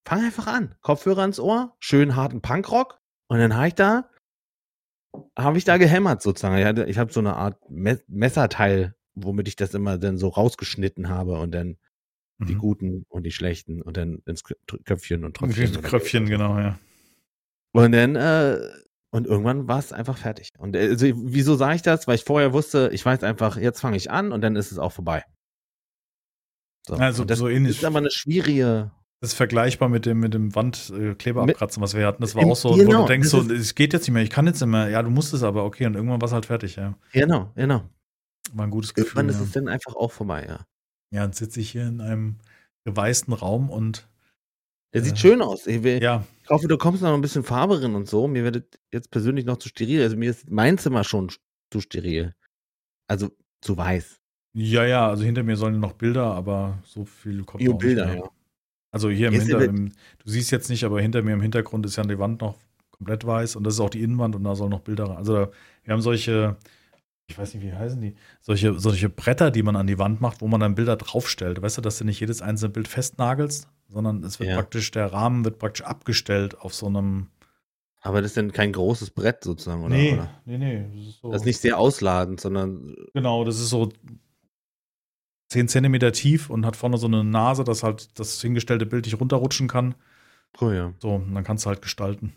[0.06, 0.74] fang einfach an.
[0.82, 3.00] Kopfhörer ins Ohr, schön harten Punkrock.
[3.28, 4.10] Und dann habe ich da,
[5.38, 6.56] habe ich da gehämmert sozusagen.
[6.56, 11.08] Ich, ich habe so eine Art Me Messerteil, womit ich das immer dann so rausgeschnitten
[11.08, 11.78] habe und dann
[12.38, 12.58] die Mhm.
[12.58, 15.70] guten und die schlechten und dann ins Kö- Köpfchen und Tröpfchen.
[15.76, 16.78] oder- Kröpfchen, genau, ja.
[17.72, 18.58] Und dann, äh,
[19.10, 20.50] und irgendwann war es einfach fertig.
[20.58, 22.06] Und äh, also, wieso sage ich das?
[22.06, 24.78] Weil ich vorher wusste, ich weiß einfach, jetzt fange ich an und dann ist es
[24.78, 25.24] auch vorbei.
[26.86, 27.78] So, Also und das so ähnlich.
[27.78, 28.92] ist aber eine schwierige.
[29.20, 32.22] Das ist vergleichbar mit dem, mit dem Wandkleber Mit- abkratzen, was wir hatten.
[32.22, 34.22] Das war auch so, wo genau, du denkst, das so, es geht jetzt nicht mehr,
[34.22, 34.88] ich kann jetzt nicht mehr.
[34.90, 35.86] Ja, du musst es aber, okay.
[35.86, 36.96] Und irgendwann war es halt fertig, ja.
[37.12, 37.82] Genau, genau.
[38.52, 39.08] War ein gutes Gefühl.
[39.08, 40.64] Irgendwann ist Ja, es dann einfach auch vorbei, ja.
[41.12, 42.36] Ja jetzt sitze ich hier in einem
[42.84, 44.08] geweißten Raum und
[44.94, 45.66] Der sieht Äh, schön aus.
[45.66, 48.26] Ich, will, ja, ich hoffe, du kommst noch ein bisschen Farbe rein und so.
[48.28, 50.02] Mir wird es jetzt persönlich noch zu steril.
[50.02, 51.30] Also mir ist mein Zimmer schon
[51.70, 52.34] zu steril.
[53.06, 53.30] Also
[53.60, 54.20] zu weiß.
[54.54, 58.06] ja, ja, also hinter mir sollen noch Bilder, aber so viel kommt auch nicht Bilder,
[58.06, 58.16] mehr.
[58.16, 58.30] ja.
[58.90, 61.42] Also hier im Jetzt Hinter, wird- im, du siehst jetzt nicht, aber hinter mir im
[61.42, 62.56] Hintergrund ist ja die Wand noch
[62.90, 65.16] komplett weiß und das ist auch die Innenwand und da sollen noch Bilder rein.
[65.18, 65.50] Also da,
[65.84, 66.56] wir haben solche,
[67.30, 70.40] ich weiß nicht, wie heißen die, solche, solche Bretter, die man an die Wand macht,
[70.40, 71.60] wo man dann Bilder draufstellt.
[71.60, 74.56] Weißt du, dass du nicht jedes einzelne Bild festnagelst, sondern es wird Ja.
[74.56, 77.28] praktisch, der Rahmen wird praktisch abgestellt auf so einem.
[78.00, 79.94] Aber das ist dann kein großes Brett sozusagen, oder?
[79.94, 80.30] nee, oder?
[80.46, 80.86] nee, nee.
[80.96, 83.90] Das ist, so, Das ist nicht sehr ausladend, sondern Genau, das ist so
[85.50, 89.20] 10 Zentimeter tief und hat vorne so eine Nase, dass halt das hingestellte Bild nicht
[89.20, 89.94] runterrutschen kann.
[90.60, 90.94] cool, ja.
[91.00, 92.32] So, und dann kannst du halt gestalten.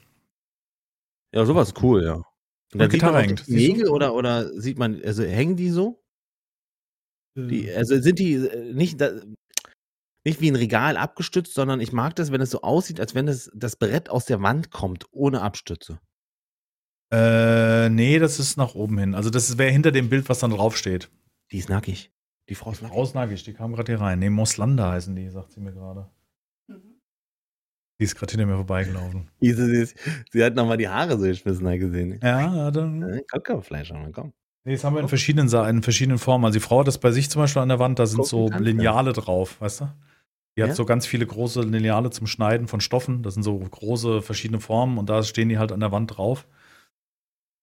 [1.33, 2.21] Ja, sowas ist cool, ja.
[2.73, 3.47] Und Und Gitarre hängt.
[3.47, 3.55] die?
[3.55, 6.03] Nägel oder, oder sieht man, also hängen die so?
[7.35, 9.11] Die, Äh, also sind die äh, nicht, da,
[10.25, 13.27] nicht wie ein Regal abgestützt, sondern ich mag das, wenn es so aussieht, als wenn
[13.27, 15.99] es, das Brett aus der Wand kommt, ohne Abstütze.
[17.13, 19.15] Äh, nee, das ist nach oben hin.
[19.15, 21.11] Also das wäre hinter dem Bild, was dann draufsteht.
[21.51, 22.11] Die ist nackig.
[22.47, 22.97] Die Frau ist nackig.
[22.97, 24.19] Ausnagisch, die kam gerade hier rein.
[24.19, 26.09] Nee, Moslanda heißen die, sagt sie mir gerade.
[28.01, 29.29] Die ist gerade hinter mir vorbeigelaufen.
[29.39, 29.85] Sie, sie,
[30.31, 32.19] sie hat nochmal die Haare so geschmissen, hat gesehen.
[32.23, 33.21] Ja, dann.
[33.31, 33.61] Aber
[34.11, 34.33] komm.
[34.63, 36.45] Nee, das haben wir in verschiedenen, in verschiedenen Formen.
[36.45, 38.49] Also die Frau hat das bei sich zum Beispiel an der Wand, da sind so.
[38.49, 39.93] Lineale drauf, weißt du?
[40.57, 40.67] Die Ja?
[40.67, 43.21] hat so ganz viele große Lineale zum Schneiden von Stoffen.
[43.21, 46.47] Das sind so große verschiedene Formen und da stehen die halt an der Wand drauf.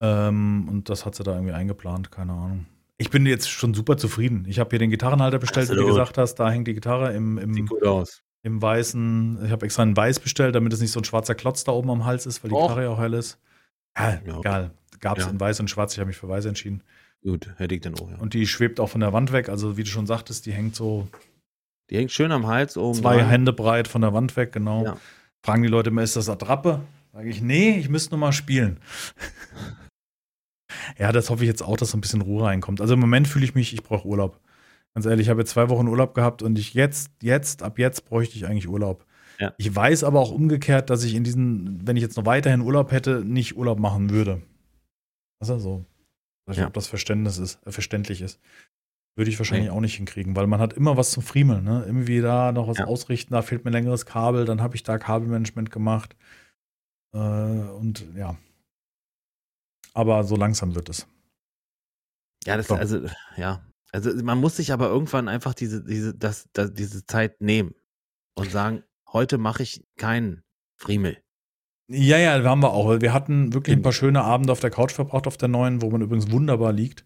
[0.01, 2.67] Ähm, und das hat sie da irgendwie eingeplant, keine Ahnung.
[2.97, 4.45] Ich bin jetzt schon super zufrieden.
[4.49, 5.97] Ich habe hier den Gitarrenhalter bestellt, wie du Absolut.
[5.97, 6.37] gesagt hast.
[6.37, 8.23] Da hängt die Gitarre im, im, Sieht gut aus.
[8.49, 9.45] Im weißen.
[9.45, 11.91] Ich habe extra einen Weiß bestellt, damit es nicht so ein schwarzer Klotz da oben
[11.91, 12.63] am Hals ist, weil die Och.
[12.63, 13.39] Gitarre ja auch hell ist.
[13.97, 14.39] Ja, Ja.
[14.41, 14.71] egal.
[15.01, 15.31] Gab es Ja.
[15.31, 15.93] in Weiß und Schwarz.
[15.93, 16.83] Ich habe mich für Weiß entschieden.
[17.23, 18.17] Gut, hätte ich dann auch, ja.
[18.19, 19.49] Und die schwebt auch von der Wand weg.
[19.49, 21.09] Also, wie du schon sagtest, die hängt so
[21.91, 22.99] Die hängt schön am Hals oben.
[22.99, 23.29] zwei dran.
[23.29, 24.85] Hände breit von der Wand weg, genau.
[24.85, 24.97] Ja.
[25.45, 26.81] Fragen die Leute immer, ist das Attrappe?
[27.13, 28.79] Sage ich, nee, ich müsste nur mal spielen.
[30.99, 32.81] ja, das hoffe ich jetzt auch, dass so ein bisschen Ruhe reinkommt.
[32.81, 34.39] Also im Moment fühle ich mich, ich brauche Urlaub.
[34.95, 38.05] Ganz ehrlich, ich habe jetzt zwei Wochen Urlaub gehabt und ich jetzt, jetzt, ab jetzt
[38.05, 39.05] bräuchte ich eigentlich Urlaub.
[39.39, 39.55] Ja.
[39.57, 42.91] Ich weiß aber auch umgekehrt, dass ich in diesen, wenn ich jetzt noch weiterhin Urlaub
[42.91, 44.43] hätte, nicht Urlaub machen würde.
[45.41, 45.85] Also so.
[46.51, 46.67] Ich Ja.
[46.67, 48.41] ob das Verständnis ist, äh, verständlich ist.
[49.17, 51.83] Würde ich wahrscheinlich auch nicht hinkriegen, weil man hat immer was zum Friemeln, ne?
[51.87, 52.87] Irgendwie da noch was Ja.
[52.87, 56.17] ausrichten, da fehlt mir ein längeres Kabel, dann habe ich da Kabelmanagement gemacht.
[57.13, 58.37] Äh, und ja.
[59.95, 61.07] Aber so langsam wird es.
[62.45, 62.77] Ja, das, So.
[62.77, 63.61] also, ja.
[63.93, 67.75] Also, man muss sich aber irgendwann einfach diese, diese, das, das, diese Zeit nehmen
[68.35, 68.83] und sagen,
[69.13, 70.43] heute mache ich keinen
[70.77, 71.19] Friemel.
[71.91, 73.01] Ja, ja, haben wir auch.
[73.01, 75.89] Wir hatten wirklich ein paar schöne Abende auf der Couch verbracht, auf der neuen, wo
[75.91, 77.05] man übrigens wunderbar liegt.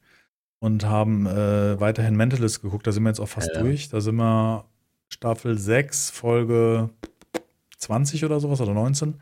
[0.59, 2.87] Und haben äh, weiterhin Mentalist geguckt.
[2.87, 3.89] Da sind wir jetzt auch fast Ja, durch.
[3.89, 4.65] Da sind wir
[5.09, 6.91] Staffel 6, Folge
[7.79, 9.21] 20 oder sowas oder 19.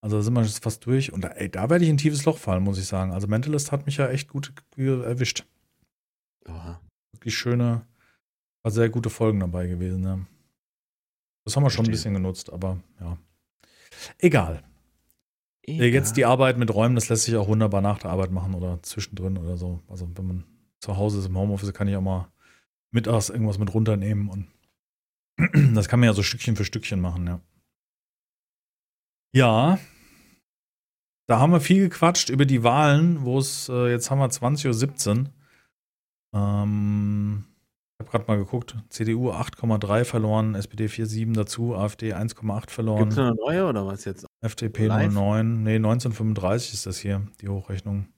[0.00, 1.12] Also da sind wir jetzt fast durch.
[1.12, 3.12] Und da, ey, da werde ich in ein tiefes Loch fallen, muss ich sagen.
[3.12, 5.46] Also Mentalist hat mich ja echt gut erwischt.
[6.48, 6.80] Oha.
[7.12, 7.86] Wirklich schöne,
[8.62, 10.04] war sehr gute Folgen dabei gewesen.
[10.04, 10.18] Ja.
[11.44, 13.18] Das haben wir schon ein bisschen genutzt, aber ja.
[14.18, 14.62] Egal.
[15.66, 15.88] Äh, Egal.
[15.88, 18.82] Jetzt die Arbeit mit Räumen, das lässt sich auch wunderbar nach der Arbeit machen oder
[18.82, 19.80] zwischendrin oder so.
[19.88, 20.44] Also wenn man
[20.80, 22.32] zu Hause ist im Homeoffice, kann ich auch mal
[22.90, 24.48] mittags irgendwas mit runternehmen und
[25.74, 27.40] das kann man ja so Stückchen für Stückchen machen, ja.
[29.34, 29.78] Ja,
[31.26, 35.08] da haben wir viel gequatscht über die Wahlen, wo es, äh, jetzt haben wir 20.17
[35.08, 35.30] Uhr.
[36.32, 37.44] Ähm,
[37.94, 43.00] ich habe gerade mal geguckt, CDU 8,3 verloren, SPD 4,7 dazu, AfD 1,8 verloren.
[43.00, 44.26] Gibt's noch eine neue oder was jetzt?
[44.40, 45.12] FDP Live?
[45.12, 48.08] 09, nee, 1935 ist das hier, die Hochrechnung.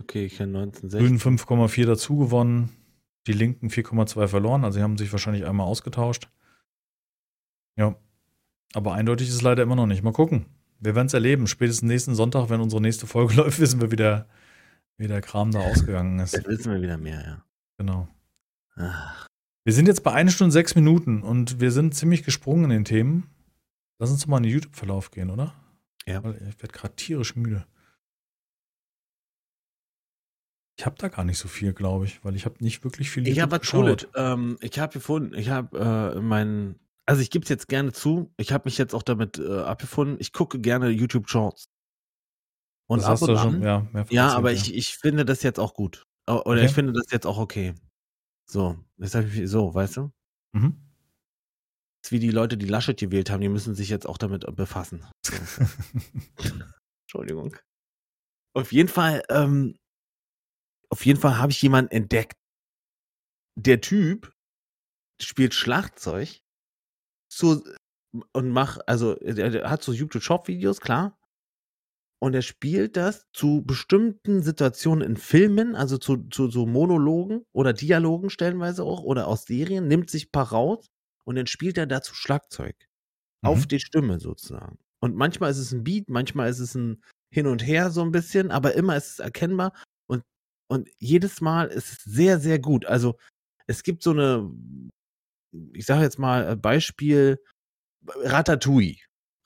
[0.00, 1.00] Okay, ich kenne 1960.
[1.00, 2.70] Grünen 5,4 dazu gewonnen,
[3.26, 6.28] die Linken 4,2 verloren, also sie haben sich wahrscheinlich einmal ausgetauscht.
[7.76, 7.96] Ja,
[8.74, 10.02] aber eindeutig ist es leider immer noch nicht.
[10.02, 10.46] Mal gucken.
[10.78, 11.46] Wir werden es erleben.
[11.46, 14.26] Spätestens nächsten Sonntag, wenn unsere nächste Folge läuft, wissen wir, wie der,
[14.98, 16.32] wie der Kram da ausgegangen ist.
[16.32, 17.44] Jetzt wissen wir wieder mehr, ja.
[17.78, 18.08] Genau.
[18.76, 19.26] Ach,
[19.64, 22.84] Wir sind jetzt bei 1 Stunde 6 Minuten und wir sind ziemlich gesprungen in den
[22.84, 23.30] Themen.
[23.98, 25.54] Lass uns doch mal in den YouTube-Verlauf gehen, oder?
[26.06, 26.22] Ja.
[26.24, 27.66] Weil Ich werde gerade tierisch müde.
[30.78, 33.28] Ich habe da gar nicht so viel, glaube ich, weil ich habe nicht wirklich viel
[33.28, 33.70] Ich habe was.
[33.70, 34.08] Cooles.
[34.16, 38.32] Ähm, ich habe gefunden, ich habe äh, meinen, also ich gebe es jetzt gerne zu,
[38.36, 41.68] ich habe mich jetzt auch damit äh, abgefunden, ich gucke gerne YouTube Shorts.
[42.88, 45.60] Und Das ab hast und an, schon, ja, ja, aber ich, ich finde das jetzt
[45.60, 46.04] auch gut.
[46.28, 46.66] O- Oder Okay.
[46.66, 47.74] ich finde das jetzt auch okay.
[48.48, 50.12] So, jetzt hab ich, so, weißt du?
[50.54, 50.76] Mhm.
[52.02, 54.44] Das ist wie die Leute, die Laschet gewählt haben, die müssen sich jetzt auch damit
[54.56, 55.04] befassen.
[55.24, 55.32] So.
[57.06, 57.56] Entschuldigung.
[58.54, 59.76] Auf jeden Fall, ähm,
[60.90, 62.34] auf jeden Fall habe ich jemanden entdeckt.
[63.58, 64.32] Der Typ
[65.20, 66.40] spielt Schlagzeug
[67.32, 67.62] so
[68.32, 71.18] und macht, also der, der hat so YouTube-Shop-Videos, klar.
[72.22, 77.72] Und er spielt das zu bestimmten Situationen in Filmen, also zu, zu so Monologen oder
[77.72, 80.86] Dialogen stellenweise auch oder aus Serien, nimmt sich ein paar raus
[81.24, 82.76] und dann spielt er dazu Schlagzeug.
[83.44, 83.68] Auf Mhm.
[83.68, 84.78] die Stimme sozusagen.
[85.00, 87.02] Und manchmal ist es ein Beat, manchmal ist es ein
[87.34, 89.72] Hin und Her so ein bisschen, aber immer ist es erkennbar
[90.06, 90.22] und,
[90.70, 92.86] und jedes Mal ist es sehr, sehr gut.
[92.86, 93.18] Also
[93.66, 94.48] es gibt so eine,
[95.72, 97.42] ich sage jetzt mal äh, Beispiel,
[98.06, 98.98] Ratatouille.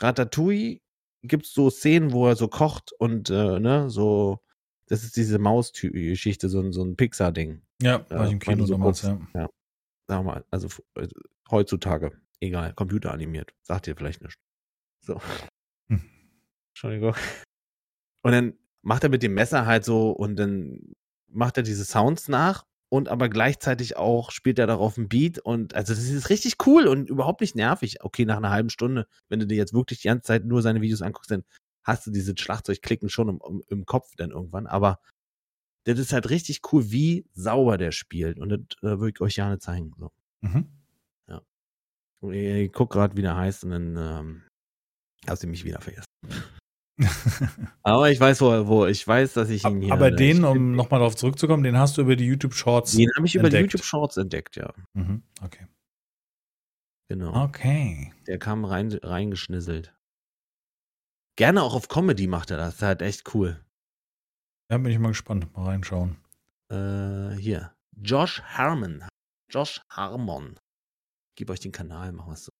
[0.02, 0.80] Ratatouille
[1.26, 4.40] gibt es so Szenen, wo er so kocht und äh, ne, so,
[4.86, 7.62] das ist diese Maus-Geschichte, so, ein- so ein Pixar-Ding.
[7.82, 9.18] ja, war ich im Kino so damals, ja.
[9.34, 9.48] Ja.
[10.08, 11.08] Sag mal, also äh,
[11.50, 14.38] heutzutage, egal, computeranimiert, sagt dir vielleicht nichts.
[15.00, 15.20] So.
[15.88, 16.02] Hm.
[16.70, 17.14] Entschuldigung.
[18.22, 20.94] Und dann macht er mit dem Messer halt so und dann
[21.28, 22.64] macht er diese Sounds nach
[22.96, 26.86] und aber gleichzeitig auch spielt er darauf ein Beat und also das ist richtig cool
[26.86, 28.02] und überhaupt nicht nervig.
[28.02, 30.80] Okay, nach einer halben Stunde, wenn du dir jetzt wirklich die ganze Zeit nur seine
[30.80, 31.44] Videos anguckst, dann
[31.84, 34.98] hast du diese Schlagzeugklicken schon im, im, im Kopf dann irgendwann, aber
[35.84, 39.36] das ist halt richtig cool, wie sauber der spielt und das äh, würde ich euch
[39.36, 39.92] gerne zeigen.
[39.98, 40.10] So.
[40.40, 40.66] Mhm.
[42.20, 44.42] Und ich, ich guck gerade, wie der heißt und dann ähm,
[45.28, 46.06] hast du mich wieder vergessen.
[47.82, 49.92] Aber ich weiß, wo, wo ich weiß, dass ich ihn hier.
[49.92, 52.92] Aber den, um nochmal darauf zurückzukommen, den hast du über die YouTube-Shorts.
[52.92, 53.72] Den habe ich über die entdeckt.
[53.74, 54.72] YouTube Shorts entdeckt, ja.
[54.94, 55.22] Mhm.
[55.42, 55.66] Okay.
[57.08, 57.44] Genau.
[57.44, 58.12] Okay.
[58.26, 59.94] Der kam rein, reingeschnisselt.
[61.36, 62.68] Gerne auch auf Comedy macht er das.
[62.68, 63.62] Das ist halt echt cool.
[64.68, 65.54] Da bin ich mal gespannt.
[65.54, 66.16] Mal reinschauen.
[66.70, 67.74] Äh, hier.
[68.02, 69.04] Josh Harmon.
[69.50, 70.58] Josh Harmon.
[71.36, 72.52] Gib euch den Kanal, machen wir es so.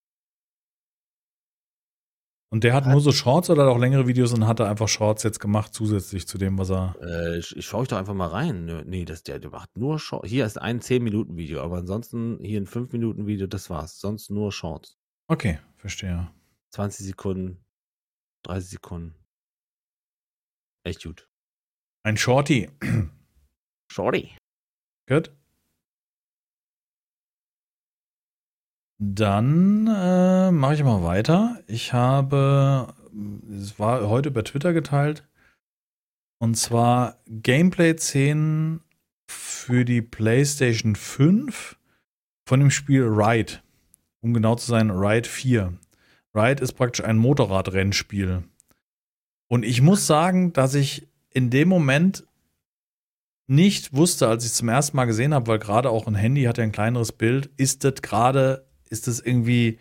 [2.49, 4.69] Und der hat Hat- nur so Shorts oder hat auch längere Videos und hat er
[4.69, 6.95] einfach Shorts jetzt gemacht, zusätzlich zu dem, was er.
[7.03, 8.67] Äh, ich, ich schaue euch doch einfach mal rein.
[8.87, 10.29] Nee, das, der, der macht nur Shorts.
[10.29, 13.99] Hier ist ein 10-Minuten-Video, aber ansonsten hier ein 5-Minuten-Video, das war's.
[13.99, 14.97] Sonst nur Shorts.
[15.29, 16.31] Okay, verstehe.
[16.71, 17.65] 20 Sekunden,
[18.45, 19.15] 30 Sekunden.
[20.85, 21.29] Echt gut.
[22.05, 22.71] Ein Shorty.
[23.91, 24.37] Shorty.
[25.09, 25.33] Gut.
[28.99, 31.61] Dann äh, mache ich mal weiter.
[31.67, 32.95] Ich habe,
[33.51, 35.27] es war heute bei Twitter geteilt,
[36.39, 38.83] und zwar Gameplay-Szenen
[39.29, 41.77] für die PlayStation 5
[42.47, 43.55] von dem Spiel Ride.
[44.21, 45.75] Um genau zu sein, Ride 4.
[46.35, 48.45] Ride ist praktisch ein Motorradrennspiel.
[49.49, 52.27] Und ich muss sagen, dass ich in dem Moment
[53.47, 56.45] nicht wusste, als ich es zum ersten Mal gesehen habe, weil gerade auch ein Handy
[56.45, 59.79] hat ja ein kleineres Bild, ist das gerade, ist das irgendwie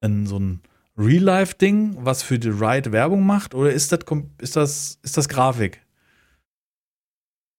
[0.00, 0.60] ein, so ein
[0.96, 4.00] Real-Life-Ding, was für die Ride Werbung macht, oder ist das,
[4.38, 5.80] ist das, ist das Grafik?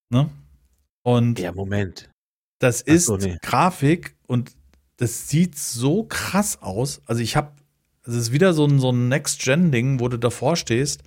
[0.10, 0.30] Ne?
[1.04, 2.10] Und Ja, Moment.
[2.60, 3.38] das ist so, nee.
[3.42, 4.52] Grafik und
[4.98, 7.02] das sieht so krass aus.
[7.06, 7.54] Also ich habe,
[8.04, 11.02] es ist wieder so ein, so ein Next-Gen-Ding, wo du davor stehst,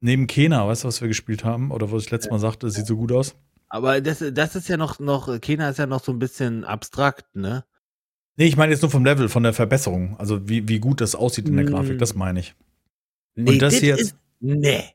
[0.00, 1.70] neben Kena, weißt du, was wir gespielt haben?
[1.70, 3.36] Oder was ich letztes Mal sagte, es sieht so gut aus.
[3.68, 7.36] Aber das, das ist ja noch, noch, Kena ist ja noch so ein bisschen abstrakt,
[7.36, 7.64] ne?
[8.38, 10.16] Nee, ich meine jetzt nur vom Level, von der Verbesserung.
[10.18, 11.70] Also wie, wie gut das aussieht in der Mm.
[11.70, 12.54] Grafik, das meine ich.
[13.34, 14.94] Nee, Und das dit hier jetzt- ist, nee.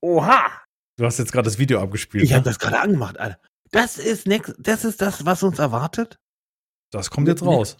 [0.00, 0.50] Oha!
[0.98, 2.24] Du hast jetzt gerade das Video abgespielt.
[2.24, 2.36] Ich ne?
[2.36, 3.38] habe das gerade angemacht, Alter.
[3.70, 6.18] Das ist next, das ist das, was uns erwartet?
[6.90, 7.76] Das kommt jetzt raus.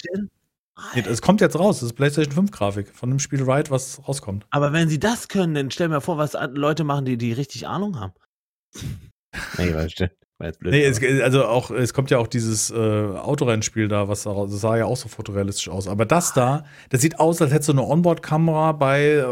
[0.95, 1.81] Nee, Es kommt jetzt raus.
[1.81, 4.47] Das ist PlayStation 5 Grafik von dem Spiel Ride, was rauskommt.
[4.49, 7.67] Aber wenn sie das können, dann stell mir vor, was Leute machen, die, die richtig
[7.67, 8.15] Ahnung haben.
[9.59, 9.87] Nee, war
[10.61, 14.61] Nee, es, also auch, es kommt ja auch dieses äh, Autorennspiel da, was da, das
[14.61, 15.87] sah ja auch so fotorealistisch aus.
[15.89, 19.25] Aber das da, das sieht aus, als hättest du eine Onboard-Kamera bei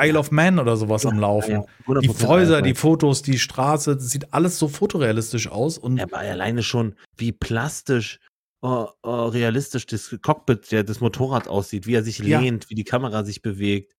[0.00, 1.50] Isle of Man oder sowas am Laufen.
[1.52, 2.74] Ja, ja, Die 100% Häuser, die.
[2.74, 5.78] Fotos, die Straße, das sieht alles so fotorealistisch aus.
[5.78, 8.18] Und Ja, aber alleine schon, wie plastisch,
[8.64, 12.40] äh, äh, realistisch das Cockpit der, des Motorrads aussieht, wie er sich Ja.
[12.40, 13.94] lehnt, wie die Kamera sich bewegt.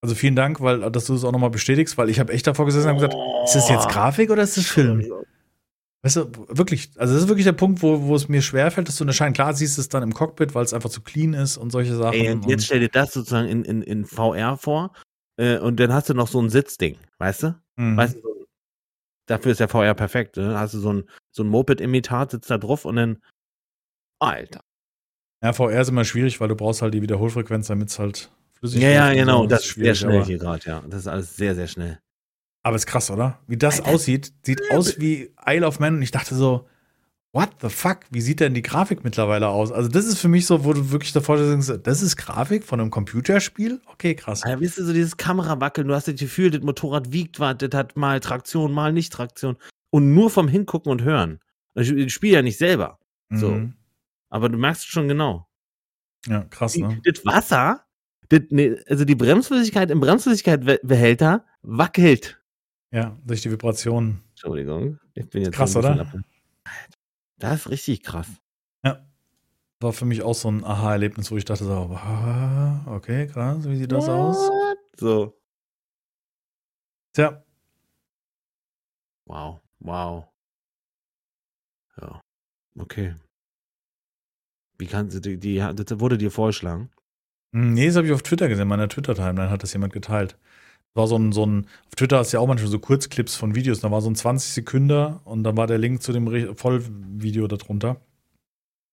[0.00, 2.66] also vielen Dank, weil dass du es auch nochmal bestätigst, weil ich habe echt davor
[2.66, 5.04] gesessen und hab gesagt, ist das jetzt Grafik oder ist das Film?
[6.02, 8.96] Weißt du, wirklich, also das ist wirklich der Punkt, wo, wo es mir schwerfällt, das
[8.96, 9.34] zu unterscheiden.
[9.34, 11.96] Klar siehst du es dann im Cockpit, weil es einfach zu clean ist und solche
[11.96, 12.14] Sachen.
[12.14, 14.92] Ey, und jetzt stell dir das sozusagen in, in, in VR vor
[15.38, 17.60] äh, und dann hast du noch so ein Sitzding, weißt du?
[17.76, 17.96] Mhm.
[17.96, 18.46] Weißt du,
[19.26, 20.36] dafür ist der VR perfekt.
[20.36, 20.56] Ne?
[20.56, 23.22] Hast du so ein, so ein Moped-Imitat, sitzt da drauf und dann,
[24.20, 24.60] Alter.
[25.42, 28.82] Ja, VR ist immer schwierig, weil du brauchst halt die Wiederholfrequenz, damit es halt flüssig
[28.82, 29.46] Ja, ja, und genau.
[29.46, 30.82] Das ist sehr schnell hier gerade, ja.
[30.88, 32.00] Das ist alles sehr, sehr schnell.
[32.68, 33.38] Aber ist krass, oder?
[33.46, 33.94] Wie das Alter.
[33.94, 34.32] aussieht.
[34.42, 36.68] Sieht aus wie Isle of Man und ich dachte so,
[37.32, 38.00] what the fuck?
[38.10, 39.72] Wie sieht denn die Grafik mittlerweile aus?
[39.72, 42.78] Also, das ist für mich so, wo du wirklich davor denkst, das ist Grafik von
[42.78, 43.80] einem Computerspiel?
[43.86, 44.42] Okay, krass.
[44.42, 47.70] Alter, wisst ihr, so dieses Kamerawackeln, du hast das Gefühl, das Motorrad wiegt was, das
[47.72, 49.56] hat mal Traktion, mal nicht Traktion.
[49.88, 51.40] Und nur vom Hingucken und Hören.
[51.74, 52.98] Ich, spiele ja nicht selber,
[53.30, 53.52] so.
[53.52, 53.74] Mhm.
[54.28, 55.48] aber du merkst schon genau.
[56.26, 57.00] Ja, krass, ne?
[57.04, 57.86] Das Wasser,
[58.28, 62.37] das, nee, also die Bremsflüssigkeit im Bremsflüssigkeitsbehälter wackelt.
[62.90, 64.22] Ja, durch die Vibrationen.
[64.30, 66.00] Entschuldigung, ich bin jetzt Krass, oder?
[66.00, 66.14] ab-
[67.38, 68.28] Das ist richtig krass.
[69.80, 73.76] War für mich auch so ein Aha-Erlebnis, wo ich dachte so, ah, okay, krass, wie
[73.76, 74.48] sieht das aus?
[74.48, 74.78] What?
[74.96, 75.40] So.
[77.12, 77.44] Tja,
[79.26, 80.24] Wow, wow.
[82.00, 82.20] Ja,
[82.78, 83.14] okay.
[84.78, 86.90] Wie kannst du die, die, das wurde dir vorgeschlagen?
[87.52, 88.62] Hm, Nee, das habe ich auf Twitter gesehen.
[88.62, 90.36] In meiner Twitter-Timeline hat das jemand geteilt.
[90.94, 93.54] War so ein, so ein, auf Twitter hast du ja auch manchmal so Kurzclips von
[93.54, 93.80] Videos.
[93.80, 98.00] Da war so ein 20 Sekunden und dann war der Link zu dem Vollvideo darunter.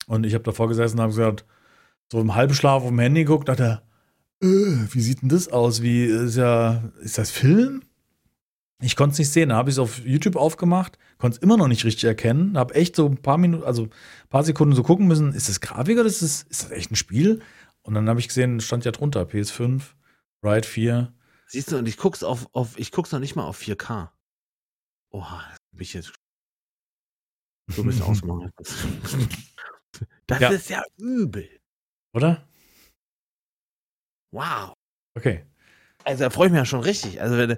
[0.08, 1.46] Und ich habe davor gesessen und habe gesagt,
[2.12, 3.82] so im Halbschlaf auf dem Handy geguckt, dachte,
[4.42, 5.82] äh, wie sieht denn das aus?
[5.82, 7.82] Wie ist ja, ist das Film?
[8.82, 9.50] Ich konnte es nicht sehen.
[9.50, 12.58] Da habe ich es auf YouTube aufgemacht, konnte es immer noch nicht richtig erkennen.
[12.58, 15.62] Habe echt so ein paar Minuten, also ein paar Sekunden so gucken müssen, ist das
[15.62, 17.42] Grafik oder ist das, ist das echt ein Spiel?
[17.82, 19.82] Und dann habe ich gesehen, stand ja drunter, PS5,
[20.44, 21.14] Ride 4.
[21.48, 24.12] Siehst du, und ich guck's auf, auf ich guck's noch nicht mal auf 4K.
[25.12, 26.14] Oha, das bin ich jetzt
[27.72, 28.52] so ein bisschen ausmachen.
[30.28, 30.50] Das Ja.
[30.50, 31.50] ist ja übel.
[32.14, 32.48] Oder?
[34.32, 34.74] Wow.
[35.16, 35.46] Okay.
[36.04, 37.22] Also da freue ich mich ja schon richtig.
[37.22, 37.58] Also wenn,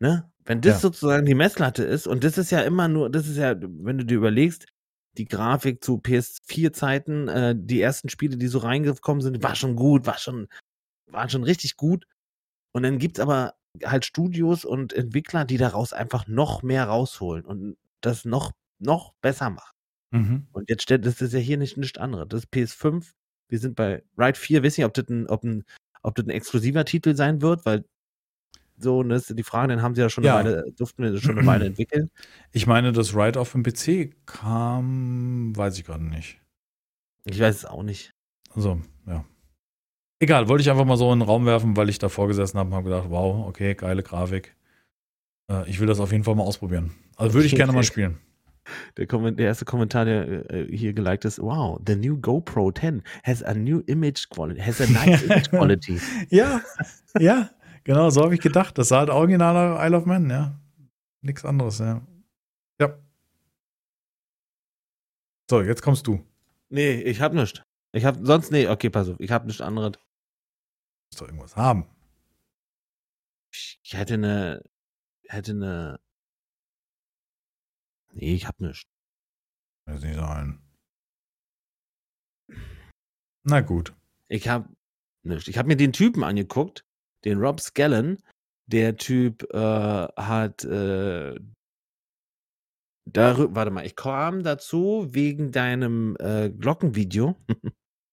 [0.00, 0.80] ne, wenn das Ja.
[0.80, 4.04] sozusagen die Messlatte ist, und das ist ja immer nur, das ist ja, wenn du
[4.04, 4.66] dir überlegst,
[5.18, 10.06] die Grafik zu PS4-Zeiten, äh, die ersten Spiele, die so reingekommen sind, war schon gut,
[10.06, 10.48] war schon,
[11.06, 12.06] waren schon richtig gut.
[12.72, 13.54] Und dann gibt's aber
[13.84, 19.50] halt Studios und Entwickler, die daraus einfach noch mehr rausholen und das noch, noch besser
[19.50, 19.74] machen.
[20.10, 20.46] Mhm.
[20.52, 22.26] Und jetzt stellt, das ist ja hier nicht nichts anderes.
[22.28, 23.12] Das ist PS5.
[23.48, 24.62] Wir sind bei Ride 4.
[24.62, 25.64] Weiß nicht, ob das ein, ob ein,
[26.02, 27.84] ob das ein exklusiver Titel sein wird, weil
[28.78, 30.38] so, das ist die Frage, den haben sie ja schon Ja.
[30.38, 32.10] eine Weile, durften wir schon eine Weile entwickeln.
[32.50, 36.40] Ich meine, das Ride auf dem PC kam, weiß ich gerade nicht.
[37.24, 38.10] Ich weiß es auch nicht.
[38.54, 39.24] Also, ja.
[40.22, 42.68] Egal, wollte ich einfach mal so in den Raum werfen, weil ich davor gesessen habe
[42.68, 44.54] und habe gedacht, wow, okay, geile Grafik.
[45.50, 46.94] Äh, ich will das auf jeden Fall mal ausprobieren.
[47.16, 48.20] Also würde ich gerne mal spielen.
[48.96, 53.42] Der, der erste Kommentar, der äh, hier geliked ist, wow, the new GoPro 10 has
[53.42, 56.00] a new image quality, has a nice image quality.
[56.30, 56.60] Ja,
[57.18, 57.50] ja,
[57.82, 58.78] genau, so habe ich gedacht.
[58.78, 60.56] Das sah halt originaler Isle of Man, ja.
[61.22, 62.00] Nichts anderes, ja.
[62.80, 62.96] Ja.
[65.50, 66.24] So, jetzt kommst du.
[66.68, 67.60] Nee, ich hab nichts.
[67.90, 69.98] Ich hab sonst, nee, okay, pass auf, ich hab nichts anderes.
[71.12, 71.84] Musst doch irgendwas haben.
[73.52, 74.64] Ich, hätte eine,
[75.28, 76.00] hätte eine,
[78.14, 78.88] nee, ich hab nichts.
[79.84, 80.62] Weiß nicht sein.
[83.44, 83.94] Na gut.
[84.28, 84.74] Ich habe
[85.26, 86.86] Ich habe mir den Typen angeguckt,
[87.26, 88.16] den Rob Scallon.
[88.66, 91.38] Der Typ äh, hat äh,
[93.04, 97.36] darüber, warte mal, ich kam dazu wegen deinem äh, Glockenvideo.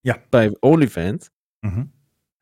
[0.03, 0.17] Ja.
[0.31, 1.31] Bei OnlyFans.
[1.61, 1.93] Mhm.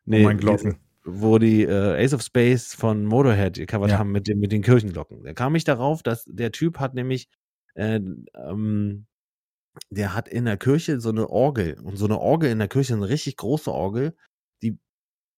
[0.07, 0.77] Nee, mein Glocken.
[1.03, 3.99] Wo die äh, Ace of Space von Motorhead gecovert Ja.
[3.99, 5.23] haben mit, den- mit den Kirchenglocken.
[5.23, 7.29] Da kam ich darauf, dass der Typ hat nämlich,
[7.75, 7.99] äh,
[8.35, 9.05] ähm,
[9.89, 11.79] der hat in der Kirche so eine Orgel.
[11.79, 14.15] Und so eine Orgel in der Kirche, eine richtig große Orgel,
[14.63, 14.77] die,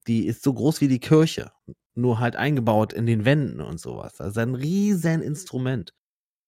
[0.07, 1.51] die ist so groß wie die Kirche.
[1.95, 4.21] Nur halt eingebaut in den Wänden und sowas.
[4.21, 5.93] Also ein riesen Instrument.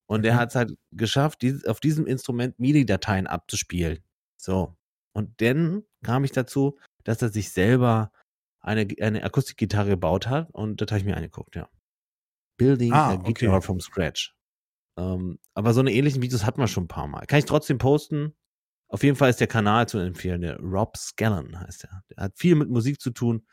[0.07, 0.37] Und der Mhm.
[0.37, 3.99] hat es halt geschafft, dies, auf diesem Instrument MIDI-Dateien abzuspielen.
[4.41, 4.75] So.
[5.13, 8.11] Und dann kam ich dazu, dass er sich selber
[8.59, 11.69] eine, eine Akustikgitarre gebaut hat und das habe ich mir angeguckt, ja.
[12.57, 13.65] Building Ah, a Guitar okay.
[13.65, 14.35] from Scratch.
[14.97, 17.25] Ähm, aber so eine ähnlichen Videos hat man schon ein paar Mal.
[17.25, 18.35] Kann ich trotzdem posten.
[18.87, 20.41] Auf jeden Fall ist der Kanal zu empfehlen.
[20.41, 22.03] Der Rob Scallon heißt er.
[22.09, 23.47] Der hat viel mit Musik zu tun.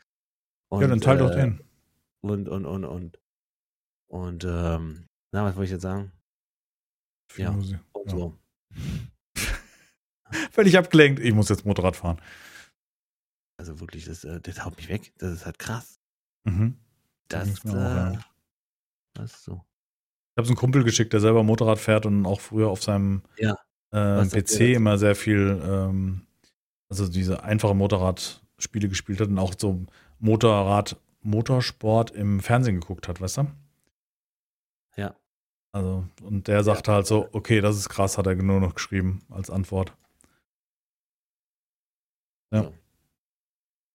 [0.69, 1.63] Und, ja, dann teil doch äh, den.
[2.21, 3.19] Und, und, und, und.
[4.07, 6.11] Und, ähm, na, was wollte ich jetzt sagen?
[7.31, 7.51] Viel ja.
[7.51, 7.79] Musik.
[7.93, 8.17] Und Ja.
[8.17, 8.37] so.
[10.51, 11.19] Völlig abgelenkt.
[11.21, 12.21] Ich muss jetzt Motorrad fahren.
[13.59, 15.11] Also wirklich, das, äh, das haut mich weg.
[15.17, 15.99] Das ist halt krass.
[16.45, 16.77] Mhm.
[17.27, 18.19] Das, auch, äh, ja.
[19.13, 19.55] das ist so.
[19.55, 23.21] Ich habe so einen Kumpel geschickt, der selber Motorrad fährt und auch früher auf seinem
[23.37, 23.55] Ja.
[23.91, 26.25] äh, Was sagt PC immer sehr viel, ähm,
[26.87, 29.85] also diese einfache Motorradspiele gespielt hat und auch so
[30.19, 33.47] Motorrad, Motorsport im Fernsehen geguckt hat, weißt du?
[34.95, 35.17] Ja.
[35.73, 39.21] Also, und der sagte halt so, okay, das ist krass, hat er nur noch geschrieben
[39.29, 39.93] als Antwort.
[42.53, 42.63] Ja.
[42.63, 42.73] So.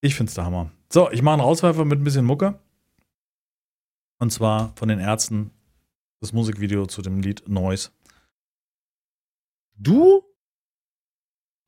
[0.05, 0.71] Ich find's der Hammer.
[0.93, 2.61] So, ich mache einen Rauswerfer mit ein bisschen Mucke.
[4.21, 5.51] Und zwar von den Ärzten
[6.21, 7.91] das Musikvideo zu dem Lied Noise.
[9.77, 10.23] Du?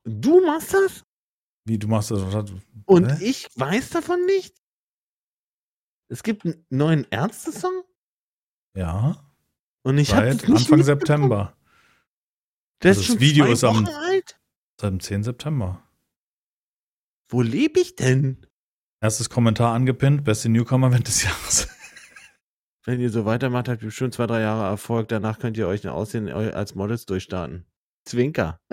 [0.04, 1.04] Du machst das?
[1.64, 2.20] Wie du machst das?
[2.84, 3.24] Und Hä?
[3.24, 4.54] ich weiß davon nicht?
[6.08, 7.84] Es gibt einen neuen Ärzte-Song?
[8.76, 9.16] Ja,
[9.82, 10.82] Und ich habe das Anfang.
[10.82, 11.56] September.
[12.82, 14.38] Der Also das Video ist am- alt?
[14.78, 15.22] Seit dem 10.
[15.24, 15.82] September.
[17.28, 18.46] Wo lebe ich denn?
[19.00, 21.68] Erstes Kommentar angepinnt, beste Newcomer-Event des Jahres.
[22.84, 25.08] Wenn ihr so weitermacht, habt ihr bestimmt zwei, drei Jahre Erfolg.
[25.08, 27.66] Danach könnt ihr euch ein Aussehen als Models durchstarten.
[28.04, 28.60] Zwinker.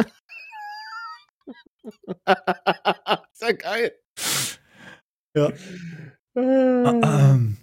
[1.83, 3.91] ist ja geil.
[5.35, 5.49] Ja.
[6.35, 7.01] Äh.
[7.01, 7.57] Ähm,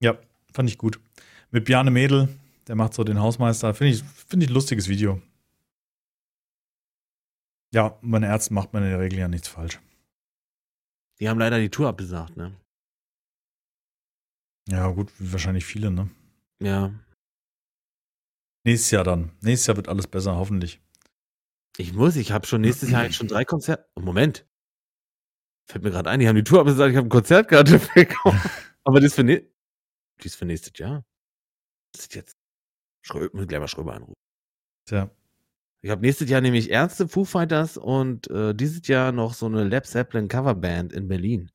[0.00, 0.18] ja,
[0.52, 1.00] fand ich gut.
[1.50, 2.28] Mit Bjarne Mädel,
[2.68, 3.72] der macht so den Hausmeister.
[3.72, 5.22] Finde ich, finde ich ein lustiges Video.
[7.72, 9.80] Ja, meine Ärzte macht man in der Regel ja nichts falsch.
[11.20, 12.54] Die haben leider die Tour abgesagt, ne?
[14.68, 16.10] Ja, gut, wahrscheinlich viele, ne?
[16.60, 16.92] Ja.
[18.66, 19.32] Nächstes Jahr dann.
[19.40, 20.80] Nächstes Jahr wird alles besser, hoffentlich.
[21.76, 23.88] Ich muss, ich habe schon nächstes Jahr jetzt schon drei Konzerte.
[23.94, 24.46] Oh, Moment.
[25.70, 28.40] Fällt mir gerade ein, die haben die Tour abgesagt, ich habe ein Konzertkarte bekommen.
[28.84, 29.50] Aber das ist für, ne
[30.22, 31.04] die ist für nächstes Jahr.
[31.92, 32.36] Das ist jetzt.
[33.06, 34.14] Schrö muss gleich mal Schröber anrufen.
[34.88, 35.10] Tja.
[35.84, 39.64] Ich habe nächstes Jahr nämlich Ärzte, Foo Fighters und äh, dieses Jahr noch so eine
[39.64, 41.50] Lab Zeppelin Coverband in Berlin.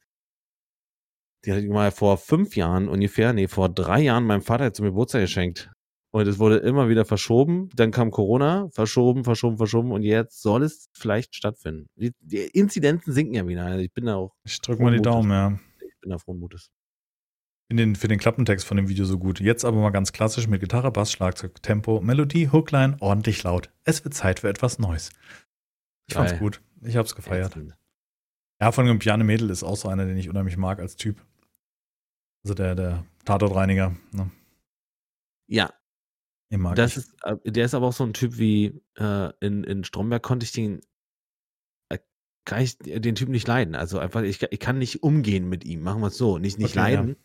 [1.44, 4.86] Die hatte ich mal vor fünf Jahren ungefähr, nee, vor drei Jahren meinem Vater zum
[4.86, 5.72] Geburtstag geschenkt.
[6.12, 7.70] Und es wurde immer wieder verschoben.
[7.76, 9.92] Dann kam Corona, verschoben, verschoben, verschoben.
[9.92, 11.88] Und jetzt soll es vielleicht stattfinden.
[11.96, 13.66] Die, die Inzidenzen sinken ja wieder.
[13.66, 15.60] Also ich bin da auch, Ich drücke mal die Daumen, ja.
[15.80, 16.70] ich bin da frohen Mutes.
[17.72, 19.40] In den, für den Klappentext von dem Video so gut.
[19.40, 23.70] Jetzt aber mal ganz klassisch mit Gitarre, Bass, Schlagzeug, Tempo, Melodie, Hookline, ordentlich laut.
[23.84, 25.12] Es wird Zeit für etwas Neues.
[26.08, 26.40] Ich fand's Geil.
[26.40, 26.62] gut.
[26.82, 27.56] Ich hab's gefeiert.
[28.60, 31.24] Ja, von dem Piane Mädel ist auch so einer, den ich unheimlich mag als Typ.
[32.44, 33.96] Also der, der Tatortreiniger.
[34.14, 34.32] Ne?
[35.48, 35.72] Ja,
[36.52, 36.98] Den mag Das ich.
[36.98, 40.44] ist, äh, der ist aber auch so ein Typ wie äh, in, in Stromberg konnte
[40.44, 40.82] ich den,
[41.90, 42.00] äh,
[42.46, 43.76] kann ich den Typ nicht leiden.
[43.76, 46.40] Also einfach, ich, ich kann nicht umgehen mit ihm, machen wir es so.
[46.40, 47.16] Nicht, nicht Okay, ja.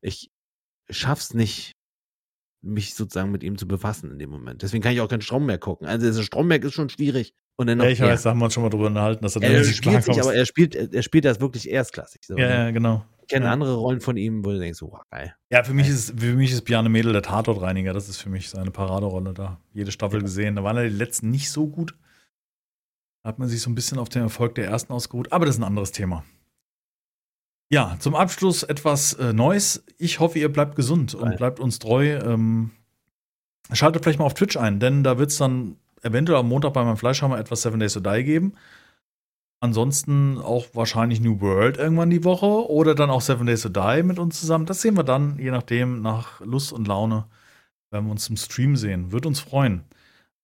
[0.00, 0.30] Ich
[0.90, 1.72] schaff's nicht,
[2.62, 4.62] mich sozusagen mit ihm zu befassen in dem Moment.
[4.62, 5.86] Deswegen kann ich auch keinen Stromberg gucken.
[5.86, 7.34] Also das Stromberg ist schon schwierig.
[7.56, 9.34] Und dann noch ja, ich weiß, da haben wir uns schon mal drüber unterhalten, dass
[9.34, 12.24] er dann er sich spielt sich, aber er spielt, er spielt das wirklich erstklassig.
[12.24, 12.36] So.
[12.36, 13.04] ja, ja, genau.
[13.22, 13.52] Ich kenne ja.
[13.52, 15.34] andere Rollen von ihm, wo du denkst, oh, geil.
[15.50, 17.92] Ja, für mich ist, für mich ist Bjarne Mädel der Tatortreiniger.
[17.92, 19.60] Das ist für mich seine Paraderolle da.
[19.72, 20.54] Jede Staffel gesehen.
[20.54, 21.96] Da waren ja die letzten nicht so gut.
[23.24, 25.32] Da hat man sich so ein bisschen auf den Erfolg der ersten ausgeruht.
[25.32, 26.24] Aber das ist ein anderes Thema.
[27.70, 29.84] Ja, zum Abschluss etwas äh, Neues.
[29.98, 32.18] Ich hoffe, ihr bleibt gesund und bleibt uns treu.
[32.18, 32.70] Ähm,
[33.72, 36.82] schaltet vielleicht mal auf Twitch ein, denn da wird es dann eventuell am Montag bei
[36.84, 38.54] meinem Fleischhammer etwas Seven Days to Die geben.
[39.60, 44.02] Ansonsten auch wahrscheinlich New World irgendwann die Woche oder dann auch Seven Days to Die
[44.02, 44.66] mit uns zusammen.
[44.66, 47.26] Das sehen wir dann, je nachdem, nach Lust und Laune,
[47.90, 49.12] wenn wir uns im Stream sehen.
[49.12, 49.84] Würde uns freuen.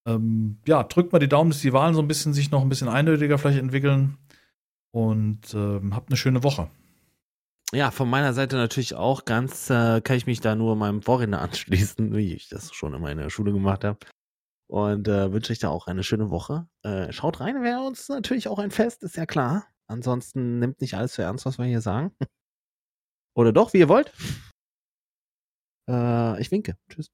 [0.06, 2.68] Ähm, ja, drückt mal die Daumen, dass die Wahlen so ein bisschen sich noch ein
[2.68, 4.18] bisschen eindeutiger vielleicht entwickeln.
[4.92, 6.68] und ähm, habt eine schöne Woche.
[7.72, 11.40] Ja, von meiner Seite natürlich auch ganz, äh, kann ich mich da nur meinem Vorredner
[11.42, 13.98] anschließen, wie ich das schon immer in der Schule gemacht habe.
[14.66, 16.68] Und äh, wünsche euch da auch eine schöne Woche.
[16.82, 19.66] Äh, schaut rein, wäre uns natürlich auch ein Fest, ist ja klar.
[19.86, 22.12] Ansonsten nimmt nicht alles für ernst, was wir hier sagen.
[23.36, 24.12] Oder doch, wie ihr wollt.
[25.88, 26.76] Äh, ich winke.
[26.88, 27.10] Tschüss.